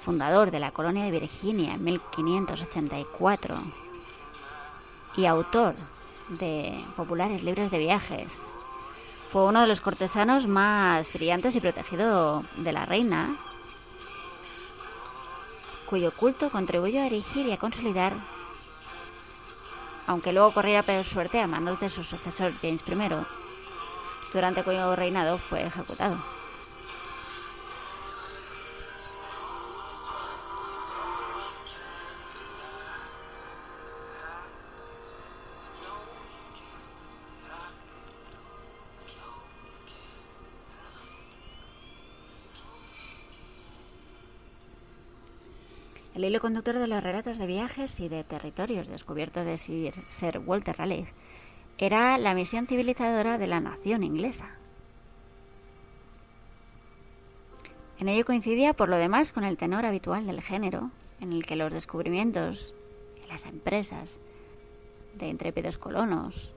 fundador 0.00 0.50
de 0.50 0.58
la 0.58 0.72
colonia 0.72 1.04
de 1.04 1.12
Virginia 1.12 1.74
en 1.74 1.84
1584 1.84 3.54
y 5.18 5.26
autor 5.26 5.76
de 6.30 6.84
populares 6.96 7.44
libros 7.44 7.70
de 7.70 7.78
viajes, 7.78 8.50
fue 9.30 9.44
uno 9.44 9.60
de 9.60 9.68
los 9.68 9.80
cortesanos 9.80 10.48
más 10.48 11.12
brillantes 11.12 11.54
y 11.54 11.60
protegido 11.60 12.42
de 12.56 12.72
la 12.72 12.84
reina, 12.84 13.36
cuyo 15.86 16.12
culto 16.12 16.50
contribuyó 16.50 17.00
a 17.00 17.06
erigir 17.06 17.46
y 17.46 17.52
a 17.52 17.56
consolidar, 17.56 18.12
aunque 20.06 20.32
luego 20.32 20.52
corriera 20.52 20.82
peor 20.82 21.04
suerte 21.04 21.40
a 21.40 21.46
manos 21.46 21.78
de 21.78 21.88
su 21.88 22.02
sucesor 22.02 22.52
James 22.60 22.82
I, 22.88 23.08
durante 24.32 24.64
cuyo 24.64 24.96
reinado 24.96 25.38
fue 25.38 25.62
ejecutado. 25.62 26.39
El 46.20 46.26
hilo 46.26 46.40
conductor 46.40 46.78
de 46.78 46.86
los 46.86 47.02
relatos 47.02 47.38
de 47.38 47.46
viajes 47.46 47.98
y 47.98 48.10
de 48.10 48.24
territorios 48.24 48.88
descubiertos 48.88 49.42
de 49.42 49.56
Sir, 49.56 50.38
Walter 50.44 50.76
Raleigh 50.76 51.06
era 51.78 52.18
la 52.18 52.34
misión 52.34 52.66
civilizadora 52.66 53.38
de 53.38 53.46
la 53.46 53.60
nación 53.60 54.02
inglesa. 54.02 54.50
En 57.98 58.10
ello 58.10 58.26
coincidía, 58.26 58.74
por 58.74 58.90
lo 58.90 58.98
demás, 58.98 59.32
con 59.32 59.44
el 59.44 59.56
tenor 59.56 59.86
habitual 59.86 60.26
del 60.26 60.42
género, 60.42 60.90
en 61.22 61.32
el 61.32 61.46
que 61.46 61.56
los 61.56 61.72
descubrimientos 61.72 62.74
y 63.24 63.26
las 63.26 63.46
empresas 63.46 64.20
de 65.14 65.26
intrépidos 65.26 65.78
colonos, 65.78 66.52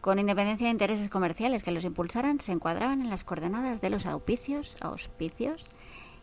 con 0.00 0.18
independencia 0.18 0.68
de 0.68 0.72
intereses 0.72 1.10
comerciales 1.10 1.62
que 1.62 1.72
los 1.72 1.84
impulsaran, 1.84 2.40
se 2.40 2.52
encuadraban 2.52 3.02
en 3.02 3.10
las 3.10 3.22
coordenadas 3.22 3.82
de 3.82 3.90
los 3.90 4.06
auspicios, 4.06 4.78
auspicios 4.80 5.66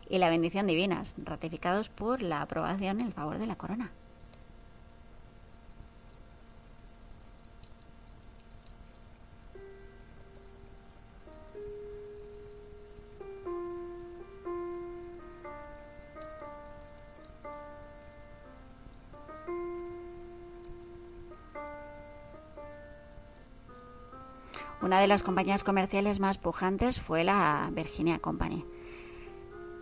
y 0.08 0.18
la 0.18 0.28
bendición 0.28 0.66
divinas, 0.66 1.14
ratificados 1.18 1.88
por 1.88 2.22
la 2.22 2.42
aprobación 2.42 3.00
en 3.00 3.12
favor 3.12 3.38
de 3.38 3.46
la 3.46 3.56
corona. 3.56 3.90
Una 24.82 25.00
de 25.00 25.06
las 25.06 25.22
compañías 25.22 25.64
comerciales 25.64 26.20
más 26.20 26.36
pujantes 26.36 27.00
fue 27.00 27.24
la 27.24 27.70
Virginia 27.72 28.18
Company 28.18 28.66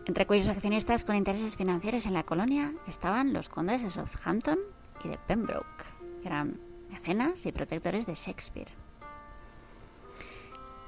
entre 0.06 0.26
cuyos 0.26 0.48
accionistas 0.48 1.04
con 1.04 1.16
intereses 1.16 1.56
financieros 1.56 2.06
en 2.06 2.14
la 2.14 2.24
colonia 2.24 2.72
estaban 2.86 3.32
los 3.32 3.48
condes 3.48 3.82
de 3.82 3.90
Southampton 3.90 4.58
y 5.04 5.08
de 5.08 5.18
Pembroke, 5.18 5.84
que 6.20 6.28
eran 6.28 6.58
mecenas 6.90 7.46
y 7.46 7.52
protectores 7.52 8.06
de 8.06 8.14
Shakespeare. 8.14 8.72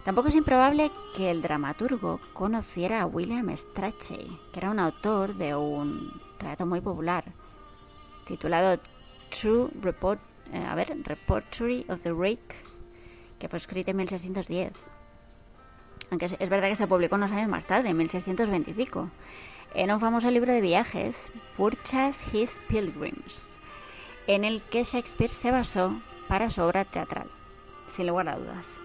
Tampoco 0.05 0.29
es 0.29 0.35
improbable 0.35 0.91
que 1.17 1.31
el 1.31 1.41
dramaturgo 1.41 2.21
conociera 2.35 3.01
a 3.01 3.07
William 3.07 3.49
Strachey, 3.57 4.39
que 4.53 4.59
era 4.59 4.71
un 4.71 4.79
autor 4.79 5.35
de 5.37 5.55
un 5.55 6.21
relato 6.39 6.67
muy 6.67 6.81
popular 6.81 7.25
titulado 8.27 8.81
True 9.31 9.71
Report, 9.81 10.21
eh, 10.53 10.59
a 10.59 10.75
ver, 10.75 10.97
Reportory 11.05 11.87
of 11.89 12.03
the 12.03 12.13
Rake, 12.13 12.55
que 13.39 13.49
fue 13.49 13.59
escrito 13.59 13.93
en 13.93 13.99
1610 13.99 14.94
aunque 16.15 16.27
es 16.27 16.49
verdad 16.49 16.69
que 16.69 16.77
se 16.77 16.87
publicó 16.87 17.17
unos 17.17 17.33
años 17.33 17.49
más 17.49 17.65
tarde, 17.65 17.89
en 17.89 17.97
1625, 17.97 19.11
en 19.75 19.91
un 19.91 19.99
famoso 19.99 20.31
libro 20.31 20.53
de 20.53 20.61
viajes, 20.61 21.33
Purchas 21.57 22.33
His 22.33 22.61
Pilgrims, 22.69 23.57
en 24.29 24.45
el 24.45 24.63
que 24.63 24.85
Shakespeare 24.85 25.33
se 25.33 25.51
basó 25.51 25.99
para 26.29 26.51
su 26.51 26.63
obra 26.63 26.85
teatral, 26.85 27.29
sin 27.89 28.07
lugar 28.07 28.29
a 28.29 28.39
dudas. 28.39 28.81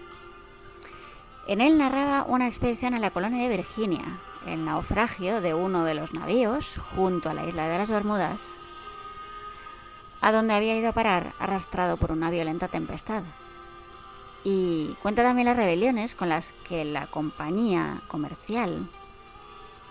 En 1.46 1.60
él 1.60 1.78
narraba 1.78 2.24
una 2.24 2.48
expedición 2.48 2.94
a 2.94 2.98
la 2.98 3.12
colonia 3.12 3.48
de 3.48 3.56
Virginia, 3.56 4.18
el 4.44 4.64
naufragio 4.64 5.40
de 5.40 5.54
uno 5.54 5.84
de 5.84 5.94
los 5.94 6.12
navíos 6.12 6.78
junto 6.96 7.30
a 7.30 7.34
la 7.34 7.46
isla 7.46 7.68
de 7.68 7.78
las 7.78 7.90
Bermudas, 7.90 8.56
a 10.20 10.32
donde 10.32 10.54
había 10.54 10.76
ido 10.76 10.88
a 10.88 10.92
parar 10.92 11.32
arrastrado 11.38 11.96
por 11.96 12.10
una 12.10 12.28
violenta 12.28 12.66
tempestad 12.66 13.22
y 14.44 14.96
cuenta 15.02 15.22
también 15.22 15.46
las 15.46 15.56
rebeliones 15.56 16.14
con 16.14 16.28
las 16.28 16.52
que 16.68 16.84
la 16.84 17.06
compañía 17.06 18.00
comercial 18.08 18.88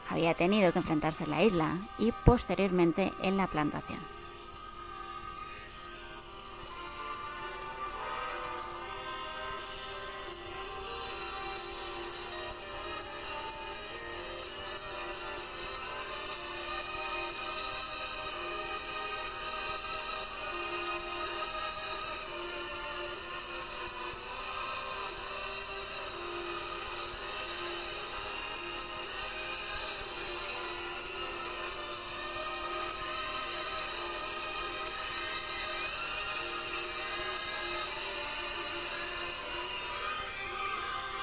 había 0.10 0.34
tenido 0.34 0.72
que 0.72 0.80
enfrentarse 0.80 1.26
en 1.26 1.32
la 1.32 1.44
isla 1.44 1.78
y 2.00 2.12
posteriormente 2.26 3.14
en 3.22 3.38
la 3.38 3.48
plantación. 3.48 4.00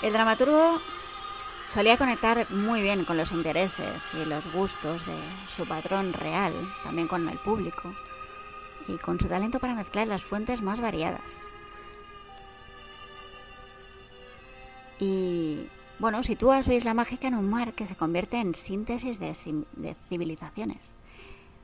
El 0.06 0.12
dramaturgo 0.12 0.80
solía 1.66 1.96
conectar 1.96 2.48
muy 2.52 2.80
bien 2.80 3.04
con 3.04 3.16
los 3.16 3.32
intereses 3.32 4.14
y 4.14 4.24
los 4.24 4.52
gustos 4.52 5.04
de 5.04 5.18
su 5.48 5.66
patrón 5.66 6.12
real, 6.12 6.52
también 6.84 7.08
con 7.08 7.28
el 7.28 7.38
público, 7.38 7.92
y 8.86 8.98
con 8.98 9.18
su 9.18 9.26
talento 9.26 9.58
para 9.58 9.74
mezclar 9.74 10.06
las 10.06 10.22
fuentes 10.22 10.62
más 10.62 10.80
variadas. 10.80 11.50
Y 15.00 15.66
bueno, 15.98 16.22
sitúa 16.22 16.62
su 16.62 16.70
isla 16.70 16.94
mágica 16.94 17.26
en 17.26 17.34
un 17.34 17.50
mar 17.50 17.72
que 17.72 17.88
se 17.88 17.96
convierte 17.96 18.36
en 18.36 18.54
síntesis 18.54 19.18
de, 19.18 19.36
de 19.72 19.96
civilizaciones, 20.08 20.94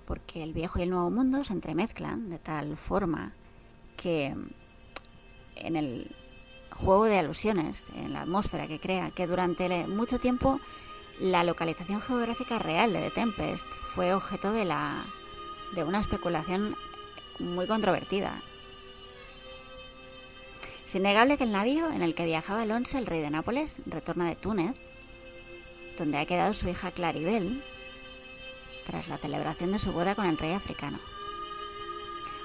porque 0.04 0.42
el 0.42 0.52
viejo 0.52 0.80
y 0.80 0.82
el 0.82 0.90
nuevo 0.90 1.10
mundo 1.10 1.44
se 1.44 1.52
entremezclan 1.52 2.28
de 2.28 2.40
tal 2.40 2.76
forma 2.76 3.34
que 3.96 4.34
en 5.54 5.76
el 5.76 6.16
juego 6.74 7.04
de 7.04 7.18
alusiones 7.18 7.90
en 7.94 8.12
la 8.12 8.22
atmósfera 8.22 8.66
que 8.66 8.80
crea, 8.80 9.10
que 9.10 9.26
durante 9.26 9.86
mucho 9.86 10.18
tiempo 10.18 10.60
la 11.20 11.44
localización 11.44 12.00
geográfica 12.00 12.58
real 12.58 12.92
de 12.92 13.00
The 13.00 13.10
Tempest 13.10 13.66
fue 13.94 14.14
objeto 14.14 14.52
de, 14.52 14.64
la, 14.64 15.04
de 15.74 15.84
una 15.84 16.00
especulación 16.00 16.76
muy 17.38 17.66
controvertida. 17.66 18.42
Es 20.86 20.94
innegable 20.94 21.38
que 21.38 21.44
el 21.44 21.52
navío 21.52 21.90
en 21.90 22.02
el 22.02 22.14
que 22.14 22.24
viajaba 22.24 22.62
Alonso, 22.62 22.98
el 22.98 23.06
rey 23.06 23.20
de 23.20 23.30
Nápoles, 23.30 23.78
retorna 23.86 24.28
de 24.28 24.36
Túnez, 24.36 24.76
donde 25.96 26.18
ha 26.18 26.26
quedado 26.26 26.52
su 26.54 26.68
hija 26.68 26.90
Claribel, 26.90 27.62
tras 28.84 29.08
la 29.08 29.18
celebración 29.18 29.72
de 29.72 29.78
su 29.78 29.92
boda 29.92 30.14
con 30.14 30.26
el 30.26 30.36
rey 30.36 30.52
africano. 30.52 30.98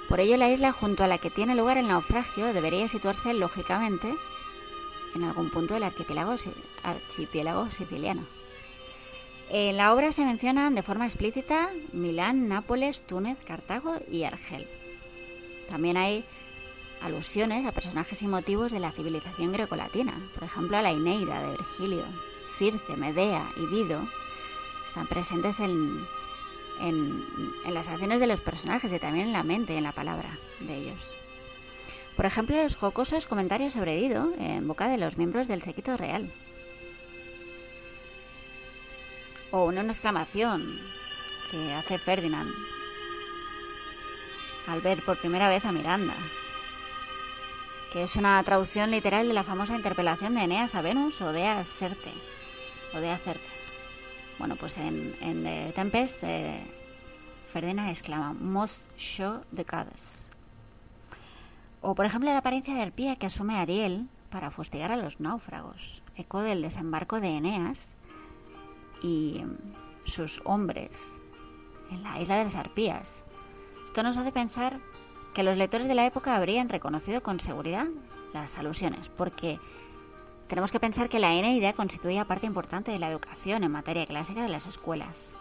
Por 0.07 0.19
ello, 0.21 0.37
la 0.37 0.49
isla 0.49 0.71
junto 0.71 1.03
a 1.03 1.07
la 1.07 1.17
que 1.17 1.29
tiene 1.29 1.55
lugar 1.55 1.77
el 1.77 1.87
naufragio 1.87 2.53
debería 2.53 2.87
situarse 2.87 3.33
lógicamente 3.33 4.13
en 5.15 5.23
algún 5.23 5.49
punto 5.49 5.73
del 5.73 5.83
archipiélago, 5.83 6.37
siciliano. 7.71 8.25
En 9.49 9.77
la 9.77 9.93
obra 9.93 10.11
se 10.11 10.25
mencionan 10.25 10.75
de 10.75 10.83
forma 10.83 11.05
explícita 11.05 11.69
Milán, 11.93 12.47
Nápoles, 12.47 13.01
Túnez, 13.01 13.37
Cartago 13.45 13.95
y 14.11 14.23
Argel. 14.23 14.67
También 15.69 15.97
hay 15.97 16.25
alusiones 17.01 17.65
a 17.65 17.71
personajes 17.71 18.21
y 18.21 18.27
motivos 18.27 18.71
de 18.71 18.79
la 18.79 18.91
civilización 18.91 19.51
grecolatina, 19.51 20.13
por 20.33 20.43
ejemplo 20.43 20.77
a 20.77 20.81
la 20.81 20.91
Ineida 20.91 21.41
de 21.41 21.51
Virgilio, 21.51 22.03
Circe, 22.57 22.97
Medea 22.97 23.49
y 23.57 23.65
Dido, 23.67 24.01
están 24.87 25.07
presentes 25.07 25.59
en, 25.59 26.05
en, 26.81 27.23
las 27.73 27.87
acciones 27.87 28.19
de 28.19 28.27
los 28.27 28.41
personajes 28.41 28.91
y 28.91 28.99
también 28.99 29.27
en 29.27 29.33
la 29.33 29.43
mente 29.43 29.77
en 29.77 29.83
la 29.83 29.91
palabra 29.91 30.37
de 30.59 30.75
ellos. 30.75 31.15
Por 32.15 32.25
ejemplo, 32.25 32.61
los 32.61 32.75
jocosos 32.75 33.27
comentarios 33.27 33.73
sobre 33.73 33.95
Dido 33.95 34.31
en 34.39 34.67
boca 34.67 34.87
de 34.87 34.97
los 34.97 35.17
miembros 35.17 35.47
del 35.47 35.61
séquito 35.61 35.97
real. 35.97 36.31
O 39.51 39.65
una 39.65 39.81
exclamación 39.81 40.79
que 41.51 41.73
hace 41.73 41.97
Ferdinand 41.99 42.51
al 44.67 44.81
ver 44.81 45.01
por 45.03 45.17
primera 45.17 45.47
vez 45.47 45.63
a 45.65 45.71
Miranda, 45.71 46.13
que 47.93 48.03
es 48.03 48.15
una 48.17 48.43
traducción 48.43 48.91
literal 48.91 49.27
de 49.27 49.33
la 49.33 49.43
famosa 49.43 49.75
interpelación 49.75 50.35
de 50.35 50.43
Eneas 50.43 50.75
a 50.75 50.81
Venus 50.81 51.21
o 51.21 51.31
de 51.31 51.47
Acerte, 51.47 52.11
o 52.93 52.99
de 52.99 53.11
Acerte. 53.11 53.56
Bueno, 54.39 54.55
pues 54.55 54.77
en, 54.77 55.15
en 55.21 55.43
The 55.43 55.73
Tempest, 55.73 56.23
eh, 56.23 56.63
Ferdinand 57.51 57.89
exclama, 57.89 58.33
Most 58.33 58.95
show 58.97 59.41
the 59.55 59.63
goddess. 59.63 60.27
O, 61.81 61.95
por 61.95 62.05
ejemplo, 62.05 62.29
la 62.29 62.39
apariencia 62.39 62.75
de 62.75 62.81
arpía 62.81 63.15
que 63.15 63.25
asume 63.25 63.57
Ariel 63.57 64.07
para 64.29 64.51
fustigar 64.51 64.91
a 64.91 64.97
los 64.97 65.19
náufragos, 65.19 66.03
eco 66.15 66.41
del 66.41 66.61
desembarco 66.61 67.19
de 67.19 67.37
Eneas 67.37 67.95
y 69.01 69.43
sus 70.03 70.41
hombres 70.43 71.19
en 71.91 72.03
la 72.03 72.19
isla 72.19 72.37
de 72.37 72.43
las 72.45 72.55
arpías. 72.55 73.23
Esto 73.85 74.03
nos 74.03 74.17
hace 74.17 74.31
pensar 74.31 74.79
que 75.33 75.43
los 75.43 75.57
lectores 75.57 75.87
de 75.87 75.95
la 75.95 76.05
época 76.05 76.35
habrían 76.35 76.69
reconocido 76.69 77.21
con 77.21 77.39
seguridad 77.39 77.87
las 78.33 78.57
alusiones, 78.57 79.09
porque 79.09 79.59
tenemos 80.47 80.71
que 80.71 80.79
pensar 80.79 81.09
que 81.09 81.19
la 81.19 81.33
Eneida 81.33 81.73
constituía 81.73 82.25
parte 82.25 82.45
importante 82.45 82.91
de 82.91 82.99
la 82.99 83.09
educación 83.09 83.63
en 83.63 83.71
materia 83.71 84.05
clásica 84.05 84.43
de 84.43 84.49
las 84.49 84.65
escuelas. 84.67 85.33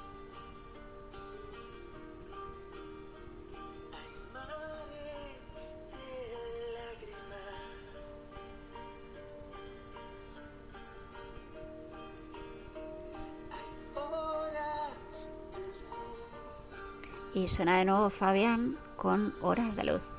Y 17.34 17.48
suena 17.48 17.78
de 17.78 17.84
nuevo 17.84 18.08
Fabián 18.08 18.78
con 18.96 19.34
Horas 19.42 19.76
de 19.76 19.84
Luz. 19.84 20.15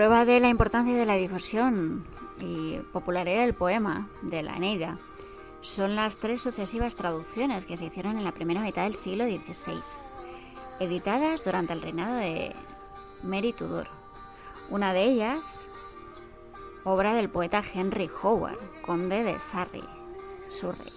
Prueba 0.00 0.24
de 0.24 0.40
la 0.40 0.48
importancia 0.48 0.96
de 0.96 1.04
la 1.04 1.16
difusión 1.16 2.06
y 2.38 2.78
popularidad 2.90 3.42
del 3.42 3.52
poema 3.52 4.08
de 4.22 4.42
la 4.42 4.56
Eneida 4.56 4.96
son 5.60 5.94
las 5.94 6.16
tres 6.16 6.40
sucesivas 6.40 6.94
traducciones 6.94 7.66
que 7.66 7.76
se 7.76 7.84
hicieron 7.84 8.16
en 8.16 8.24
la 8.24 8.32
primera 8.32 8.62
mitad 8.62 8.84
del 8.84 8.94
siglo 8.94 9.26
XVI, 9.26 9.78
editadas 10.80 11.44
durante 11.44 11.74
el 11.74 11.82
reinado 11.82 12.14
de 12.14 12.56
Mary 13.22 13.52
Tudor. 13.52 13.88
Una 14.70 14.94
de 14.94 15.04
ellas, 15.04 15.68
obra 16.84 17.12
del 17.12 17.28
poeta 17.28 17.62
Henry 17.62 18.08
Howard, 18.22 18.56
conde 18.80 19.22
de 19.22 19.38
Surrey. 19.38 19.84
Surrey. 20.50 20.94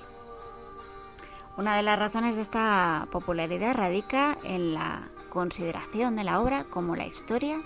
Una 1.58 1.76
de 1.76 1.84
las 1.84 1.99
razones 1.99 2.38
de 2.38 2.41
esta 2.41 3.10
popularidad 3.12 3.76
radica 3.76 4.38
en 4.43 4.74
la 4.74 5.10
consideración 5.28 6.16
de 6.16 6.24
la 6.24 6.39
obra 6.39 6.64
como 6.64 6.95
la 6.95 7.06
historia 7.06 7.60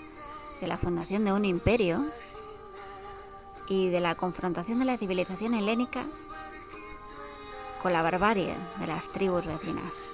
de 0.60 0.66
la 0.66 0.76
fundación 0.76 1.24
de 1.24 1.32
un 1.32 1.44
imperio 1.44 2.04
y 3.68 3.88
de 3.88 4.00
la 4.00 4.14
confrontación 4.14 4.78
de 4.78 4.84
la 4.84 4.98
civilización 4.98 5.54
helénica 5.54 6.04
con 7.82 7.92
la 7.92 8.02
barbarie 8.02 8.54
de 8.80 8.86
las 8.86 9.08
tribus 9.08 9.46
vecinas. 9.46 10.10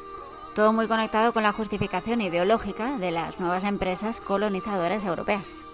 Todo 0.55 0.73
muy 0.73 0.87
conectado 0.87 1.33
con 1.33 1.43
la 1.43 1.53
justificación 1.53 2.21
ideológica 2.21 2.97
de 2.99 3.11
las 3.11 3.41
nuevas 3.41 3.65
empresas 3.65 4.21
colonizadoras 4.21 5.05
europeas. 5.05 5.65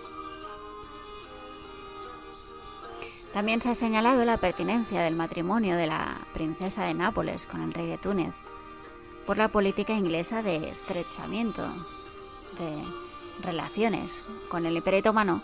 También 3.33 3.61
se 3.61 3.71
ha 3.71 3.75
señalado 3.75 4.25
la 4.25 4.39
pertinencia 4.39 5.03
del 5.03 5.15
matrimonio 5.15 5.77
de 5.77 5.87
la 5.87 6.19
princesa 6.33 6.85
de 6.85 6.95
Nápoles 6.95 7.47
con 7.47 7.63
el 7.63 7.73
rey 7.73 7.87
de 7.87 7.99
Túnez 7.99 8.35
por 9.25 9.39
la 9.39 9.49
política 9.49 9.93
inglesa 9.93 10.43
de 10.43 10.71
estrechamiento 10.71 11.63
de 12.59 12.83
relaciones 13.43 14.23
con 14.49 14.67
el 14.67 14.77
Imperio 14.77 15.01
Otomano 15.01 15.43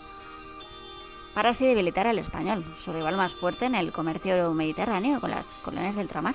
para 1.33 1.49
así 1.49 1.67
debilitar 1.67 2.07
al 2.07 2.17
español, 2.17 2.65
su 2.77 2.91
rival 2.91 3.15
más 3.15 3.35
fuerte 3.35 3.65
en 3.65 3.75
el 3.75 3.91
comercio 3.91 4.51
mediterráneo 4.53 5.21
con 5.21 5.29
las 5.29 5.59
colonias 5.59 5.95
del 5.95 6.05
ultramar. 6.05 6.33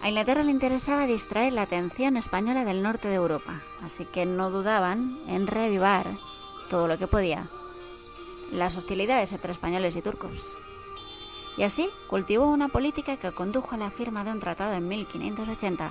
A 0.00 0.08
Inglaterra 0.08 0.44
le 0.44 0.52
interesaba 0.52 1.06
distraer 1.06 1.52
la 1.52 1.62
atención 1.62 2.16
española 2.16 2.64
del 2.64 2.82
norte 2.82 3.08
de 3.08 3.14
Europa, 3.14 3.60
así 3.82 4.04
que 4.04 4.24
no 4.24 4.50
dudaban 4.50 5.18
en 5.26 5.48
reavivar 5.48 6.06
todo 6.68 6.86
lo 6.86 6.96
que 6.96 7.06
podía 7.06 7.44
las 8.52 8.76
hostilidades 8.76 9.32
entre 9.32 9.52
españoles 9.52 9.96
y 9.96 10.02
turcos. 10.02 10.56
Y 11.56 11.62
así 11.62 11.90
cultivó 12.06 12.48
una 12.48 12.68
política 12.68 13.16
que 13.16 13.32
condujo 13.32 13.74
a 13.74 13.78
la 13.78 13.90
firma 13.90 14.24
de 14.24 14.30
un 14.30 14.40
tratado 14.40 14.74
en 14.74 14.86
1580 14.86 15.90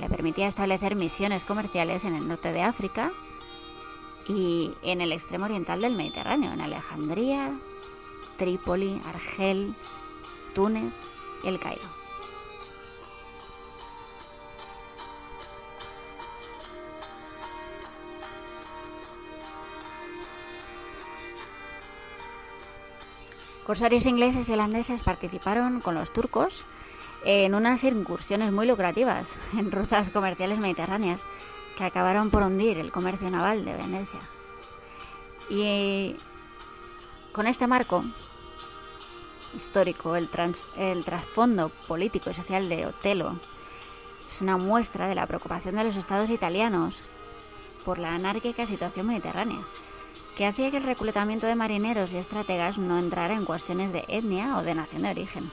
le 0.00 0.08
permitía 0.08 0.48
establecer 0.48 0.94
misiones 0.94 1.44
comerciales 1.44 2.04
en 2.04 2.14
el 2.14 2.28
norte 2.28 2.52
de 2.52 2.62
África 2.62 3.12
y 4.28 4.72
en 4.82 5.00
el 5.00 5.12
extremo 5.12 5.44
oriental 5.44 5.80
del 5.80 5.94
Mediterráneo, 5.94 6.52
en 6.52 6.60
Alejandría, 6.60 7.56
Trípoli, 8.36 9.00
Argel, 9.06 9.74
Túnez 10.54 10.92
y 11.44 11.48
el 11.48 11.58
Cairo. 11.58 11.82
Corsarios 23.66 24.06
ingleses 24.06 24.48
y 24.48 24.52
holandeses 24.52 25.02
participaron 25.02 25.80
con 25.80 25.96
los 25.96 26.12
turcos 26.12 26.64
en 27.26 27.56
unas 27.56 27.82
incursiones 27.82 28.52
muy 28.52 28.68
lucrativas 28.68 29.34
en 29.58 29.72
rutas 29.72 30.10
comerciales 30.10 30.60
mediterráneas 30.60 31.24
que 31.76 31.84
acabaron 31.84 32.30
por 32.30 32.44
hundir 32.44 32.78
el 32.78 32.92
comercio 32.92 33.28
naval 33.30 33.64
de 33.64 33.74
Venecia. 33.74 34.20
Y 35.50 36.16
con 37.32 37.46
este 37.46 37.66
marco 37.66 38.04
histórico, 39.54 40.14
el, 40.14 40.28
el 40.76 41.04
trasfondo 41.04 41.70
político 41.88 42.30
y 42.30 42.34
social 42.34 42.68
de 42.68 42.86
Otelo 42.86 43.38
es 44.28 44.40
una 44.40 44.56
muestra 44.56 45.08
de 45.08 45.14
la 45.14 45.26
preocupación 45.26 45.74
de 45.74 45.84
los 45.84 45.96
estados 45.96 46.30
italianos 46.30 47.08
por 47.84 47.98
la 47.98 48.14
anárquica 48.14 48.66
situación 48.66 49.06
mediterránea 49.06 49.60
que 50.36 50.46
hacía 50.46 50.70
que 50.70 50.76
el 50.76 50.82
reclutamiento 50.82 51.46
de 51.46 51.54
marineros 51.54 52.12
y 52.12 52.18
estrategas 52.18 52.78
no 52.78 52.98
entrara 52.98 53.34
en 53.34 53.46
cuestiones 53.46 53.92
de 53.92 54.04
etnia 54.08 54.58
o 54.58 54.62
de 54.62 54.74
nación 54.74 55.02
de 55.02 55.10
origen. 55.10 55.50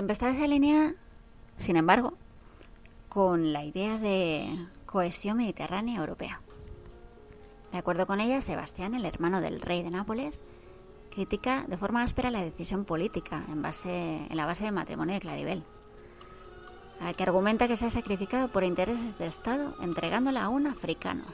Tempestad 0.00 0.34
se 0.34 0.44
alinea, 0.44 0.94
sin 1.58 1.76
embargo, 1.76 2.14
con 3.10 3.52
la 3.52 3.66
idea 3.66 3.98
de 3.98 4.48
cohesión 4.86 5.36
mediterránea 5.36 6.00
europea. 6.00 6.40
De 7.70 7.78
acuerdo 7.78 8.06
con 8.06 8.18
ella, 8.18 8.40
Sebastián, 8.40 8.94
el 8.94 9.04
hermano 9.04 9.42
del 9.42 9.60
rey 9.60 9.82
de 9.82 9.90
Nápoles, 9.90 10.42
critica 11.14 11.66
de 11.68 11.76
forma 11.76 12.02
áspera 12.02 12.30
la 12.30 12.42
decisión 12.42 12.86
política 12.86 13.44
en, 13.52 13.60
base, 13.60 14.26
en 14.26 14.36
la 14.38 14.46
base 14.46 14.64
del 14.64 14.72
matrimonio 14.72 15.16
de 15.16 15.20
Claribel, 15.20 15.64
al 17.02 17.14
que 17.14 17.22
argumenta 17.24 17.68
que 17.68 17.76
se 17.76 17.84
ha 17.84 17.90
sacrificado 17.90 18.48
por 18.48 18.64
intereses 18.64 19.18
de 19.18 19.26
Estado 19.26 19.76
entregándola 19.82 20.44
a 20.44 20.48
un 20.48 20.66
africano. 20.66 21.24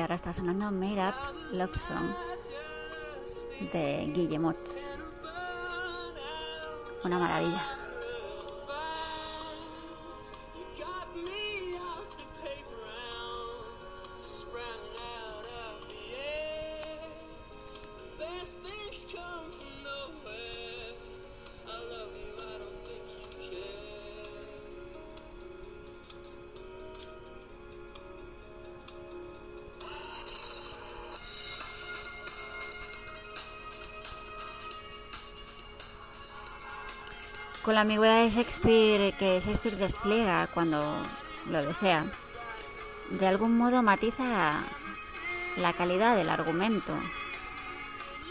Ahora 0.00 0.14
está 0.14 0.32
sonando 0.32 0.70
Made 0.70 1.00
Up 1.00 1.14
Love 1.52 1.74
Song 1.74 2.14
de 3.72 4.10
Guillemot. 4.14 4.56
Una 7.04 7.18
maravilla. 7.18 7.77
La 37.78 37.82
ambigüedad 37.82 38.24
de 38.24 38.30
Shakespeare 38.30 39.12
que 39.12 39.38
Shakespeare 39.38 39.76
despliega 39.76 40.48
cuando 40.48 41.00
lo 41.48 41.62
desea, 41.62 42.04
de 43.08 43.24
algún 43.24 43.56
modo 43.56 43.84
matiza 43.84 44.64
la 45.58 45.72
calidad 45.74 46.16
del 46.16 46.28
argumento, 46.28 46.92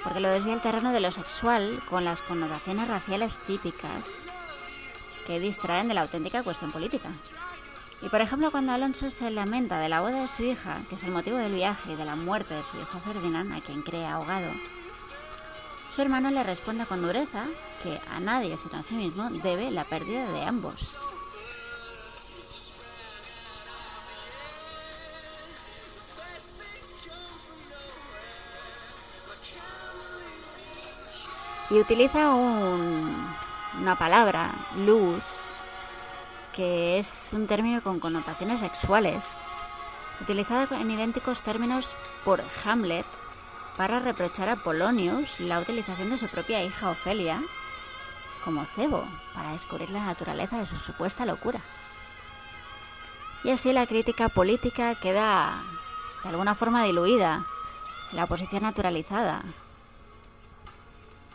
porque 0.04 0.20
lo 0.20 0.32
desvía 0.32 0.54
el 0.54 0.62
terreno 0.62 0.92
de 0.92 1.00
lo 1.00 1.12
sexual 1.12 1.82
con 1.90 2.04
las 2.04 2.22
connotaciones 2.24 2.90
raciales 2.90 3.38
típicas 3.48 4.08
que 5.26 5.40
distraen 5.40 5.88
de 5.88 5.94
la 5.94 6.02
auténtica 6.02 6.44
cuestión 6.44 6.74
política. 6.74 7.08
Y 8.02 8.10
por 8.10 8.20
ejemplo, 8.20 8.52
cuando 8.52 8.74
Alonso 8.74 9.10
se 9.10 9.30
lamenta 9.32 9.80
de 9.80 9.88
la 9.88 10.02
boda 10.02 10.24
de 10.24 10.28
su 10.28 10.44
hija, 10.44 10.78
que 10.90 10.96
es 10.96 11.04
el 11.06 11.12
motivo 11.12 11.38
del 11.38 11.54
viaje 11.54 11.94
y 11.94 11.96
de 11.96 12.04
la 12.04 12.18
muerte 12.18 12.54
de 12.54 12.64
su 12.64 12.78
hijo 12.82 13.00
Ferdinand, 13.00 13.54
a 13.54 13.62
quien 13.62 13.82
cree 13.82 14.06
ahogado, 14.06 14.52
su 15.98 16.04
hermano 16.04 16.30
le 16.30 16.44
responde 16.44 16.86
con 16.86 17.02
dureza 17.02 17.46
que 17.82 18.00
a 18.14 18.20
nadie 18.20 18.56
sino 18.56 18.78
a 18.78 18.84
sí 18.84 18.94
mismo 18.94 19.32
debe 19.32 19.72
la 19.72 19.84
pérdida 19.84 20.32
de 20.32 20.44
ambos. 20.44 21.00
Y 31.72 31.80
utiliza 31.80 32.30
una 32.30 33.98
palabra, 33.98 34.54
luz, 34.76 35.48
que 36.54 37.00
es 37.00 37.32
un 37.34 37.48
término 37.48 37.82
con 37.82 38.00
connotaciones 38.00 38.60
sexuales, 38.60 39.26
utilizada 40.22 40.80
en 40.80 40.92
idénticos 40.92 41.42
términos 41.42 41.96
por 42.24 42.44
Hamlet 42.64 43.08
para 43.78 44.00
reprochar 44.00 44.50
a 44.50 44.56
Polonius 44.56 45.40
la 45.40 45.60
utilización 45.60 46.10
de 46.10 46.18
su 46.18 46.28
propia 46.28 46.64
hija 46.64 46.90
Ofelia 46.90 47.42
como 48.44 48.66
cebo 48.66 49.06
para 49.34 49.52
descubrir 49.52 49.92
la 49.92 50.04
naturaleza 50.04 50.58
de 50.58 50.66
su 50.66 50.78
supuesta 50.78 51.26
locura. 51.26 51.62
Y 53.44 53.52
así 53.52 53.72
la 53.72 53.86
crítica 53.86 54.30
política 54.30 54.96
queda 54.96 55.62
de 56.24 56.30
alguna 56.30 56.56
forma 56.56 56.84
diluida, 56.84 57.46
la 58.12 58.24
oposición 58.24 58.64
naturalizada, 58.64 59.44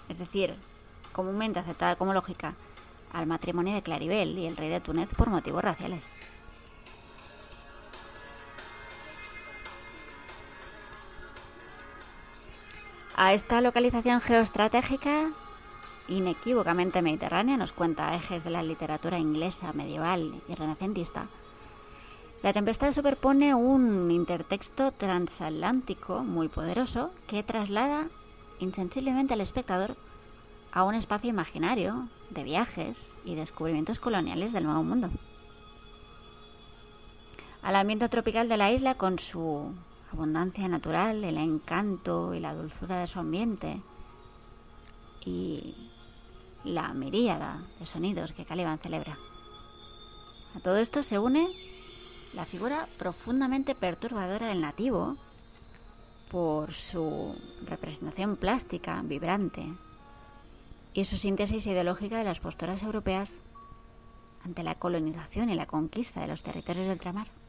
es 0.09 0.19
decir, 0.19 0.55
comúnmente 1.13 1.61
aceptada 1.61 1.97
como 1.97 2.13
lógica, 2.13 2.55
al 3.13 3.27
matrimonio 3.27 3.75
de 3.75 3.83
Claribel 3.83 4.39
y 4.39 4.47
el 4.47 4.57
rey 4.57 4.69
de 4.69 4.81
Túnez 4.81 5.15
por 5.15 5.31
motivos 5.31 5.63
raciales. 5.63 6.11
A 13.25 13.35
esta 13.35 13.61
localización 13.61 14.21
geoestratégica, 14.21 15.31
inequívocamente 16.09 17.03
mediterránea, 17.03 17.57
nos 17.57 17.73
cuenta 17.73 18.17
ejes 18.17 18.43
de 18.43 18.51
la 18.51 18.65
literatura 18.65 19.17
inglesa 19.17 19.73
medieval 19.75 20.43
y 20.49 20.55
renacentista, 20.57 21.29
la 22.43 22.53
tempestad 22.53 22.91
superpone 22.91 23.55
un 23.55 24.11
intertexto 24.11 24.91
transatlántico 24.91 26.25
muy 26.25 26.49
poderoso 26.49 27.13
que 27.29 27.45
traslada 27.45 28.09
insensiblemente 28.59 29.35
al 29.35 29.41
espectador 29.41 29.95
a 30.73 30.83
un 30.83 30.97
espacio 30.97 31.31
imaginario 31.31 32.09
de 32.31 32.43
viajes 32.43 33.17
y 33.25 33.37
descubrimientos 33.37 34.01
coloniales 34.01 34.53
del 34.53 34.65
Nuevo 34.65 34.83
Mundo. 34.83 35.11
Al 37.63 37.77
ambiente 37.77 38.09
tropical 38.09 38.49
de 38.49 38.57
la 38.57 38.73
isla 38.73 38.97
con 38.97 39.21
su 39.21 39.73
abundancia 40.13 40.69
natural, 40.69 41.25
el 41.25 41.39
encanto 41.39 42.35
y 42.35 42.41
la 42.41 42.55
dulzura 42.55 42.99
de 42.99 43.07
su 43.07 43.19
ambiente 43.19 43.81
y 45.25 45.75
la 46.65 46.93
miríada 46.93 47.63
de 47.79 47.87
sonidos 47.87 48.33
que 48.33 48.45
Caliban 48.45 48.79
celebra. 48.79 49.19
A 50.55 50.61
todo 50.61 50.77
esto 50.77 51.03
se 51.03 51.19
une 51.19 51.49
la 52.35 52.45
figura 52.45 52.89
profundamente 52.99 53.75
perturbadora 53.75 54.49
del 54.49 54.61
nativo 54.61 55.17
por 56.31 56.73
su 56.73 57.37
representación 57.67 58.37
plástica, 58.37 59.01
vibrante, 59.03 59.67
y 60.95 61.05
su 61.05 61.17
síntesis 61.17 61.67
ideológica 61.67 62.19
de 62.19 62.25
las 62.25 62.41
posturas 62.41 62.83
europeas 62.83 63.41
ante 64.45 64.63
la 64.63 64.75
colonización 64.75 65.51
y 65.51 65.55
la 65.55 65.67
conquista 65.67 66.21
de 66.21 66.29
los 66.29 66.43
territorios 66.43 66.87
del 66.87 66.97
ultramar. 66.97 67.42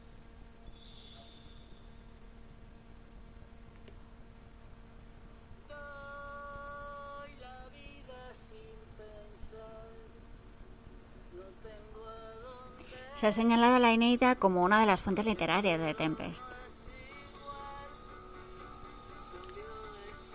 Se 13.24 13.28
ha 13.28 13.32
señalado 13.32 13.78
la 13.78 13.90
Eneida 13.90 14.36
como 14.36 14.62
una 14.62 14.78
de 14.78 14.84
las 14.84 15.00
fuentes 15.00 15.24
literarias 15.24 15.80
de 15.80 15.94
Tempest. 15.94 16.42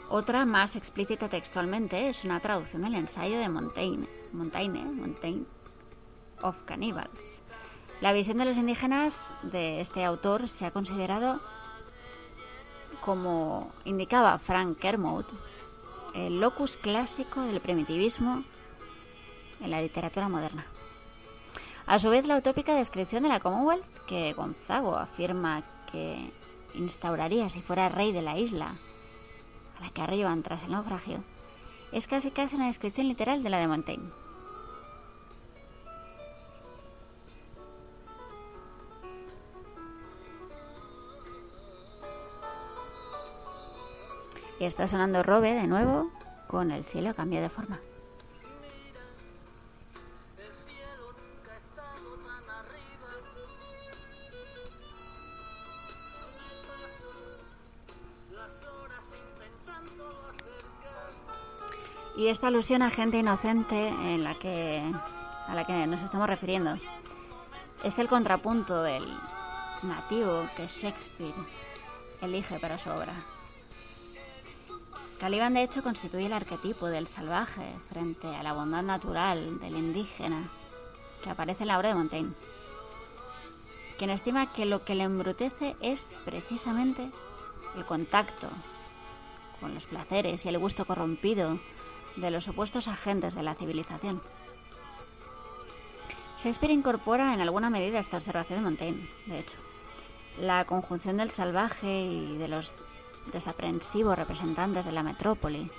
Otra, 0.10 0.44
más 0.44 0.76
explícita 0.76 1.30
textualmente, 1.30 2.10
es 2.10 2.24
una 2.24 2.40
traducción 2.40 2.82
del 2.82 2.96
ensayo 2.96 3.38
de 3.38 3.48
Montaigne, 3.48 4.08
Montaigne, 4.34 4.86
Montaigne 4.86 5.46
of 6.42 6.64
Cannibals. 6.66 7.44
La 8.02 8.12
visión 8.12 8.40
de 8.40 8.46
los 8.46 8.58
indígenas 8.58 9.36
de 9.44 9.82
este 9.82 10.04
autor 10.04 10.48
se 10.48 10.66
ha 10.66 10.72
considerado, 10.72 11.40
como 13.02 13.72
indicaba 13.86 14.40
Frank 14.40 14.80
Kermode, 14.80 15.28
el 16.16 16.40
locus 16.40 16.76
clásico 16.76 17.42
del 17.42 17.62
primitivismo 17.62 18.44
en 19.62 19.70
la 19.70 19.80
literatura 19.80 20.28
moderna. 20.28 20.66
A 21.90 21.98
su 21.98 22.12
vez, 22.12 22.28
la 22.28 22.38
utópica 22.38 22.76
descripción 22.76 23.24
de 23.24 23.30
la 23.30 23.40
Commonwealth 23.40 24.06
que 24.06 24.34
Gonzago 24.34 24.96
afirma 24.96 25.64
que 25.92 26.32
instauraría 26.76 27.50
si 27.50 27.62
fuera 27.62 27.90
rey 27.90 28.12
de 28.12 28.22
la 28.22 28.38
isla 28.38 28.76
a 29.76 29.84
la 29.84 29.90
que 29.90 30.04
arriban 30.04 30.44
tras 30.44 30.62
el 30.62 30.70
naufragio, 30.70 31.24
es 31.92 32.06
casi 32.06 32.30
casi 32.30 32.58
una 32.58 32.68
descripción 32.68 33.08
literal 33.08 33.42
de 33.42 33.50
la 33.50 33.58
de 33.58 33.68
Montaigne. 33.68 34.12
Y 44.60 44.66
está 44.66 44.88
sonando 44.88 45.24
Robe 45.24 45.54
de 45.54 45.66
nuevo 45.66 46.12
con 46.46 46.70
el 46.70 46.86
cielo 46.86 47.16
cambio 47.16 47.42
de 47.42 47.50
forma. 47.50 47.80
Y 62.20 62.28
esta 62.28 62.48
alusión 62.48 62.82
a 62.82 62.90
gente 62.90 63.18
inocente 63.18 63.88
en 63.88 64.26
la 64.26 64.36
que, 64.36 64.84
a 65.48 65.56
la 65.56 65.64
que 65.64 65.88
nos 65.88 66.02
estamos 66.02 66.28
refiriendo 66.28 66.74
es 67.82 67.98
el 67.98 68.10
contrapunto 68.10 68.84
del 68.84 69.06
nativo 69.84 70.46
que 70.58 70.68
Shakespeare 70.68 71.34
elige 72.22 72.60
para 72.60 72.78
su 72.78 72.90
obra. 72.90 73.14
Caliban 75.18 75.54
de 75.54 75.64
hecho 75.64 75.82
constituye 75.82 76.26
el 76.26 76.34
arquetipo 76.34 76.88
del 76.88 77.08
salvaje 77.08 77.74
frente 77.88 78.28
a 78.28 78.44
la 78.44 78.52
bondad 78.52 78.84
natural 78.84 79.58
del 79.62 79.78
indígena 79.78 80.44
que 81.24 81.30
aparece 81.30 81.64
en 81.64 81.70
la 81.70 81.78
obra 81.78 81.88
de 81.88 81.96
Montaigne, 81.96 82.34
quien 83.98 84.10
estima 84.10 84.52
que 84.52 84.66
lo 84.66 84.84
que 84.84 84.96
le 84.96 85.06
embrutece 85.06 85.78
es 85.80 86.14
precisamente 86.26 87.12
el 87.78 87.86
contacto 87.86 88.50
con 89.62 89.74
los 89.74 89.86
placeres 89.86 90.44
y 90.44 90.50
el 90.50 90.60
gusto 90.60 90.84
corrompido 90.84 91.58
de 92.20 92.32
los 92.32 92.44
supuestos 92.44 92.88
agentes 92.88 93.36
de 93.36 93.44
la 93.44 93.56
civilización. 93.56 94.22
Shakespeare 96.38 96.74
incorpora 96.74 97.34
en 97.34 97.42
alguna 97.42 97.70
medida 97.70 98.00
esta 98.00 98.18
observación 98.18 98.60
de 98.60 98.66
Montaigne, 98.66 99.10
de 99.26 99.40
hecho. 99.40 99.58
La 100.40 100.64
conjunción 100.66 101.18
del 101.18 101.32
salvaje 101.32 102.06
y 102.06 102.38
de 102.38 102.48
los 102.48 102.74
desaprensivos 103.34 104.18
representantes 104.18 104.86
de 104.86 104.94
la 104.94 105.04
metrópoli, 105.04 105.70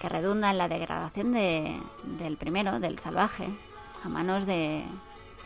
que 0.00 0.08
redunda 0.08 0.50
en 0.50 0.58
la 0.58 0.68
degradación 0.68 1.32
del 1.32 2.36
primero, 2.36 2.78
del 2.78 3.00
salvaje, 3.00 3.48
a 4.04 4.08
manos 4.08 4.46
de 4.46 4.84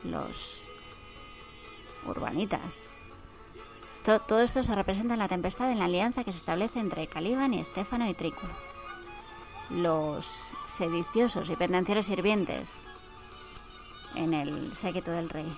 los 0.05 0.67
urbanitas. 2.07 2.93
todo 4.05 4.41
esto 4.43 4.63
se 4.63 4.75
representa 4.75 5.15
en 5.15 5.21
la 5.21 5.29
tempestad 5.29 5.71
en 5.71 5.79
la 5.79 5.87
alianza 5.87 6.25
que 6.25 6.33
se 6.33 6.39
establece 6.39 6.79
entre 6.79 7.07
Caliban 7.07 7.55
y 7.55 7.61
Estéfano 7.61 8.09
y 8.09 8.15
Trículo 8.15 8.53
los 9.71 10.53
sediciosos 10.67 11.51
y 11.51 11.57
pendencieros 11.57 12.07
sirvientes 12.07 12.75
en 14.15 14.35
el 14.35 14.75
séquito 14.75 15.11
del 15.11 15.29
rey. 15.29 15.57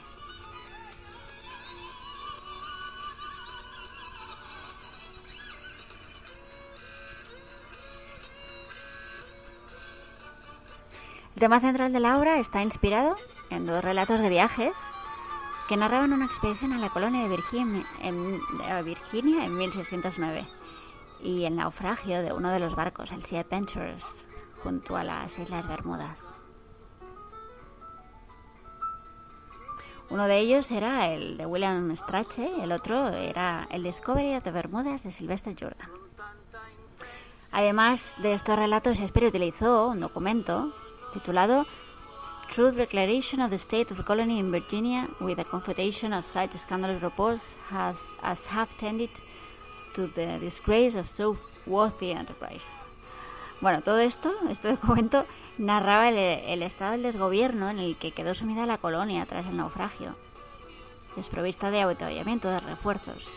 El 11.35 11.41
tema 11.41 11.61
central 11.61 11.93
de 11.93 12.01
la 12.01 12.19
obra 12.19 12.39
está 12.39 12.63
inspirado 12.63 13.17
en 13.49 13.67
dos 13.67 13.83
relatos 13.83 14.21
de 14.21 14.29
viajes 14.29 14.77
que 15.69 15.77
narraban 15.77 16.13
una 16.13 16.27
expedición 16.27 16.73
a 16.73 16.79
la 16.79 16.91
colonia 16.91 17.23
de 17.23 17.29
Virginia 17.29 17.87
en, 18.03 18.41
Virginia 18.85 19.45
en 19.45 19.57
1609 19.57 20.60
y 21.23 21.45
el 21.45 21.57
naufragio 21.57 22.23
de 22.23 22.33
uno 22.33 22.51
de 22.51 22.61
los 22.61 22.75
barcos, 22.75 23.13
el 23.13 23.25
Sea 23.25 23.41
Adventures, 23.41 24.29
junto 24.63 24.97
a 24.97 25.05
las 25.05 25.39
Islas 25.39 25.67
Bermudas. 25.67 26.35
Uno 30.11 30.27
de 30.27 30.39
ellos 30.39 30.71
era 30.73 31.07
el 31.13 31.37
de 31.37 31.47
William 31.47 31.95
Strache, 31.95 32.51
el 32.63 32.73
otro 32.73 33.09
era 33.09 33.69
el 33.71 33.85
Discovery 33.85 34.35
of 34.35 34.43
the 34.43 34.51
Bermudas 34.51 35.05
de 35.05 35.13
Sylvester 35.13 35.55
Jordan. 35.59 35.89
Además 37.53 38.17
de 38.19 38.33
estos 38.33 38.57
relatos, 38.57 38.99
Shakespeare 38.99 39.29
utilizó 39.29 39.89
un 39.89 40.01
documento 40.01 40.73
titulado 41.13 41.67
Truth 42.49 42.75
Declaration 42.75 43.41
of 43.41 43.51
the 43.51 43.57
State 43.57 43.93
of 43.93 43.99
the 43.99 44.05
Colony 44.05 44.41
in 44.41 44.51
Virginia 44.51 45.09
with 45.21 45.39
a 45.39 45.45
confutation 45.45 46.13
of 46.13 46.25
such 46.25 46.55
scandalous 46.55 47.01
reports 47.01 47.57
has, 47.71 48.17
as 48.23 48.47
have 48.49 48.77
tended 48.77 49.11
to 49.95 50.09
the 50.09 50.39
disgrace 50.39 50.99
of 50.99 51.09
so 51.09 51.37
worthy 51.67 52.13
enterprise. 52.13 52.75
Bueno, 53.61 53.83
todo 53.83 53.99
esto, 53.99 54.33
este 54.51 54.69
documento, 54.77 55.27
narraba 55.59 56.09
el, 56.09 56.63
estado 56.63 56.93
del 56.93 57.03
desgobierno 57.03 57.69
en 57.69 57.79
el 57.79 57.97
que 57.97 58.13
quedó 58.13 58.35
sumida 58.35 58.67
la 58.67 58.79
colonia 58.79 59.27
tras 59.27 59.47
el 59.47 59.57
naufragio, 59.57 60.17
desprovista 61.17 61.71
de 61.71 61.83
avituallamiento 61.83 62.49
de 62.49 62.61
refuerzos. 62.61 63.37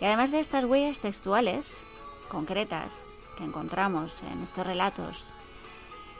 Y 0.00 0.04
además 0.04 0.30
de 0.30 0.40
estas 0.40 0.64
huellas 0.64 0.98
textuales 0.98 1.84
concretas 2.28 3.12
que 3.36 3.44
encontramos 3.44 4.22
en 4.22 4.42
estos 4.42 4.66
relatos, 4.66 5.32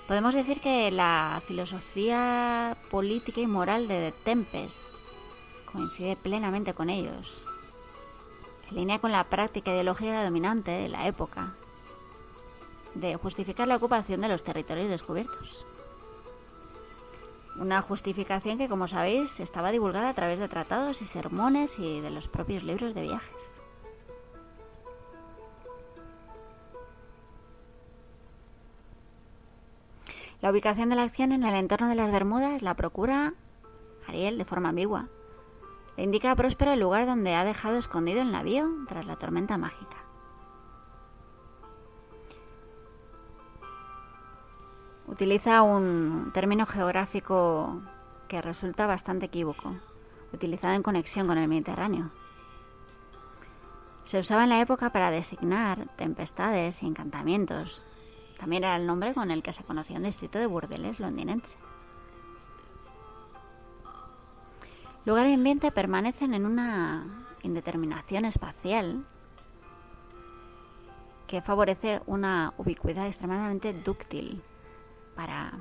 podemos 0.06 0.34
decir 0.34 0.60
que 0.60 0.90
la 0.90 1.40
filosofía 1.46 2.76
política 2.90 3.40
y 3.40 3.46
moral 3.46 3.88
de 3.88 4.12
Tempest 4.24 4.78
coincide 5.72 6.16
plenamente 6.16 6.74
con 6.74 6.90
ellos 6.90 7.48
en 8.70 8.76
línea 8.76 8.98
con 8.98 9.12
la 9.12 9.24
práctica 9.24 9.72
ideológica 9.72 10.24
dominante 10.24 10.70
de 10.70 10.88
la 10.88 11.06
época, 11.06 11.54
de 12.94 13.16
justificar 13.16 13.68
la 13.68 13.76
ocupación 13.76 14.20
de 14.20 14.28
los 14.28 14.42
territorios 14.42 14.88
descubiertos. 14.88 15.64
Una 17.56 17.80
justificación 17.80 18.58
que, 18.58 18.68
como 18.68 18.86
sabéis, 18.86 19.40
estaba 19.40 19.70
divulgada 19.70 20.10
a 20.10 20.14
través 20.14 20.38
de 20.38 20.48
tratados 20.48 21.00
y 21.00 21.04
sermones 21.06 21.78
y 21.78 22.00
de 22.00 22.10
los 22.10 22.28
propios 22.28 22.62
libros 22.62 22.94
de 22.94 23.02
viajes. 23.02 23.62
La 30.42 30.50
ubicación 30.50 30.90
de 30.90 30.96
la 30.96 31.02
acción 31.02 31.32
en 31.32 31.44
el 31.44 31.54
entorno 31.54 31.88
de 31.88 31.94
las 31.94 32.12
Bermudas 32.12 32.60
la 32.60 32.74
procura 32.74 33.32
Ariel 34.06 34.38
de 34.38 34.44
forma 34.44 34.68
ambigua, 34.68 35.08
le 35.96 36.02
indica 36.02 36.30
a 36.30 36.36
Próspero 36.36 36.72
el 36.72 36.80
lugar 36.80 37.06
donde 37.06 37.34
ha 37.34 37.44
dejado 37.44 37.78
escondido 37.78 38.20
el 38.20 38.32
navío 38.32 38.68
tras 38.86 39.06
la 39.06 39.16
tormenta 39.16 39.56
mágica. 39.56 39.96
Utiliza 45.06 45.62
un 45.62 46.30
término 46.34 46.66
geográfico 46.66 47.80
que 48.28 48.42
resulta 48.42 48.86
bastante 48.86 49.26
equívoco, 49.26 49.76
utilizado 50.32 50.74
en 50.74 50.82
conexión 50.82 51.26
con 51.26 51.38
el 51.38 51.48
Mediterráneo. 51.48 52.10
Se 54.04 54.18
usaba 54.18 54.44
en 54.44 54.50
la 54.50 54.60
época 54.60 54.90
para 54.90 55.10
designar 55.10 55.88
tempestades 55.96 56.82
y 56.82 56.86
encantamientos. 56.86 57.86
También 58.38 58.64
era 58.64 58.76
el 58.76 58.86
nombre 58.86 59.14
con 59.14 59.30
el 59.30 59.42
que 59.42 59.52
se 59.52 59.64
conocía 59.64 59.96
un 59.96 60.02
distrito 60.02 60.38
de 60.38 60.46
burdeles 60.46 61.00
londinenses. 61.00 61.56
Lugar 65.06 65.28
y 65.28 65.34
ambiente 65.34 65.70
permanecen 65.70 66.34
en 66.34 66.44
una 66.44 67.04
indeterminación 67.44 68.24
espacial 68.24 69.06
que 71.28 71.40
favorece 71.40 72.02
una 72.06 72.54
ubicuidad 72.58 73.06
extremadamente 73.06 73.72
dúctil 73.72 74.42
para, 75.14 75.52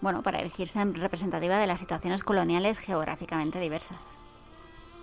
bueno, 0.00 0.22
para 0.22 0.38
elegirse 0.38 0.84
representativa 0.84 1.58
de 1.58 1.66
las 1.66 1.80
situaciones 1.80 2.22
coloniales 2.22 2.78
geográficamente 2.78 3.58
diversas, 3.58 4.16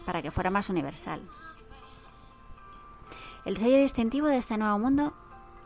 para 0.05 0.21
que 0.21 0.31
fuera 0.31 0.49
más 0.49 0.69
universal. 0.69 1.21
El 3.43 3.57
sello 3.57 3.77
distintivo 3.77 4.27
de 4.27 4.37
este 4.37 4.57
nuevo 4.57 4.79
mundo 4.79 5.13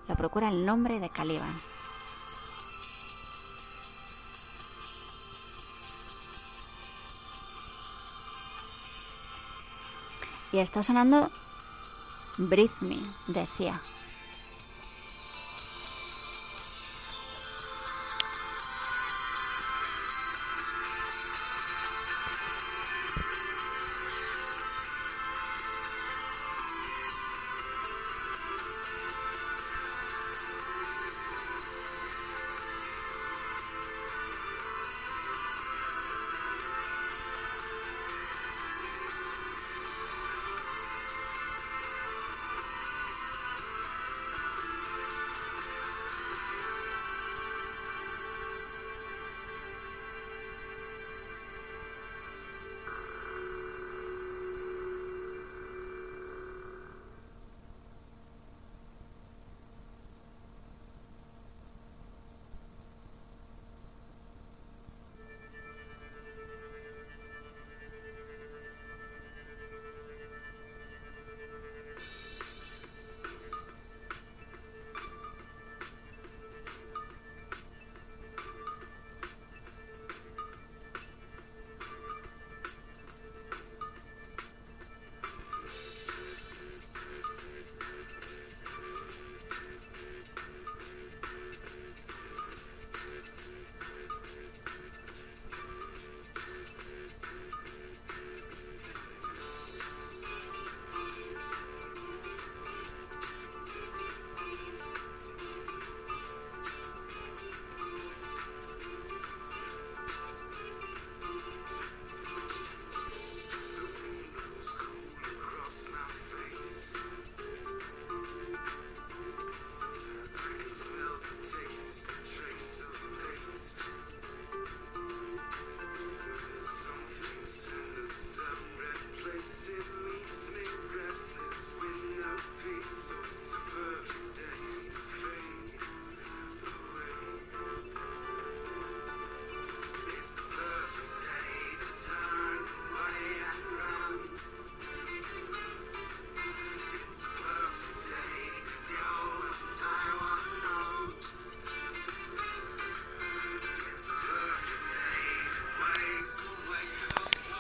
lo 0.07 0.15
procura 0.15 0.49
el 0.49 0.65
nombre 0.65 0.99
de 0.99 1.09
Caliban. 1.09 1.53
Y 10.55 10.59
está 10.59 10.83
sonando 10.83 11.29
Breathe 12.37 12.79
Me 12.79 12.99
de 13.27 13.45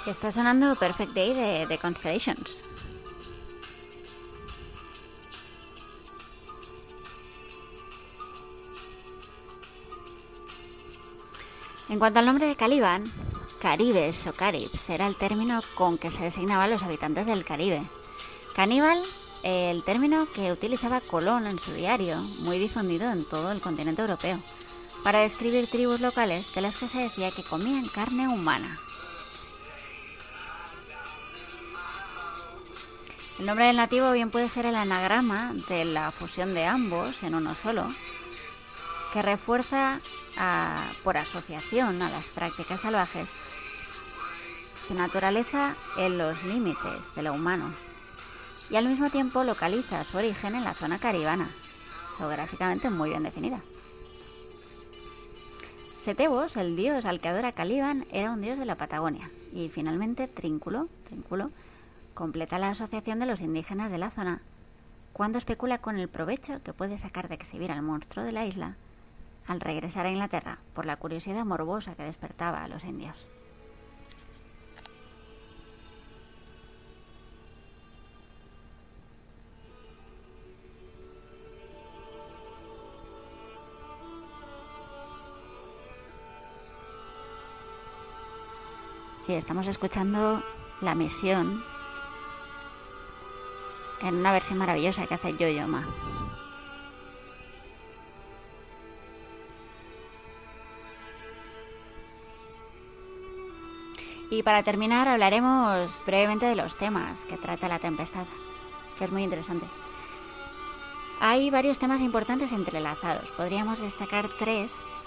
Está 0.05 0.31
sonando 0.31 0.75
Perfect 0.75 1.13
Day 1.13 1.33
de, 1.33 1.65
de 1.65 1.77
Constellations. 1.79 2.63
En 11.89 11.99
cuanto 11.99 12.19
al 12.19 12.25
nombre 12.25 12.47
de 12.47 12.55
Caliban, 12.55 13.11
Caribes 13.61 14.27
o 14.27 14.33
Caribs 14.33 14.89
era 14.89 15.07
el 15.07 15.15
término 15.15 15.61
con 15.73 15.97
que 15.97 16.11
se 16.11 16.23
designaban 16.23 16.69
los 16.69 16.83
habitantes 16.83 17.25
del 17.25 17.43
Caribe. 17.43 17.81
Caníbal, 18.55 19.01
el 19.41 19.83
término 19.83 20.27
que 20.31 20.51
utilizaba 20.51 21.01
Colón 21.01 21.47
en 21.47 21.57
su 21.57 21.71
diario, 21.73 22.17
muy 22.39 22.59
difundido 22.59 23.11
en 23.11 23.25
todo 23.25 23.51
el 23.51 23.59
continente 23.59 24.01
europeo, 24.01 24.39
para 25.03 25.21
describir 25.21 25.67
tribus 25.67 25.99
locales 25.99 26.53
de 26.53 26.61
las 26.61 26.75
que 26.75 26.87
se 26.87 26.99
decía 26.99 27.31
que 27.31 27.43
comían 27.43 27.87
carne 27.87 28.27
humana. 28.27 28.79
El 33.37 33.47
nombre 33.47 33.65
del 33.65 33.75
nativo 33.75 34.13
bien 34.13 34.31
puede 34.31 34.47
ser 34.47 34.65
el 34.65 34.75
anagrama 34.75 35.51
de 35.67 35.83
la 35.83 36.11
fusión 36.11 36.53
de 36.53 36.65
ambos 36.65 37.21
en 37.21 37.35
uno 37.35 37.53
solo, 37.53 37.85
que 39.11 39.21
refuerza 39.21 39.99
por 41.03 41.17
asociación 41.17 42.01
a 42.01 42.09
las 42.09 42.29
prácticas 42.29 42.81
salvajes 42.81 43.29
su 44.87 44.93
naturaleza 44.93 45.75
en 45.97 46.17
los 46.17 46.43
límites 46.43 47.13
de 47.15 47.23
lo 47.23 47.33
humano 47.33 47.73
y 48.69 48.77
al 48.77 48.87
mismo 48.87 49.09
tiempo 49.09 49.43
localiza 49.43 50.03
su 50.03 50.17
origen 50.17 50.55
en 50.55 50.63
la 50.63 50.73
zona 50.73 50.99
caribana, 50.99 51.49
geográficamente 52.17 52.89
muy 52.89 53.09
bien 53.09 53.23
definida. 53.23 53.61
Setebos, 55.97 56.55
el 56.55 56.75
dios 56.75 57.05
al 57.05 57.19
que 57.19 57.29
adora 57.29 57.51
Caliban, 57.51 58.05
era 58.11 58.31
un 58.31 58.41
dios 58.41 58.57
de 58.57 58.65
la 58.65 58.75
Patagonia 58.75 59.29
y 59.53 59.69
finalmente 59.69 60.27
Trínculo, 60.27 60.87
Trínculo 61.05 61.51
completa 62.15 62.57
la 62.57 62.69
asociación 62.69 63.19
de 63.19 63.27
los 63.27 63.41
indígenas 63.41 63.91
de 63.91 63.99
la 63.99 64.09
zona, 64.09 64.41
cuando 65.13 65.37
especula 65.37 65.77
con 65.77 65.99
el 65.99 66.09
provecho 66.09 66.63
que 66.63 66.73
puede 66.73 66.97
sacar 66.97 67.27
de 67.27 67.35
exhibir 67.35 67.71
al 67.71 67.83
monstruo 67.83 68.25
de 68.25 68.31
la 68.31 68.45
isla 68.45 68.77
al 69.47 69.61
regresar 69.61 70.05
a 70.07 70.11
Inglaterra 70.11 70.57
por 70.73 70.85
la 70.85 70.97
curiosidad 70.97 71.45
morbosa 71.45 71.95
que 71.95 72.03
despertaba 72.03 72.63
a 72.63 72.67
los 72.67 72.83
indios. 72.83 73.15
Y 89.27 89.33
estamos 89.33 89.65
escuchando 89.65 90.43
la 90.81 90.93
misión 90.93 91.63
en 94.01 94.15
una 94.15 94.31
versión 94.31 94.57
maravillosa 94.57 95.07
que 95.07 95.15
hace 95.15 95.35
Yo-Yo 95.37 95.67
Ma. 95.67 95.85
Y 104.29 104.43
para 104.43 104.63
terminar 104.63 105.07
hablaremos 105.07 106.01
brevemente 106.05 106.45
de 106.45 106.55
los 106.55 106.75
temas 106.77 107.25
que 107.25 107.37
trata 107.37 107.67
la 107.67 107.79
tempestad, 107.79 108.25
que 108.97 109.05
es 109.05 109.11
muy 109.11 109.23
interesante. 109.23 109.65
Hay 111.21 111.49
varios 111.49 111.79
temas 111.79 112.01
importantes 112.01 112.51
entrelazados. 112.51 113.31
Podríamos 113.31 113.79
destacar 113.79 114.29
tres 114.37 115.03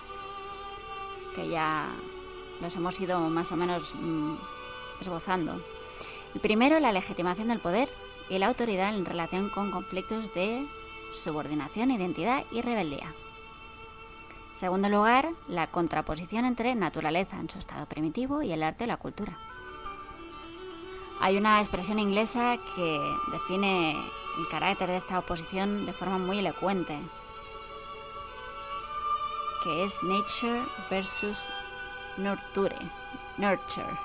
que 1.35 1.49
ya 1.49 1.89
los 2.61 2.75
hemos 2.77 2.99
ido 3.01 3.21
más 3.21 3.53
o 3.53 3.57
menos 3.57 3.95
mm, 3.95 4.35
esbozando. 5.01 5.61
El 6.35 6.41
primero, 6.41 6.81
la 6.81 6.93
legitimación 6.93 7.49
del 7.49 7.61
poder 7.61 7.89
y 8.31 8.39
la 8.39 8.49
autoridad 8.49 8.95
en 8.95 9.05
relación 9.05 9.49
con 9.51 9.71
conflictos 9.71 10.33
de 10.35 10.67
subordinación, 11.13 11.91
identidad 11.91 12.45
y 12.51 12.63
rebeldía. 12.63 13.15
En 14.55 14.59
segundo 14.59 14.89
lugar, 14.89 15.31
la 15.47 15.69
contraposición 15.69 16.45
entre 16.45 16.75
naturaleza 16.75 17.39
en 17.39 17.49
su 17.49 17.59
estado 17.59 17.87
primitivo 17.87 18.43
y 18.43 18.53
el 18.53 18.63
arte 18.63 18.85
o 18.85 18.87
la 18.87 18.97
cultura. 18.97 19.39
Hay 21.21 21.37
una 21.37 21.61
expresión 21.61 21.99
inglesa 21.99 22.59
que 22.77 23.01
define 23.33 23.93
el 23.93 24.49
carácter 24.51 24.89
de 24.89 24.97
esta 24.97 25.19
oposición 25.19 25.87
de 25.87 25.93
forma 25.93 26.19
muy 26.19 26.39
elocuente, 26.39 26.99
que 29.65 29.85
es 29.85 30.03
nature 30.05 30.63
versus 30.91 31.49
nurture. 32.17 32.77
nurture. 33.37 33.99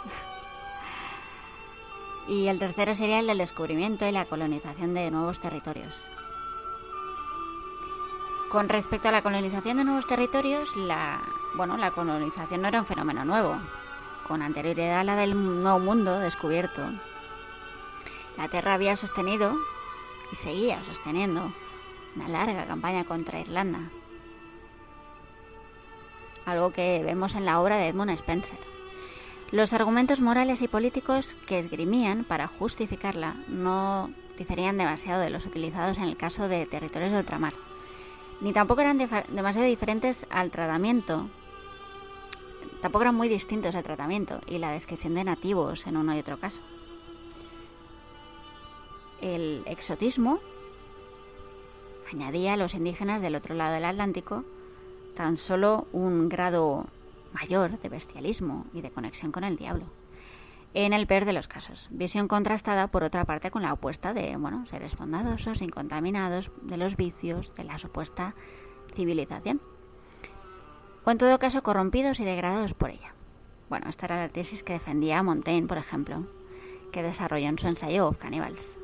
Y 2.27 2.47
el 2.47 2.59
tercero 2.59 2.95
sería 2.95 3.19
el 3.19 3.27
del 3.27 3.37
descubrimiento 3.37 4.07
y 4.07 4.11
la 4.11 4.25
colonización 4.25 4.93
de 4.93 5.11
nuevos 5.11 5.39
territorios. 5.39 6.07
Con 8.49 8.69
respecto 8.69 9.09
a 9.09 9.11
la 9.11 9.23
colonización 9.23 9.77
de 9.77 9.83
nuevos 9.83 10.07
territorios, 10.07 10.75
la, 10.75 11.21
bueno, 11.55 11.75
la 11.75 11.91
colonización 11.91 12.61
no 12.61 12.67
era 12.67 12.79
un 12.79 12.85
fenómeno 12.85 13.25
nuevo. 13.25 13.57
Con 14.27 14.41
anterioridad 14.41 14.99
a 14.99 15.03
la 15.03 15.15
del 15.15 15.33
Nuevo 15.33 15.79
Mundo 15.79 16.19
descubierto, 16.19 16.81
la 18.37 18.47
Tierra 18.47 18.75
había 18.75 18.95
sostenido 18.95 19.57
y 20.31 20.35
seguía 20.35 20.83
sosteniendo 20.85 21.51
una 22.15 22.27
larga 22.27 22.65
campaña 22.65 23.03
contra 23.03 23.39
Irlanda. 23.39 23.79
Algo 26.45 26.71
que 26.71 27.01
vemos 27.03 27.35
en 27.35 27.45
la 27.45 27.59
obra 27.59 27.77
de 27.77 27.87
Edmund 27.87 28.11
Spencer. 28.11 28.72
Los 29.53 29.71
argumentos 29.71 30.19
morales 30.19 30.63
y 30.63 30.67
políticos 30.67 31.37
que 31.45 31.59
esgrimían 31.59 32.23
para 32.23 32.47
justificarla 32.47 33.35
no 33.47 34.09
diferían 34.35 34.79
demasiado 34.79 35.21
de 35.21 35.29
los 35.29 35.45
utilizados 35.45 35.99
en 35.99 36.05
el 36.05 36.17
caso 36.17 36.47
de 36.47 36.65
territorios 36.65 37.11
de 37.11 37.19
ultramar, 37.19 37.53
ni 38.41 38.51
tampoco 38.51 38.81
eran 38.81 38.97
demasiado 38.97 39.67
diferentes 39.67 40.25
al 40.31 40.49
tratamiento, 40.49 41.29
tampoco 42.81 43.03
eran 43.03 43.13
muy 43.13 43.29
distintos 43.29 43.75
al 43.75 43.83
tratamiento 43.83 44.41
y 44.47 44.57
la 44.57 44.71
descripción 44.71 45.13
de 45.13 45.23
nativos 45.23 45.85
en 45.85 45.97
uno 45.97 46.15
y 46.15 46.19
otro 46.19 46.39
caso. 46.39 46.59
El 49.21 49.61
exotismo 49.67 50.39
añadía 52.11 52.53
a 52.53 52.57
los 52.57 52.73
indígenas 52.73 53.21
del 53.21 53.35
otro 53.35 53.53
lado 53.53 53.75
del 53.75 53.85
Atlántico 53.85 54.45
tan 55.13 55.35
solo 55.35 55.85
un 55.93 56.27
grado 56.27 56.87
mayor 57.33 57.79
de 57.79 57.89
bestialismo 57.89 58.65
y 58.73 58.81
de 58.81 58.91
conexión 58.91 59.31
con 59.31 59.43
el 59.43 59.57
diablo. 59.57 59.85
En 60.75 60.93
el 60.93 61.05
peor 61.05 61.25
de 61.25 61.33
los 61.33 61.47
casos, 61.47 61.87
visión 61.91 62.27
contrastada 62.27 62.87
por 62.87 63.03
otra 63.03 63.25
parte 63.25 63.51
con 63.51 63.61
la 63.61 63.73
opuesta 63.73 64.13
de 64.13 64.35
bueno, 64.37 64.65
seres 64.65 64.97
bondadosos, 64.97 65.61
incontaminados, 65.61 66.51
de 66.63 66.77
los 66.77 66.95
vicios, 66.95 67.53
de 67.53 67.63
la 67.63 67.77
supuesta 67.77 68.33
civilización. 68.95 69.61
O 71.05 71.11
en 71.11 71.17
todo 71.17 71.37
caso 71.37 71.61
corrompidos 71.61 72.19
y 72.19 72.23
degradados 72.23 72.73
por 72.73 72.89
ella. 72.89 73.13
Bueno, 73.69 73.87
esta 73.89 74.07
era 74.07 74.17
la 74.17 74.29
tesis 74.29 74.63
que 74.63 74.73
defendía 74.73 75.21
Montaigne, 75.21 75.67
por 75.67 75.77
ejemplo, 75.77 76.25
que 76.91 77.03
desarrolló 77.03 77.49
en 77.49 77.59
su 77.59 77.67
ensayo 77.67 78.07
Of 78.07 78.17
Cannibals. 78.17 78.79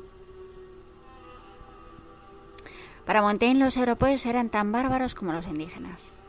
Para 3.04 3.22
Montaigne 3.22 3.58
los 3.58 3.76
europeos 3.76 4.24
eran 4.26 4.50
tan 4.50 4.70
bárbaros 4.70 5.16
como 5.16 5.32
los 5.32 5.46
indígenas. 5.46 6.19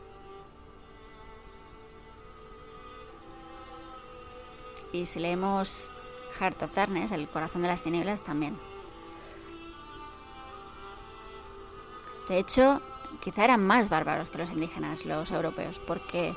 Y 4.92 5.06
si 5.06 5.20
leemos 5.20 5.90
Heart 6.38 6.62
of 6.62 6.74
Darkness, 6.74 7.12
El 7.12 7.28
corazón 7.28 7.62
de 7.62 7.68
las 7.68 7.82
tinieblas, 7.82 8.22
también. 8.22 8.58
De 12.28 12.38
hecho, 12.38 12.80
quizá 13.20 13.44
eran 13.44 13.66
más 13.66 13.88
bárbaros 13.88 14.28
que 14.28 14.38
los 14.38 14.50
indígenas, 14.50 15.04
los 15.04 15.30
europeos, 15.30 15.80
porque 15.80 16.34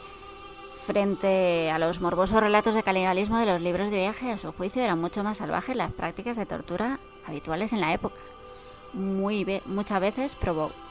frente 0.86 1.72
a 1.72 1.80
los 1.80 2.00
morbosos 2.00 2.40
relatos 2.40 2.76
de 2.76 2.84
canibalismo 2.84 3.38
de 3.38 3.46
los 3.46 3.62
libros 3.62 3.90
de 3.90 3.98
viaje, 3.98 4.32
a 4.32 4.38
su 4.38 4.52
juicio 4.52 4.84
eran 4.84 5.00
mucho 5.00 5.24
más 5.24 5.38
salvajes 5.38 5.76
las 5.76 5.92
prácticas 5.92 6.38
de 6.38 6.46
tortura 6.46 7.00
habituales 7.26 7.74
en 7.74 7.82
la 7.82 7.94
época, 7.94 8.18
muy 8.94 9.62
muchas 9.66 10.00
veces 10.00 10.38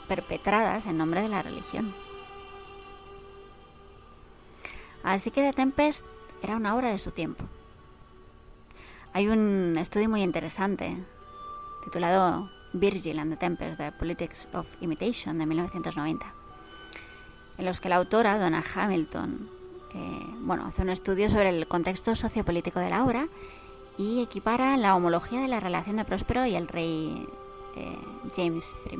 perpetradas 0.08 0.86
en 0.86 0.98
nombre 0.98 1.22
de 1.22 1.28
la 1.28 1.42
religión. 1.42 1.94
Así 5.02 5.30
que 5.30 5.42
The 5.42 5.52
Tempest 5.52 6.04
era 6.44 6.56
una 6.56 6.74
obra 6.74 6.90
de 6.90 6.98
su 6.98 7.10
tiempo. 7.10 7.44
Hay 9.12 9.28
un 9.28 9.76
estudio 9.78 10.08
muy 10.08 10.22
interesante 10.22 10.96
titulado 11.84 12.50
Virgil 12.72 13.18
and 13.18 13.32
the 13.32 13.36
Tempest, 13.36 13.78
The 13.78 13.92
Politics 13.92 14.48
of 14.52 14.66
Imitation, 14.80 15.38
de 15.38 15.46
1990, 15.46 16.26
en 17.58 17.64
los 17.64 17.80
que 17.80 17.88
la 17.88 17.96
autora, 17.96 18.38
Donna 18.38 18.62
Hamilton, 18.74 19.48
eh, 19.94 20.26
bueno, 20.40 20.66
hace 20.66 20.82
un 20.82 20.90
estudio 20.90 21.30
sobre 21.30 21.50
el 21.50 21.66
contexto 21.66 22.14
sociopolítico 22.14 22.80
de 22.80 22.90
la 22.90 23.04
obra 23.04 23.28
y 23.96 24.22
equipara 24.22 24.76
la 24.76 24.96
homología 24.96 25.40
de 25.40 25.48
la 25.48 25.60
relación 25.60 25.96
de 25.96 26.04
Próspero 26.04 26.44
y 26.46 26.56
el 26.56 26.68
rey 26.68 27.26
eh, 27.76 27.98
James 28.36 28.74
I 28.90 28.98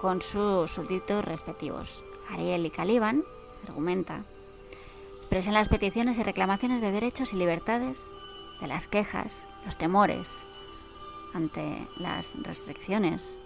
con 0.00 0.22
sus 0.22 0.70
súbditos 0.70 1.24
respectivos. 1.24 2.02
Ariel 2.30 2.66
y 2.66 2.70
Caliban, 2.70 3.22
argumenta, 3.68 4.24
expresan 5.26 5.54
las 5.54 5.68
peticiones 5.68 6.18
y 6.18 6.22
reclamaciones 6.22 6.80
de 6.80 6.92
derechos 6.92 7.32
y 7.32 7.36
libertades, 7.36 8.12
de 8.60 8.68
las 8.68 8.86
quejas, 8.86 9.44
los 9.64 9.76
temores 9.76 10.44
ante 11.34 11.88
las 11.96 12.40
restricciones, 12.44 13.36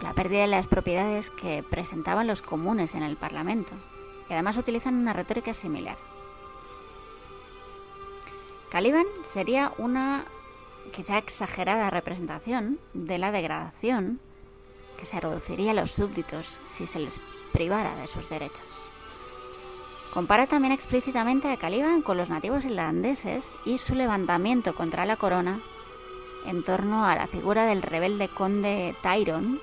la 0.00 0.14
pérdida 0.14 0.40
de 0.40 0.46
las 0.46 0.66
propiedades 0.66 1.28
que 1.28 1.62
presentaban 1.62 2.26
los 2.26 2.40
comunes 2.40 2.94
en 2.94 3.02
el 3.02 3.18
Parlamento, 3.18 3.74
y 4.30 4.32
además 4.32 4.56
utilizan 4.56 4.94
una 4.94 5.12
retórica 5.12 5.52
similar. 5.52 5.98
Caliban 8.70 9.04
sería 9.24 9.74
una 9.76 10.24
quizá 10.90 11.18
exagerada 11.18 11.90
representación 11.90 12.80
de 12.94 13.18
la 13.18 13.30
degradación 13.30 14.20
que 14.96 15.04
se 15.04 15.20
reduciría 15.20 15.72
a 15.72 15.74
los 15.74 15.90
súbditos 15.90 16.62
si 16.66 16.86
se 16.86 16.98
les 16.98 17.20
privara 17.52 17.94
de 17.96 18.06
sus 18.06 18.26
derechos. 18.30 18.93
Compara 20.14 20.46
también 20.46 20.72
explícitamente 20.72 21.50
a 21.50 21.56
Caliban 21.56 22.00
con 22.00 22.16
los 22.16 22.30
nativos 22.30 22.64
irlandeses 22.64 23.56
y 23.64 23.78
su 23.78 23.96
levantamiento 23.96 24.72
contra 24.72 25.04
la 25.06 25.16
corona 25.16 25.60
en 26.46 26.62
torno 26.62 27.04
a 27.04 27.16
la 27.16 27.26
figura 27.26 27.66
del 27.66 27.82
rebelde 27.82 28.28
conde 28.28 28.94
Tyrone 29.02 29.58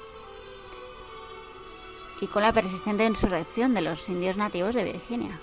y 2.20 2.28
con 2.28 2.44
la 2.44 2.52
persistente 2.52 3.06
insurrección 3.06 3.74
de 3.74 3.82
los 3.82 4.10
indios 4.10 4.36
nativos 4.36 4.76
de 4.76 4.84
Virginia. 4.84 5.40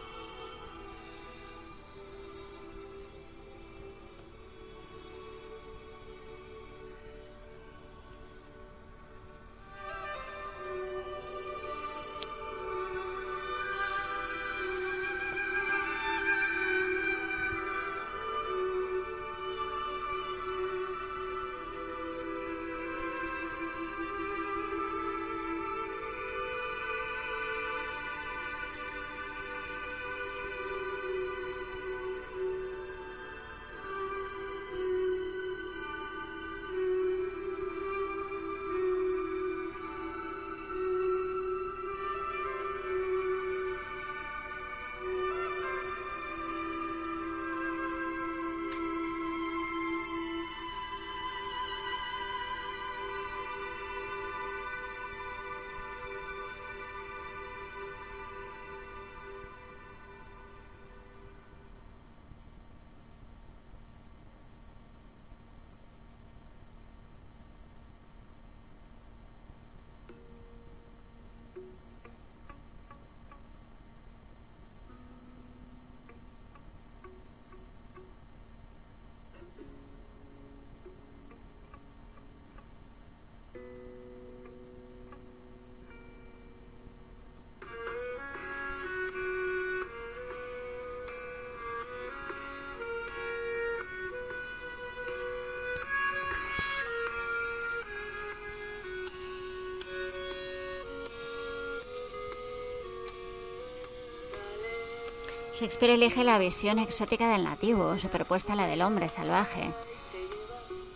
Shakespeare 105.58 105.94
elige 105.94 106.22
la 106.22 106.38
visión 106.38 106.78
exótica 106.78 107.30
del 107.30 107.42
nativo, 107.42 107.98
superpuesta 107.98 108.52
a 108.52 108.56
la 108.56 108.68
del 108.68 108.80
hombre 108.80 109.08
salvaje, 109.08 109.72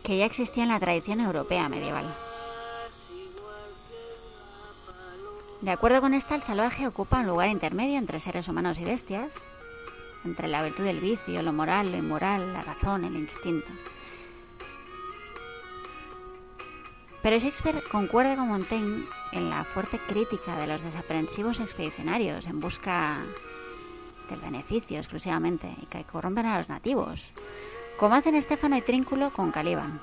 que 0.05 0.19
ya 0.19 0.25
existía 0.25 0.63
en 0.63 0.69
la 0.69 0.79
tradición 0.79 1.19
europea 1.19 1.69
medieval. 1.69 2.15
De 5.63 5.71
acuerdo 5.73 6.01
con 6.01 6.15
esta, 6.15 6.37
el 6.37 6.43
salvaje 6.43 6.87
ocupa 6.87 7.19
un 7.19 7.27
lugar 7.27 7.49
intermedio 7.49 7.99
entre 7.99 8.21
seres 8.21 8.47
humanos 8.47 8.79
y 8.79 8.85
bestias, 8.85 9.35
entre 10.25 10.47
la 10.47 10.63
virtud 10.63 10.85
del 10.85 11.01
vicio, 11.01 11.43
lo 11.43 11.53
moral, 11.53 11.91
lo 11.91 11.99
inmoral, 11.99 12.53
la 12.53 12.63
razón, 12.63 13.05
el 13.05 13.17
instinto. 13.17 13.73
Pero 17.21 17.37
Shakespeare 17.37 17.83
concuerda 17.91 18.37
con 18.37 18.47
Montaigne 18.47 19.07
en 19.33 19.51
la 19.51 19.65
fuerte 19.65 19.99
crítica 19.99 20.55
de 20.55 20.69
los 20.69 20.83
desaprensivos 20.83 21.59
expedicionarios 21.59 22.47
en 22.47 22.61
busca 22.61 23.19
del 24.29 24.41
beneficio 24.41 24.99
exclusivamente 24.99 25.75
y 25.81 25.87
que 25.87 26.05
corrompen 26.05 26.47
a 26.47 26.59
los 26.59 26.69
nativos, 26.69 27.33
como 27.99 28.15
hacen 28.15 28.35
Estefano 28.35 28.77
y 28.77 28.83
Trínculo 28.83 29.33
con 29.33 29.51
Caliban, 29.53 30.01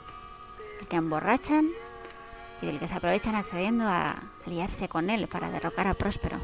que 0.90 0.96
emborrachan 0.96 1.70
y 2.62 2.66
del 2.66 2.80
que 2.80 2.88
se 2.88 2.96
aprovechan 2.96 3.36
accediendo 3.36 3.86
a 3.86 4.16
aliarse 4.46 4.88
con 4.88 5.10
él 5.10 5.28
para 5.28 5.50
derrocar 5.52 5.88
a 5.88 5.94
Próspero. 5.94 6.40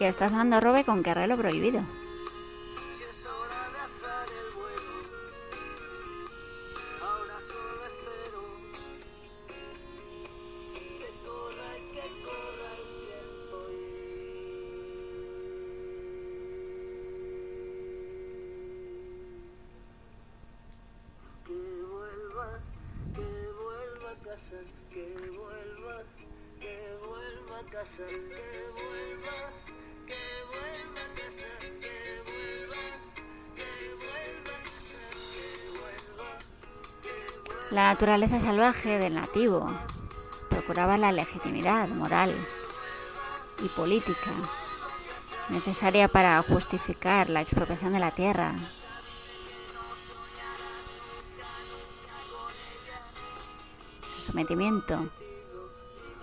Y 0.00 0.04
está 0.04 0.28
sonando 0.28 0.60
Robe 0.60 0.84
con 0.84 1.02
Guerrero 1.02 1.36
Prohibido. 1.36 1.82
La 37.72 37.84
naturaleza 37.84 38.38
salvaje 38.38 38.98
del 38.98 39.14
nativo 39.14 39.72
procuraba 40.50 40.98
la 40.98 41.10
legitimidad 41.10 41.88
moral 41.88 42.36
y 43.64 43.68
política 43.68 44.30
necesaria 45.48 46.06
para 46.08 46.42
justificar 46.42 47.30
la 47.30 47.40
expropiación 47.40 47.94
de 47.94 47.98
la 47.98 48.10
tierra. 48.10 48.54
Su 54.06 54.20
sometimiento 54.20 55.08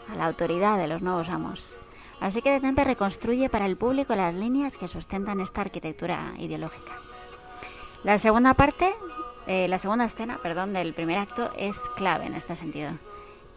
a 0.07 0.15
la 0.17 0.27
autoridad 0.27 0.77
de 0.77 0.87
los 0.87 1.01
nuevos 1.01 1.29
amos. 1.29 1.75
Así 2.19 2.43
que 2.43 2.51
de 2.51 2.59
Tempe 2.59 2.83
reconstruye 2.83 3.49
para 3.49 3.65
el 3.65 3.75
público 3.75 4.15
las 4.15 4.35
líneas 4.35 4.77
que 4.77 4.87
sustentan 4.87 5.39
esta 5.39 5.61
arquitectura 5.61 6.31
ideológica. 6.37 6.93
La 8.03 8.19
segunda 8.19 8.53
parte, 8.53 8.93
eh, 9.51 9.67
la 9.67 9.79
segunda 9.79 10.05
escena, 10.05 10.37
perdón, 10.43 10.73
del 10.73 10.93
primer 10.93 11.17
acto 11.17 11.51
es 11.57 11.89
clave 11.95 12.27
en 12.27 12.35
este 12.35 12.55
sentido. 12.55 12.91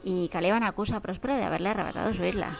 Y 0.02 0.30
Caliban 0.30 0.62
acusa 0.62 0.96
a 0.96 1.00
Próspero 1.00 1.34
de 1.34 1.44
haberle 1.44 1.68
arrebatado 1.68 2.14
su 2.14 2.24
isla. 2.24 2.58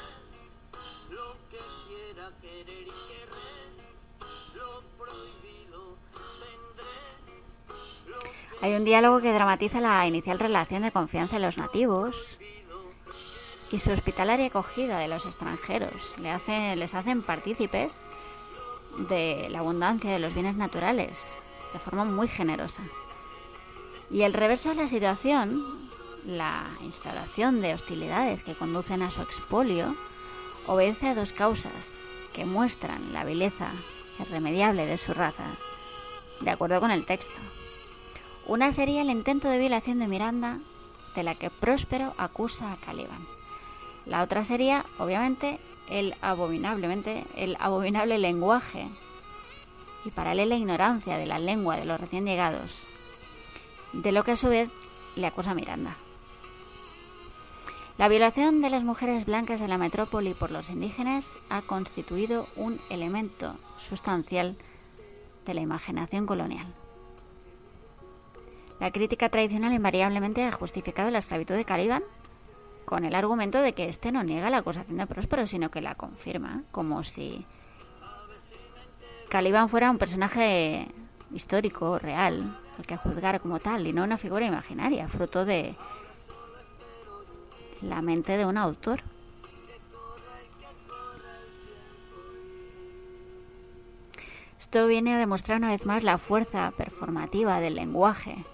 Hay 8.61 8.75
un 8.75 8.85
diálogo 8.85 9.23
que 9.23 9.33
dramatiza 9.33 9.81
la 9.81 10.07
inicial 10.07 10.39
relación 10.39 10.83
de 10.83 10.91
confianza 10.91 11.37
en 11.37 11.43
los 11.43 11.57
nativos 11.57 12.39
y 13.71 13.79
su 13.79 13.93
hospitalaria 13.93 14.49
acogida 14.49 14.99
de 14.99 15.09
los 15.09 15.25
extranjeros. 15.25 16.19
Le 16.19 16.31
hace, 16.31 16.77
les 16.77 16.93
hacen 16.93 17.23
partícipes 17.23 18.05
de 19.09 19.49
la 19.49 19.61
abundancia 19.61 20.13
de 20.13 20.19
los 20.19 20.35
bienes 20.35 20.57
naturales 20.57 21.39
de 21.73 21.79
forma 21.79 22.05
muy 22.05 22.29
generosa. 22.29 22.83
Y 24.13 24.23
el 24.23 24.35
reverso 24.35 24.69
de 24.69 24.75
la 24.75 24.89
situación, 24.89 25.63
la 26.27 26.67
instalación 26.83 27.63
de 27.63 27.73
hostilidades 27.73 28.43
que 28.43 28.55
conducen 28.55 29.01
a 29.03 29.11
su 29.11 29.23
expolio, 29.23 29.97
obedece 30.67 31.09
a 31.09 31.15
dos 31.15 31.33
causas 31.33 31.99
que 32.35 32.45
muestran 32.45 33.15
la 33.15 33.25
vileza 33.25 33.71
irremediable 34.21 34.85
de 34.85 34.99
su 34.99 35.15
raza, 35.15 35.47
de 36.43 36.51
acuerdo 36.51 36.79
con 36.79 36.91
el 36.91 37.07
texto. 37.07 37.41
Una 38.47 38.71
sería 38.71 39.01
el 39.01 39.09
intento 39.09 39.49
de 39.49 39.59
violación 39.59 39.99
de 39.99 40.09
Miranda, 40.09 40.59
de 41.17 41.23
la 41.23 41.35
que 41.35 41.49
Próspero 41.49 42.13
acusa 42.19 42.71
a 42.71 42.77
Caliban. 42.77 43.27
La 44.05 44.23
otra 44.23 44.45
sería, 44.45 44.85
obviamente, 44.99 45.59
el 45.89 46.15
abominablemente, 46.21 47.25
el 47.35 47.57
abominable 47.61 48.19
lenguaje 48.19 48.89
y 50.05 50.11
paralela 50.11 50.57
ignorancia 50.57 51.17
de 51.17 51.27
la 51.27 51.39
lengua 51.39 51.77
de 51.77 51.87
los 51.87 52.01
recién 52.01 52.27
llegados, 52.27 52.89
de 53.93 54.13
lo 54.13 54.25
que 54.25 54.33
a 54.33 54.37
su 54.37 54.49
vez 54.49 54.71
le 55.17 55.27
acusa 55.27 55.55
Miranda. 55.55 55.97
La 57.99 58.09
violación 58.09 58.63
de 58.63 58.71
las 58.71 58.85
mujeres 58.85 59.27
blancas 59.27 59.61
de 59.61 59.69
la 59.69 59.79
metrópoli 59.79 60.35
por 60.35 60.51
los 60.51 60.71
indígenas 60.71 61.39
ha 61.51 61.63
constituido 61.63 62.49
un 62.57 62.81
elemento 62.89 63.55
sustancial 63.79 64.57
de 65.45 65.55
la 65.55 65.61
imaginación 65.61 66.27
colonial. 66.27 66.67
La 68.81 68.91
crítica 68.91 69.29
tradicional 69.29 69.73
invariablemente 69.73 70.43
ha 70.45 70.53
justificado 70.53 71.11
la 71.11 71.19
esclavitud 71.19 71.55
de 71.55 71.65
Caliban 71.65 72.03
con 72.85 73.05
el 73.05 73.15
argumento 73.15 73.61
de 73.61 73.75
que 73.75 73.89
éste 73.89 74.11
no 74.11 74.25
niega 74.25 74.51
la 74.51 74.59
acusación 74.59 74.97
de 74.97 75.07
Próspero, 75.07 75.47
sino 75.47 75.71
que 75.71 75.81
la 75.81 75.95
confirma, 75.95 76.65
como 76.73 77.05
si 77.05 77.47
Caliban 79.29 79.69
fuera 79.69 79.91
un 79.91 79.99
personaje 79.99 80.89
histórico, 81.33 81.99
real, 81.99 82.59
al 82.79 82.87
que 82.87 82.97
juzgar 82.97 83.41
como 83.41 83.59
tal, 83.59 83.87
y 83.87 83.93
no 83.93 84.05
una 84.05 84.19
figura 84.19 84.47
imaginaria, 84.47 85.09
fruto 85.09 85.45
de 85.45 85.75
la 87.83 88.01
mente 88.03 88.37
de 88.37 88.47
un 88.47 88.57
autor. 88.57 89.03
Esto 94.59 94.87
viene 94.87 95.13
a 95.13 95.19
demostrar 95.19 95.59
una 95.59 95.71
vez 95.71 95.85
más 95.85 96.03
la 96.03 96.17
fuerza 96.17 96.73
performativa 96.77 97.61
del 97.61 97.75
lenguaje 97.75 98.45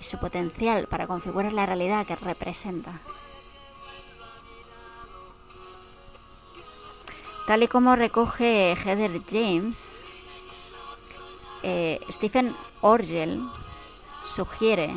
y 0.00 0.02
su 0.04 0.18
potencial 0.18 0.86
para 0.86 1.06
configurar 1.06 1.52
la 1.52 1.66
realidad 1.66 2.06
que 2.06 2.16
representa. 2.16 2.92
Tal 7.46 7.62
y 7.62 7.68
como 7.68 7.96
recoge 7.96 8.74
Heather 8.74 9.20
James, 9.28 10.03
eh, 11.66 11.98
Stephen 12.10 12.54
Orgel 12.82 13.40
sugiere 14.22 14.94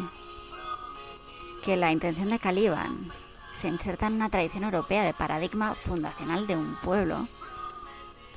que 1.63 1.77
la 1.77 1.93
intención 1.93 2.27
de 2.27 2.39
Caliban 2.39 3.09
se 3.53 3.69
inserta 3.69 4.07
en 4.07 4.15
una 4.15 4.29
tradición 4.29 4.65
europea 4.65 5.03
de 5.03 5.13
paradigma 5.13 5.75
fundacional 5.75 6.45
de 6.45 6.57
un 6.57 6.75
pueblo, 6.83 7.25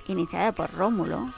iniciada 0.07 0.53
por 0.53 0.73
Rómulo, 0.73 1.29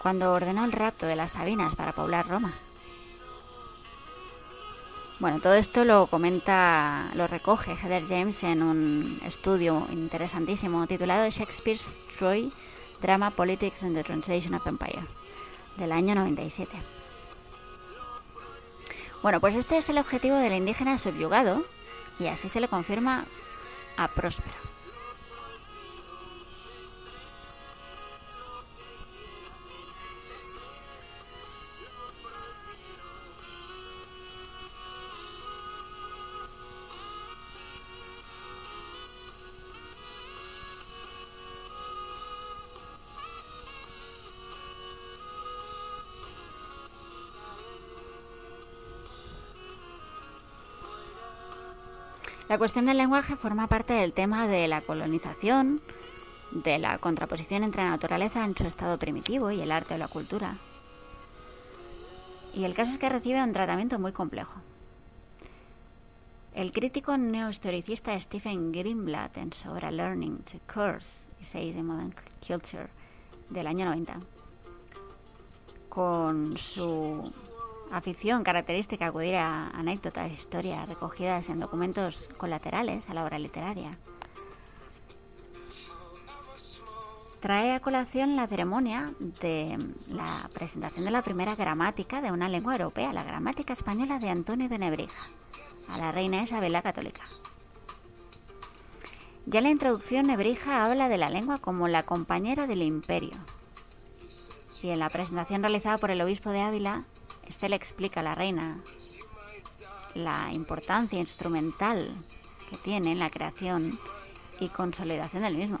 cuando 0.00 0.32
ordenó 0.32 0.64
el 0.64 0.72
rapto 0.72 1.06
de 1.06 1.16
las 1.16 1.32
Sabinas 1.32 1.74
para 1.74 1.92
poblar 1.92 2.28
Roma. 2.28 2.52
Bueno, 5.18 5.40
todo 5.40 5.54
esto 5.54 5.84
lo 5.84 6.06
comenta, 6.06 7.10
lo 7.14 7.26
recoge 7.26 7.74
Heather 7.74 8.06
James 8.06 8.42
en 8.44 8.62
un 8.62 9.20
estudio 9.24 9.88
interesantísimo 9.90 10.86
titulado 10.86 11.28
Shakespeare's 11.28 11.98
Troy 12.16 12.52
Drama 13.04 13.30
Politics 13.32 13.82
and 13.82 13.94
the 13.94 14.02
Translation 14.02 14.54
of 14.54 14.66
Empire 14.66 15.04
del 15.76 15.92
año 15.92 16.14
97. 16.14 16.70
Bueno, 19.22 19.40
pues 19.40 19.56
este 19.56 19.76
es 19.76 19.90
el 19.90 19.98
objetivo 19.98 20.36
del 20.36 20.54
indígena 20.54 20.96
subyugado 20.96 21.66
y 22.18 22.28
así 22.28 22.48
se 22.48 22.60
le 22.60 22.68
confirma 22.68 23.26
a 23.98 24.08
Próspero. 24.08 24.73
La 52.54 52.58
cuestión 52.58 52.86
del 52.86 52.98
lenguaje 52.98 53.34
forma 53.34 53.66
parte 53.66 53.94
del 53.94 54.12
tema 54.12 54.46
de 54.46 54.68
la 54.68 54.80
colonización, 54.80 55.80
de 56.52 56.78
la 56.78 56.98
contraposición 56.98 57.64
entre 57.64 57.82
la 57.82 57.90
naturaleza 57.90 58.44
en 58.44 58.56
su 58.56 58.64
estado 58.64 58.96
primitivo 58.96 59.50
y 59.50 59.60
el 59.60 59.72
arte 59.72 59.94
o 59.94 59.98
la 59.98 60.06
cultura. 60.06 60.54
Y 62.54 62.62
el 62.62 62.76
caso 62.76 62.92
es 62.92 62.98
que 62.98 63.08
recibe 63.08 63.42
un 63.42 63.52
tratamiento 63.52 63.98
muy 63.98 64.12
complejo. 64.12 64.60
El 66.54 66.70
crítico 66.70 67.18
neohistoricista 67.18 68.16
Stephen 68.20 68.70
Greenblatt 68.70 69.36
en 69.36 69.52
su 69.52 69.68
obra 69.68 69.90
Learning 69.90 70.38
to 70.44 70.60
Curse, 70.72 71.30
Essays 71.40 71.74
in 71.74 71.86
Modern 71.86 72.14
Culture, 72.46 72.86
del 73.50 73.66
año 73.66 73.84
90, 73.86 74.20
con 75.88 76.56
su 76.56 77.20
afición 77.96 78.42
característica 78.42 79.06
acudir 79.06 79.36
a 79.36 79.68
anécdotas, 79.68 80.30
historias 80.32 80.88
recogidas 80.88 81.48
en 81.48 81.60
documentos 81.60 82.28
colaterales 82.36 83.08
a 83.08 83.14
la 83.14 83.24
obra 83.24 83.38
literaria, 83.38 83.96
trae 87.40 87.72
a 87.72 87.80
colación 87.80 88.36
la 88.36 88.46
ceremonia 88.46 89.12
de 89.18 89.78
la 90.08 90.48
presentación 90.52 91.04
de 91.04 91.10
la 91.10 91.22
primera 91.22 91.54
gramática 91.54 92.20
de 92.20 92.32
una 92.32 92.48
lengua 92.48 92.72
europea, 92.72 93.12
la 93.12 93.22
gramática 93.22 93.72
española 93.72 94.18
de 94.18 94.30
Antonio 94.30 94.68
de 94.68 94.78
Nebrija, 94.78 95.28
a 95.88 95.98
la 95.98 96.10
reina 96.10 96.42
Isabel 96.42 96.72
la 96.72 96.82
Católica. 96.82 97.22
Ya 99.46 99.58
en 99.58 99.64
la 99.64 99.70
introducción, 99.70 100.26
Nebrija 100.26 100.84
habla 100.84 101.08
de 101.08 101.18
la 101.18 101.28
lengua 101.28 101.58
como 101.58 101.86
la 101.86 102.02
compañera 102.02 102.66
del 102.66 102.82
imperio. 102.82 103.36
Y 104.82 104.90
en 104.90 104.98
la 104.98 105.10
presentación 105.10 105.62
realizada 105.62 105.98
por 105.98 106.10
el 106.10 106.20
obispo 106.20 106.50
de 106.50 106.60
Ávila, 106.60 107.04
este 107.48 107.68
le 107.68 107.76
explica 107.76 108.20
a 108.20 108.22
la 108.22 108.34
reina 108.34 108.80
la 110.14 110.52
importancia 110.52 111.18
instrumental 111.18 112.14
que 112.70 112.76
tiene 112.76 113.12
en 113.12 113.18
la 113.18 113.30
creación 113.30 113.98
y 114.60 114.68
consolidación 114.68 115.42
del 115.42 115.56
mismo. 115.56 115.78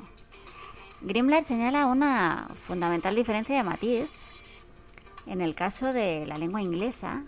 Grimler 1.00 1.44
señala 1.44 1.86
una 1.86 2.48
fundamental 2.66 3.14
diferencia 3.14 3.56
de 3.56 3.62
matiz 3.62 4.08
en 5.26 5.40
el 5.40 5.54
caso 5.54 5.92
de 5.92 6.26
la 6.26 6.38
lengua 6.38 6.62
inglesa 6.62 7.22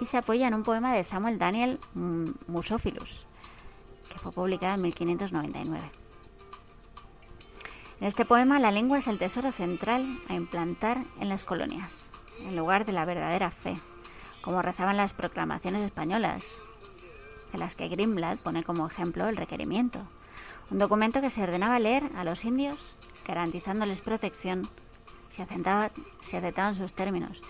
y 0.00 0.06
se 0.06 0.18
apoya 0.18 0.48
en 0.48 0.54
un 0.54 0.62
poema 0.62 0.94
de 0.94 1.04
Samuel 1.04 1.38
Daniel 1.38 1.80
Musophilus, 2.46 3.26
que 4.10 4.18
fue 4.18 4.32
publicado 4.32 4.74
en 4.74 4.82
1599. 4.82 5.90
En 8.00 8.06
este 8.06 8.24
poema 8.24 8.60
la 8.60 8.70
lengua 8.70 8.98
es 8.98 9.08
el 9.08 9.18
tesoro 9.18 9.50
central 9.50 10.20
a 10.28 10.34
implantar 10.34 11.04
en 11.20 11.28
las 11.28 11.42
colonias, 11.42 12.07
en 12.40 12.56
lugar 12.56 12.84
de 12.84 12.92
la 12.92 13.04
verdadera 13.04 13.50
fe, 13.50 13.74
como 14.42 14.62
rezaban 14.62 14.96
las 14.96 15.12
proclamaciones 15.12 15.82
españolas, 15.82 16.52
de 17.52 17.58
las 17.58 17.74
que 17.74 17.88
Grimblad 17.88 18.38
pone 18.38 18.64
como 18.64 18.86
ejemplo 18.86 19.28
el 19.28 19.36
requerimiento, 19.36 20.00
un 20.70 20.78
documento 20.78 21.20
que 21.20 21.30
se 21.30 21.42
ordenaba 21.42 21.78
leer 21.78 22.04
a 22.14 22.24
los 22.24 22.44
indios 22.44 22.94
garantizándoles 23.26 24.00
protección 24.00 24.68
si, 25.28 25.42
si 26.22 26.36
aceptaban 26.36 26.74
sus 26.74 26.92
términos. 26.92 27.42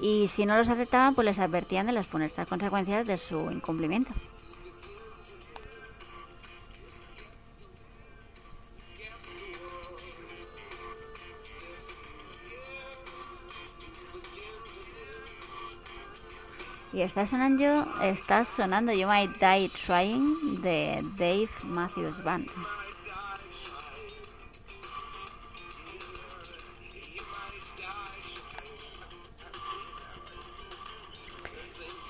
Y 0.00 0.28
si 0.28 0.44
no 0.44 0.56
los 0.56 0.68
aceptaban, 0.68 1.14
pues 1.14 1.24
les 1.24 1.38
advertían 1.38 1.86
de 1.86 1.92
las 1.92 2.06
funestas 2.06 2.48
consecuencias 2.48 3.06
de 3.06 3.16
su 3.16 3.50
incumplimiento. 3.50 4.12
Y 16.94 17.02
está 17.02 17.26
sonando, 17.26 17.88
está 18.02 18.44
sonando 18.44 18.92
You 18.92 19.08
Might 19.08 19.32
Die 19.40 19.68
Trying 19.84 20.62
de 20.62 21.00
Dave 21.18 21.50
Matthews 21.64 22.22
Band. 22.22 22.48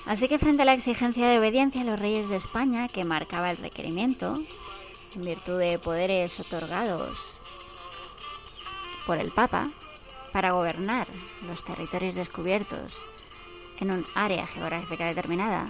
Así 0.05 0.27
que 0.27 0.37
frente 0.37 0.61
a 0.61 0.65
la 0.65 0.73
exigencia 0.73 1.27
de 1.27 1.39
obediencia 1.39 1.81
a 1.81 1.85
los 1.85 1.99
reyes 1.99 2.29
de 2.29 2.35
España, 2.35 2.87
que 2.87 3.03
marcaba 3.03 3.49
el 3.49 3.57
requerimiento, 3.57 4.37
en 5.15 5.21
virtud 5.23 5.57
de 5.57 5.79
poderes 5.79 6.39
otorgados 6.39 7.39
por 9.07 9.17
el 9.17 9.31
Papa, 9.31 9.71
para 10.31 10.51
gobernar 10.51 11.07
los 11.47 11.63
territorios 11.63 12.13
descubiertos 12.13 13.03
en 13.79 13.91
un 13.91 14.05
área 14.15 14.47
geográfica 14.47 15.05
determinada, 15.05 15.67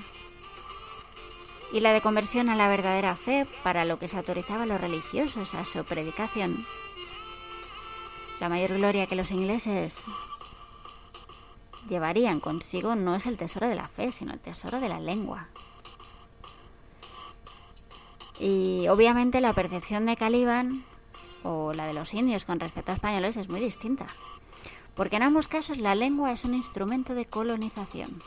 y 1.71 1.79
la 1.79 1.93
de 1.93 2.01
conversión 2.01 2.49
a 2.49 2.55
la 2.55 2.69
verdadera 2.69 3.15
fe 3.15 3.47
para 3.63 3.85
lo 3.85 3.99
que 3.99 4.07
se 4.07 4.17
autorizaba 4.17 4.63
a 4.63 4.65
los 4.65 4.79
religiosos 4.79 5.53
a 5.55 5.65
su 5.65 5.83
predicación. 5.83 6.65
La 8.39 8.49
mayor 8.49 8.73
gloria 8.73 9.07
que 9.07 9.15
los 9.15 9.31
ingleses 9.31 10.05
llevarían 11.89 12.39
consigo 12.39 12.95
no 12.95 13.15
es 13.15 13.25
el 13.25 13.37
tesoro 13.37 13.67
de 13.67 13.75
la 13.75 13.87
fe, 13.87 14.11
sino 14.11 14.33
el 14.33 14.39
tesoro 14.39 14.79
de 14.79 14.89
la 14.89 14.99
lengua. 14.99 15.47
Y 18.39 18.87
obviamente 18.89 19.39
la 19.39 19.53
percepción 19.53 20.05
de 20.05 20.17
Caliban 20.17 20.83
o 21.43 21.73
la 21.73 21.87
de 21.87 21.93
los 21.93 22.13
indios 22.13 22.43
con 22.43 22.59
respecto 22.59 22.91
a 22.91 22.95
españoles 22.95 23.37
es 23.37 23.49
muy 23.49 23.59
distinta, 23.59 24.07
porque 24.95 25.17
en 25.17 25.23
ambos 25.23 25.47
casos 25.47 25.77
la 25.77 25.93
lengua 25.93 26.31
es 26.31 26.45
un 26.45 26.53
instrumento 26.53 27.13
de 27.15 27.25
colonización. 27.25 28.21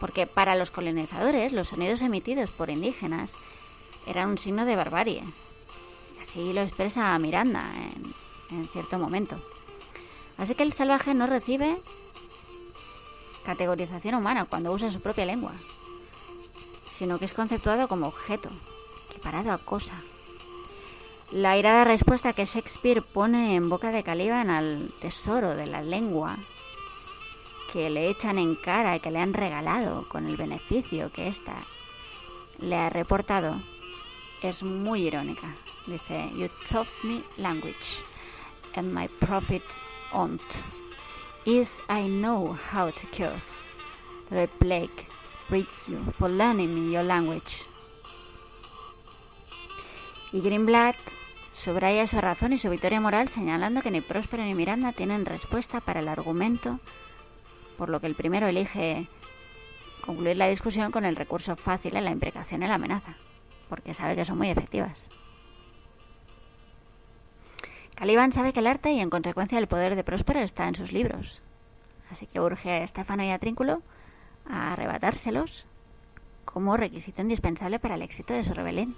Porque 0.00 0.26
para 0.26 0.56
los 0.56 0.70
colonizadores 0.70 1.52
los 1.52 1.68
sonidos 1.68 2.02
emitidos 2.02 2.50
por 2.50 2.70
indígenas 2.70 3.34
eran 4.06 4.30
un 4.30 4.38
signo 4.38 4.64
de 4.64 4.76
barbarie. 4.76 5.22
Así 6.20 6.52
lo 6.52 6.62
expresa 6.62 7.18
Miranda 7.18 7.64
en, 8.50 8.64
cierto 8.66 8.98
momento. 8.98 9.40
Así 10.36 10.54
que 10.54 10.62
el 10.62 10.72
salvaje 10.72 11.14
no 11.14 11.26
recibe 11.26 11.76
categorización 13.44 14.14
humana 14.14 14.44
cuando 14.44 14.72
usa 14.72 14.90
su 14.90 15.00
propia 15.00 15.24
lengua, 15.24 15.52
sino 16.90 17.18
que 17.18 17.24
es 17.24 17.32
conceptuado 17.32 17.88
como 17.88 18.08
objeto, 18.08 18.50
equiparado 19.10 19.52
a 19.52 19.58
cosa. 19.58 19.94
La 21.30 21.58
irada 21.58 21.84
respuesta 21.84 22.32
que 22.32 22.46
Shakespeare 22.46 23.02
pone 23.02 23.54
en 23.54 23.68
boca 23.68 23.90
de 23.90 24.02
Caliban 24.02 24.48
al 24.48 24.90
tesoro 24.98 25.54
de 25.54 25.66
la 25.66 25.82
lengua 25.82 26.36
que 27.70 27.90
le 27.90 28.08
echan 28.08 28.38
en 28.38 28.54
cara 28.54 28.98
que 28.98 29.10
le 29.10 29.18
han 29.18 29.34
regalado 29.34 30.06
con 30.08 30.26
el 30.26 30.38
beneficio 30.38 31.12
que 31.12 31.28
ésta 31.28 31.54
le 32.58 32.76
ha 32.76 32.88
reportado 32.88 33.54
es 34.42 34.62
muy 34.62 35.02
irónica. 35.02 35.54
Dice, 35.86 36.30
You 36.34 36.48
taught 36.66 36.88
me 37.02 37.22
language 37.36 38.02
and 38.74 38.92
my 38.94 39.08
profit 39.20 39.62
on't 40.14 40.40
is 41.44 41.82
I 41.90 42.08
know 42.08 42.56
how 42.72 42.90
to 42.90 43.06
curse. 43.08 43.62
The 44.30 44.48
plague 44.58 45.06
break 45.50 45.68
you 45.86 45.98
for 46.18 46.30
learning 46.30 46.74
me 46.74 46.92
your 46.92 47.04
language. 47.04 47.66
Y 50.32 50.40
Greenblatt 50.40 50.96
subraya 51.58 52.06
su 52.06 52.20
razón 52.20 52.52
y 52.52 52.58
su 52.58 52.70
victoria 52.70 53.00
moral 53.00 53.28
señalando 53.28 53.82
que 53.82 53.90
ni 53.90 54.00
Próspero 54.00 54.44
ni 54.44 54.54
Miranda 54.54 54.92
tienen 54.92 55.26
respuesta 55.26 55.80
para 55.80 55.98
el 55.98 56.06
argumento, 56.06 56.78
por 57.76 57.88
lo 57.88 58.00
que 58.00 58.06
el 58.06 58.14
primero 58.14 58.46
elige 58.46 59.08
concluir 60.06 60.36
la 60.36 60.46
discusión 60.46 60.92
con 60.92 61.04
el 61.04 61.16
recurso 61.16 61.56
fácil 61.56 61.96
en 61.96 62.04
la 62.04 62.12
imprecación 62.12 62.62
y 62.62 62.68
la 62.68 62.76
amenaza, 62.76 63.16
porque 63.68 63.92
sabe 63.92 64.14
que 64.14 64.24
son 64.24 64.38
muy 64.38 64.50
efectivas. 64.50 64.96
Caliban 67.96 68.30
sabe 68.30 68.52
que 68.52 68.60
el 68.60 68.68
arte 68.68 68.92
y 68.92 69.00
en 69.00 69.10
consecuencia 69.10 69.58
el 69.58 69.66
poder 69.66 69.96
de 69.96 70.04
Próspero 70.04 70.38
está 70.38 70.68
en 70.68 70.76
sus 70.76 70.92
libros. 70.92 71.42
Así 72.08 72.28
que 72.28 72.40
urge 72.40 72.70
a 72.70 72.84
Estefano 72.84 73.24
y 73.24 73.30
a 73.30 73.38
Trínculo 73.40 73.82
a 74.48 74.74
arrebatárselos 74.74 75.66
como 76.44 76.76
requisito 76.76 77.20
indispensable 77.20 77.80
para 77.80 77.96
el 77.96 78.02
éxito 78.02 78.32
de 78.32 78.44
su 78.44 78.54
rebelión. 78.54 78.94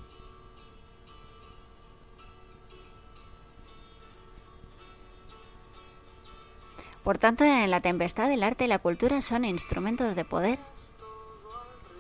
Por 7.11 7.19
tanto, 7.19 7.43
en 7.43 7.73
la 7.73 7.81
tempestad 7.81 8.31
el 8.31 8.45
arte 8.45 8.67
y 8.67 8.69
la 8.69 8.79
cultura 8.79 9.21
son 9.21 9.45
instrumentos 9.45 10.15
de 10.15 10.25
poder 10.25 10.61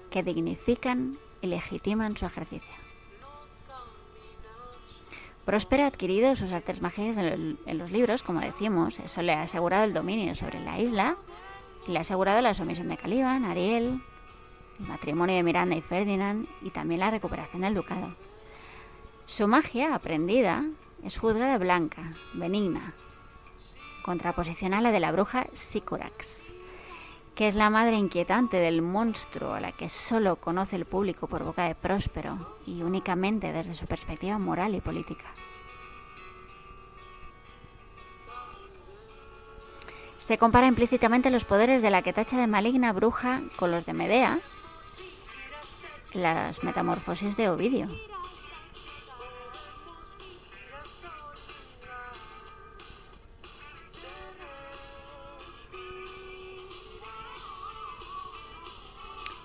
que 0.08 0.22
dignifican 0.22 1.18
y 1.42 1.48
legitiman 1.48 2.16
su 2.16 2.26
ejercicio. 2.26 2.72
Próspero 5.44 5.82
ha 5.82 5.88
adquirido 5.88 6.36
sus 6.36 6.52
artes 6.52 6.80
mágicas 6.80 7.18
en, 7.18 7.58
los 7.76 7.90
libros, 7.90 8.22
como 8.22 8.38
decimos. 8.38 9.00
Eso 9.00 9.20
le 9.22 9.32
ha 9.32 9.42
asegurado 9.42 9.82
el 9.82 9.94
dominio 9.94 10.36
sobre 10.36 10.60
la 10.60 10.78
isla 10.78 11.16
y 11.88 11.90
le 11.90 11.98
ha 11.98 12.02
asegurado 12.02 12.40
la 12.40 12.54
sumisión 12.54 12.86
de 12.86 12.96
Caliban, 12.96 13.44
Ariel, 13.44 14.00
el 14.78 14.86
matrimonio 14.86 15.34
de 15.34 15.42
Miranda 15.42 15.74
y 15.74 15.82
Ferdinand 15.82 16.46
y 16.62 16.70
también 16.70 17.00
la 17.00 17.10
recuperación 17.10 17.62
del 17.62 17.74
ducado. 17.74 18.14
Su 19.26 19.48
magia 19.48 19.92
aprendida 19.92 20.62
es 21.02 21.18
juzgada 21.18 21.58
blanca, 21.58 22.12
benigna, 22.32 22.94
contraposición 24.02 24.74
a 24.74 24.80
la 24.80 24.92
de 24.92 25.00
la 25.00 25.12
bruja 25.12 25.46
Sycorax, 25.52 26.54
que 27.34 27.48
es 27.48 27.54
la 27.54 27.70
madre 27.70 27.96
inquietante 27.96 28.58
del 28.58 28.82
monstruo 28.82 29.54
a 29.54 29.60
la 29.60 29.72
que 29.72 29.88
solo 29.88 30.36
conoce 30.36 30.76
el 30.76 30.84
público 30.84 31.26
por 31.26 31.44
boca 31.44 31.64
de 31.64 31.74
Próspero 31.74 32.58
y 32.66 32.82
únicamente 32.82 33.52
desde 33.52 33.74
su 33.74 33.86
perspectiva 33.86 34.38
moral 34.38 34.74
y 34.74 34.80
política. 34.80 35.26
Se 40.18 40.38
compara 40.38 40.68
implícitamente 40.68 41.30
los 41.30 41.44
poderes 41.44 41.82
de 41.82 41.90
la 41.90 42.02
que 42.02 42.12
tacha 42.12 42.38
de 42.38 42.46
maligna 42.46 42.92
bruja 42.92 43.42
con 43.56 43.70
los 43.72 43.84
de 43.84 43.94
Medea, 43.94 44.38
las 46.12 46.62
metamorfosis 46.62 47.36
de 47.36 47.48
Ovidio. 47.48 47.88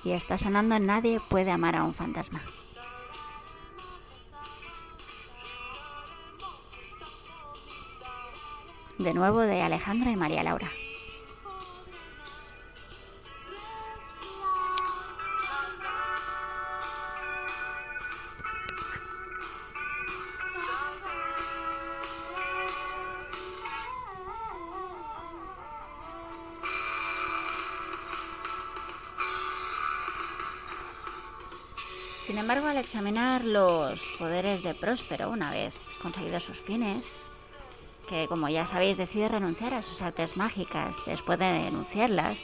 Y 0.06 0.12
está 0.12 0.38
sonando 0.38 0.80
Nadie 0.80 1.20
puede 1.20 1.52
amar 1.52 1.76
a 1.76 1.84
un 1.84 1.94
fantasma. 1.94 2.42
De 9.00 9.14
nuevo 9.14 9.42
de 9.42 9.62
Alejandro 9.62 10.10
y 10.10 10.16
María 10.16 10.44
Laura. 10.44 10.72
Embargo, 32.46 32.68
al 32.68 32.78
examinar 32.78 33.44
los 33.44 34.12
poderes 34.20 34.62
de 34.62 34.76
Próspero, 34.76 35.32
una 35.32 35.50
vez 35.50 35.74
conseguidos 36.00 36.44
sus 36.44 36.62
fines, 36.62 37.24
que 38.08 38.28
como 38.28 38.50
ya 38.50 38.68
sabéis 38.68 38.98
decide 38.98 39.30
renunciar 39.30 39.74
a 39.74 39.82
sus 39.82 40.04
artes 40.04 40.38
mágicas 40.38 40.96
después 41.08 41.40
de 41.40 41.46
denunciarlas, 41.46 42.44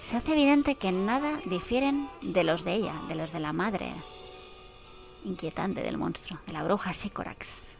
se 0.00 0.16
hace 0.16 0.32
evidente 0.32 0.74
que 0.74 0.90
nada 0.90 1.40
difieren 1.44 2.08
de 2.22 2.42
los 2.42 2.64
de 2.64 2.74
ella, 2.74 2.94
de 3.06 3.14
los 3.14 3.30
de 3.30 3.38
la 3.38 3.52
madre 3.52 3.92
inquietante 5.24 5.82
del 5.82 5.96
monstruo, 5.96 6.40
de 6.48 6.52
la 6.52 6.64
bruja 6.64 6.92
Sycorax. 6.92 7.76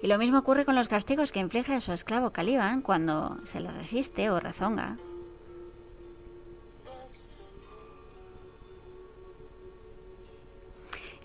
Y 0.00 0.06
lo 0.06 0.16
mismo 0.16 0.38
ocurre 0.38 0.64
con 0.64 0.76
los 0.76 0.86
castigos 0.86 1.32
que 1.32 1.40
inflige 1.40 1.74
a 1.74 1.80
su 1.80 1.92
esclavo 1.92 2.30
Caliban 2.30 2.82
cuando 2.82 3.36
se 3.46 3.58
le 3.58 3.72
resiste 3.72 4.30
o 4.30 4.38
rezonga 4.38 4.96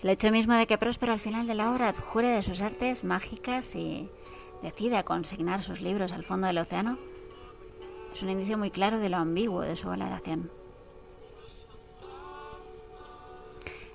El 0.04 0.10
hecho 0.10 0.30
mismo 0.30 0.52
de 0.52 0.66
que 0.66 0.76
Próspero 0.76 1.14
al 1.14 1.18
final 1.18 1.46
de 1.46 1.54
la 1.54 1.70
obra 1.72 1.88
adjure 1.88 2.28
de 2.28 2.42
sus 2.42 2.60
artes 2.60 3.04
mágicas 3.04 3.74
y 3.74 4.06
decida 4.60 5.02
consignar 5.02 5.62
sus 5.62 5.80
libros 5.80 6.12
al 6.12 6.22
fondo 6.22 6.46
del 6.46 6.58
océano 6.58 6.98
es 8.12 8.22
un 8.22 8.28
indicio 8.28 8.58
muy 8.58 8.70
claro 8.70 8.98
de 8.98 9.08
lo 9.08 9.16
ambiguo 9.16 9.62
de 9.62 9.76
su 9.76 9.88
valoración. 9.88 10.50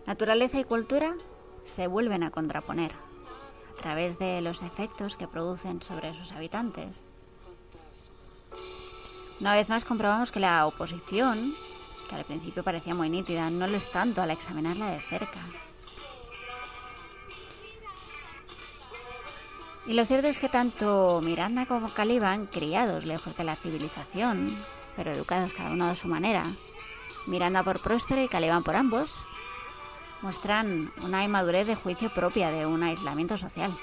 Naturaleza 0.07 0.59
y 0.59 0.63
cultura 0.63 1.15
se 1.61 1.85
vuelven 1.85 2.23
a 2.23 2.31
contraponer 2.31 2.91
a 2.91 3.79
través 3.79 4.17
de 4.17 4.41
los 4.41 4.63
efectos 4.63 5.15
que 5.15 5.27
producen 5.27 5.83
sobre 5.83 6.15
sus 6.15 6.31
habitantes. 6.31 7.07
Una 9.39 9.53
vez 9.53 9.69
más 9.69 9.85
comprobamos 9.85 10.31
que 10.31 10.39
la 10.39 10.65
oposición, 10.65 11.53
que 12.09 12.15
al 12.15 12.25
principio 12.25 12.63
parecía 12.63 12.95
muy 12.95 13.11
nítida, 13.11 13.51
no 13.51 13.67
lo 13.67 13.77
es 13.77 13.91
tanto 13.91 14.23
al 14.23 14.31
examinarla 14.31 14.89
de 14.89 15.01
cerca. 15.01 15.39
Y 19.89 19.93
lo 19.93 20.05
cierto 20.05 20.27
es 20.27 20.37
que 20.37 20.49
tanto 20.49 21.19
Miranda 21.23 21.65
como 21.65 21.91
Caliban, 21.91 22.45
criados 22.45 23.05
lejos 23.05 23.35
de 23.35 23.43
la 23.43 23.55
civilización, 23.55 24.55
pero 24.95 25.09
educados 25.09 25.53
cada 25.53 25.71
uno 25.71 25.87
de 25.87 25.95
su 25.95 26.07
manera, 26.07 26.45
Miranda 27.25 27.63
por 27.63 27.79
Próspero 27.79 28.21
y 28.21 28.27
Caliban 28.27 28.63
por 28.63 28.75
ambos, 28.75 29.25
muestran 30.21 30.91
una 31.01 31.23
inmadurez 31.23 31.65
de 31.65 31.73
juicio 31.73 32.11
propia 32.11 32.51
de 32.51 32.67
un 32.67 32.83
aislamiento 32.83 33.35
social. 33.35 33.75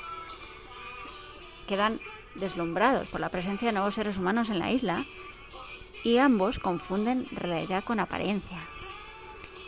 Quedan 1.67 1.99
deslumbrados 2.37 3.09
por 3.09 3.21
la 3.21 3.31
presencia 3.31 3.67
de 3.67 3.73
nuevos 3.73 3.97
seres 3.97 4.17
humanos 4.17 4.49
en 4.49 4.61
la 4.61 4.71
isla 4.71 5.05
y 6.05 6.19
ambos 6.19 6.61
confunden 6.61 7.27
realidad 7.33 7.83
con 7.83 7.99
apariencia. 7.99 8.61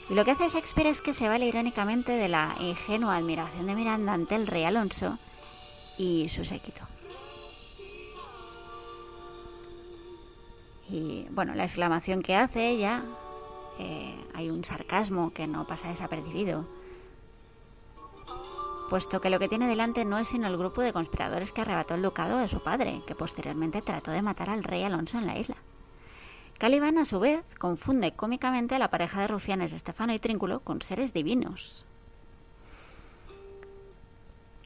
Y 0.09 0.15
lo 0.15 0.25
que 0.25 0.31
hace 0.31 0.49
Shakespeare 0.49 0.91
es 0.91 1.01
que 1.01 1.15
se 1.15 1.29
vale 1.29 1.49
irónicamente 1.49 2.13
de 2.13 2.29
la 2.29 2.55
ingenua 2.61 3.17
admiración 3.17 3.67
de 3.67 3.75
Miranda 3.75 4.13
ante 4.13 4.37
el 4.37 4.47
rey 4.47 4.63
Alonso 4.63 5.19
y 5.99 6.29
su 6.29 6.45
séquito. 6.45 6.83
Y 10.89 11.27
bueno, 11.31 11.55
la 11.55 11.65
exclamación 11.65 12.23
que 12.23 12.35
hace 12.35 12.71
ella, 12.71 13.03
eh, 13.79 14.15
hay 14.33 14.49
un 14.49 14.65
sarcasmo 14.65 15.33
que 15.35 15.47
no 15.47 15.67
pasa 15.67 15.89
desapercibido, 15.89 16.65
puesto 18.89 19.21
que 19.21 19.29
lo 19.29 19.39
que 19.39 19.49
tiene 19.49 19.67
delante 19.67 20.07
no 20.07 20.19
es 20.19 20.29
sino 20.29 20.47
el 20.47 20.57
grupo 20.57 20.81
de 20.81 20.95
conspiradores 20.95 21.53
que 21.53 21.61
arrebató 21.61 21.95
el 21.95 22.03
ducado 22.03 22.39
de 22.39 22.49
su 22.49 22.63
padre, 22.63 23.03
que 23.07 23.15
posteriormente 23.15 23.83
trató 23.83 24.13
de 24.13 24.23
matar 24.23 24.49
al 24.49 24.65
rey 24.65 24.83
Alonso 24.83 25.19
en 25.19 25.27
la 25.27 25.39
isla. 25.39 25.57
Caliban, 26.57 26.99
a 26.99 27.05
su 27.05 27.21
vez, 27.21 27.45
confunde 27.57 28.13
cómicamente 28.13 28.75
a 28.75 28.79
la 28.79 28.91
pareja 28.91 29.21
de 29.21 29.29
rufianes 29.29 29.73
Estefano 29.73 30.15
y 30.15 30.19
Trínculo 30.19 30.61
con 30.61 30.81
seres 30.81 31.13
divinos. 31.13 31.85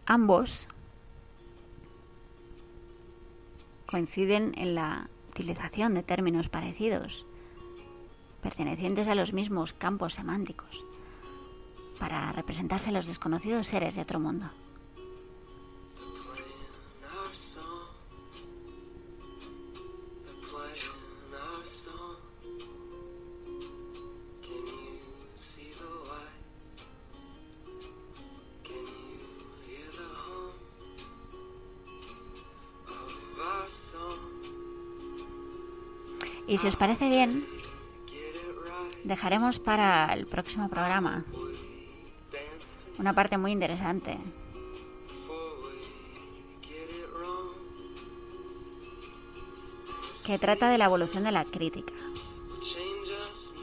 Ambos 0.06 0.68
coinciden 3.92 4.54
en 4.56 4.74
la 4.74 5.10
utilización 5.28 5.92
de 5.92 6.02
términos 6.02 6.48
parecidos, 6.48 7.26
pertenecientes 8.40 9.06
a 9.06 9.14
los 9.14 9.34
mismos 9.34 9.74
campos 9.74 10.14
semánticos, 10.14 10.82
para 12.00 12.32
representarse 12.32 12.88
a 12.88 12.92
los 12.92 13.06
desconocidos 13.06 13.66
seres 13.66 13.94
de 13.94 14.00
otro 14.00 14.18
mundo. 14.18 14.50
Y 36.52 36.58
si 36.58 36.66
os 36.66 36.76
parece 36.76 37.08
bien, 37.08 37.46
dejaremos 39.04 39.58
para 39.58 40.12
el 40.12 40.26
próximo 40.26 40.68
programa 40.68 41.24
una 42.98 43.14
parte 43.14 43.38
muy 43.38 43.52
interesante. 43.52 44.18
que 50.26 50.38
trata 50.38 50.68
de 50.68 50.78
la 50.78 50.84
evolución 50.84 51.24
de 51.24 51.32
la 51.32 51.44
crítica. 51.46 51.94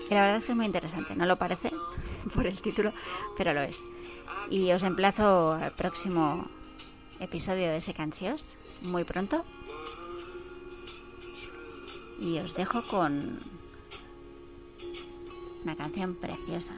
Y 0.09 0.13
la 0.13 0.21
verdad 0.21 0.37
es 0.37 0.45
que 0.45 0.51
es 0.51 0.57
muy 0.57 0.65
interesante, 0.65 1.15
no 1.15 1.25
lo 1.27 1.37
parece 1.37 1.71
por 2.33 2.47
el 2.47 2.59
título, 2.59 2.91
pero 3.37 3.53
lo 3.53 3.61
es. 3.61 3.77
Y 4.49 4.71
os 4.71 4.81
emplazo 4.81 5.53
al 5.53 5.73
próximo 5.73 6.47
episodio 7.19 7.69
de 7.69 7.81
Secancios, 7.81 8.57
muy 8.81 9.03
pronto. 9.03 9.45
Y 12.21 12.37
os 12.39 12.53
dejo 12.55 12.81
con 12.83 13.39
una 15.63 15.75
canción 15.75 16.15
preciosa 16.15 16.73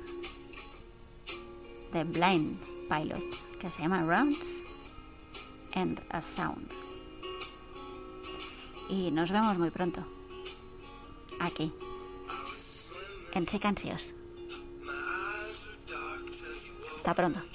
de 1.94 2.04
Blind 2.04 2.60
Pilot 2.90 3.60
que 3.60 3.70
se 3.70 3.82
llama 3.82 4.04
Rounds 4.04 4.64
and 5.74 6.02
a 6.10 6.22
Sound. 6.22 6.70
Y 8.90 9.12
nos 9.12 9.32
vemos 9.32 9.58
muy 9.58 9.70
pronto 9.70 10.04
aquí 11.40 11.72
en 13.34 13.48
Secancios. 13.48 14.14
Hasta 16.96 17.14
pronto. 17.14 17.51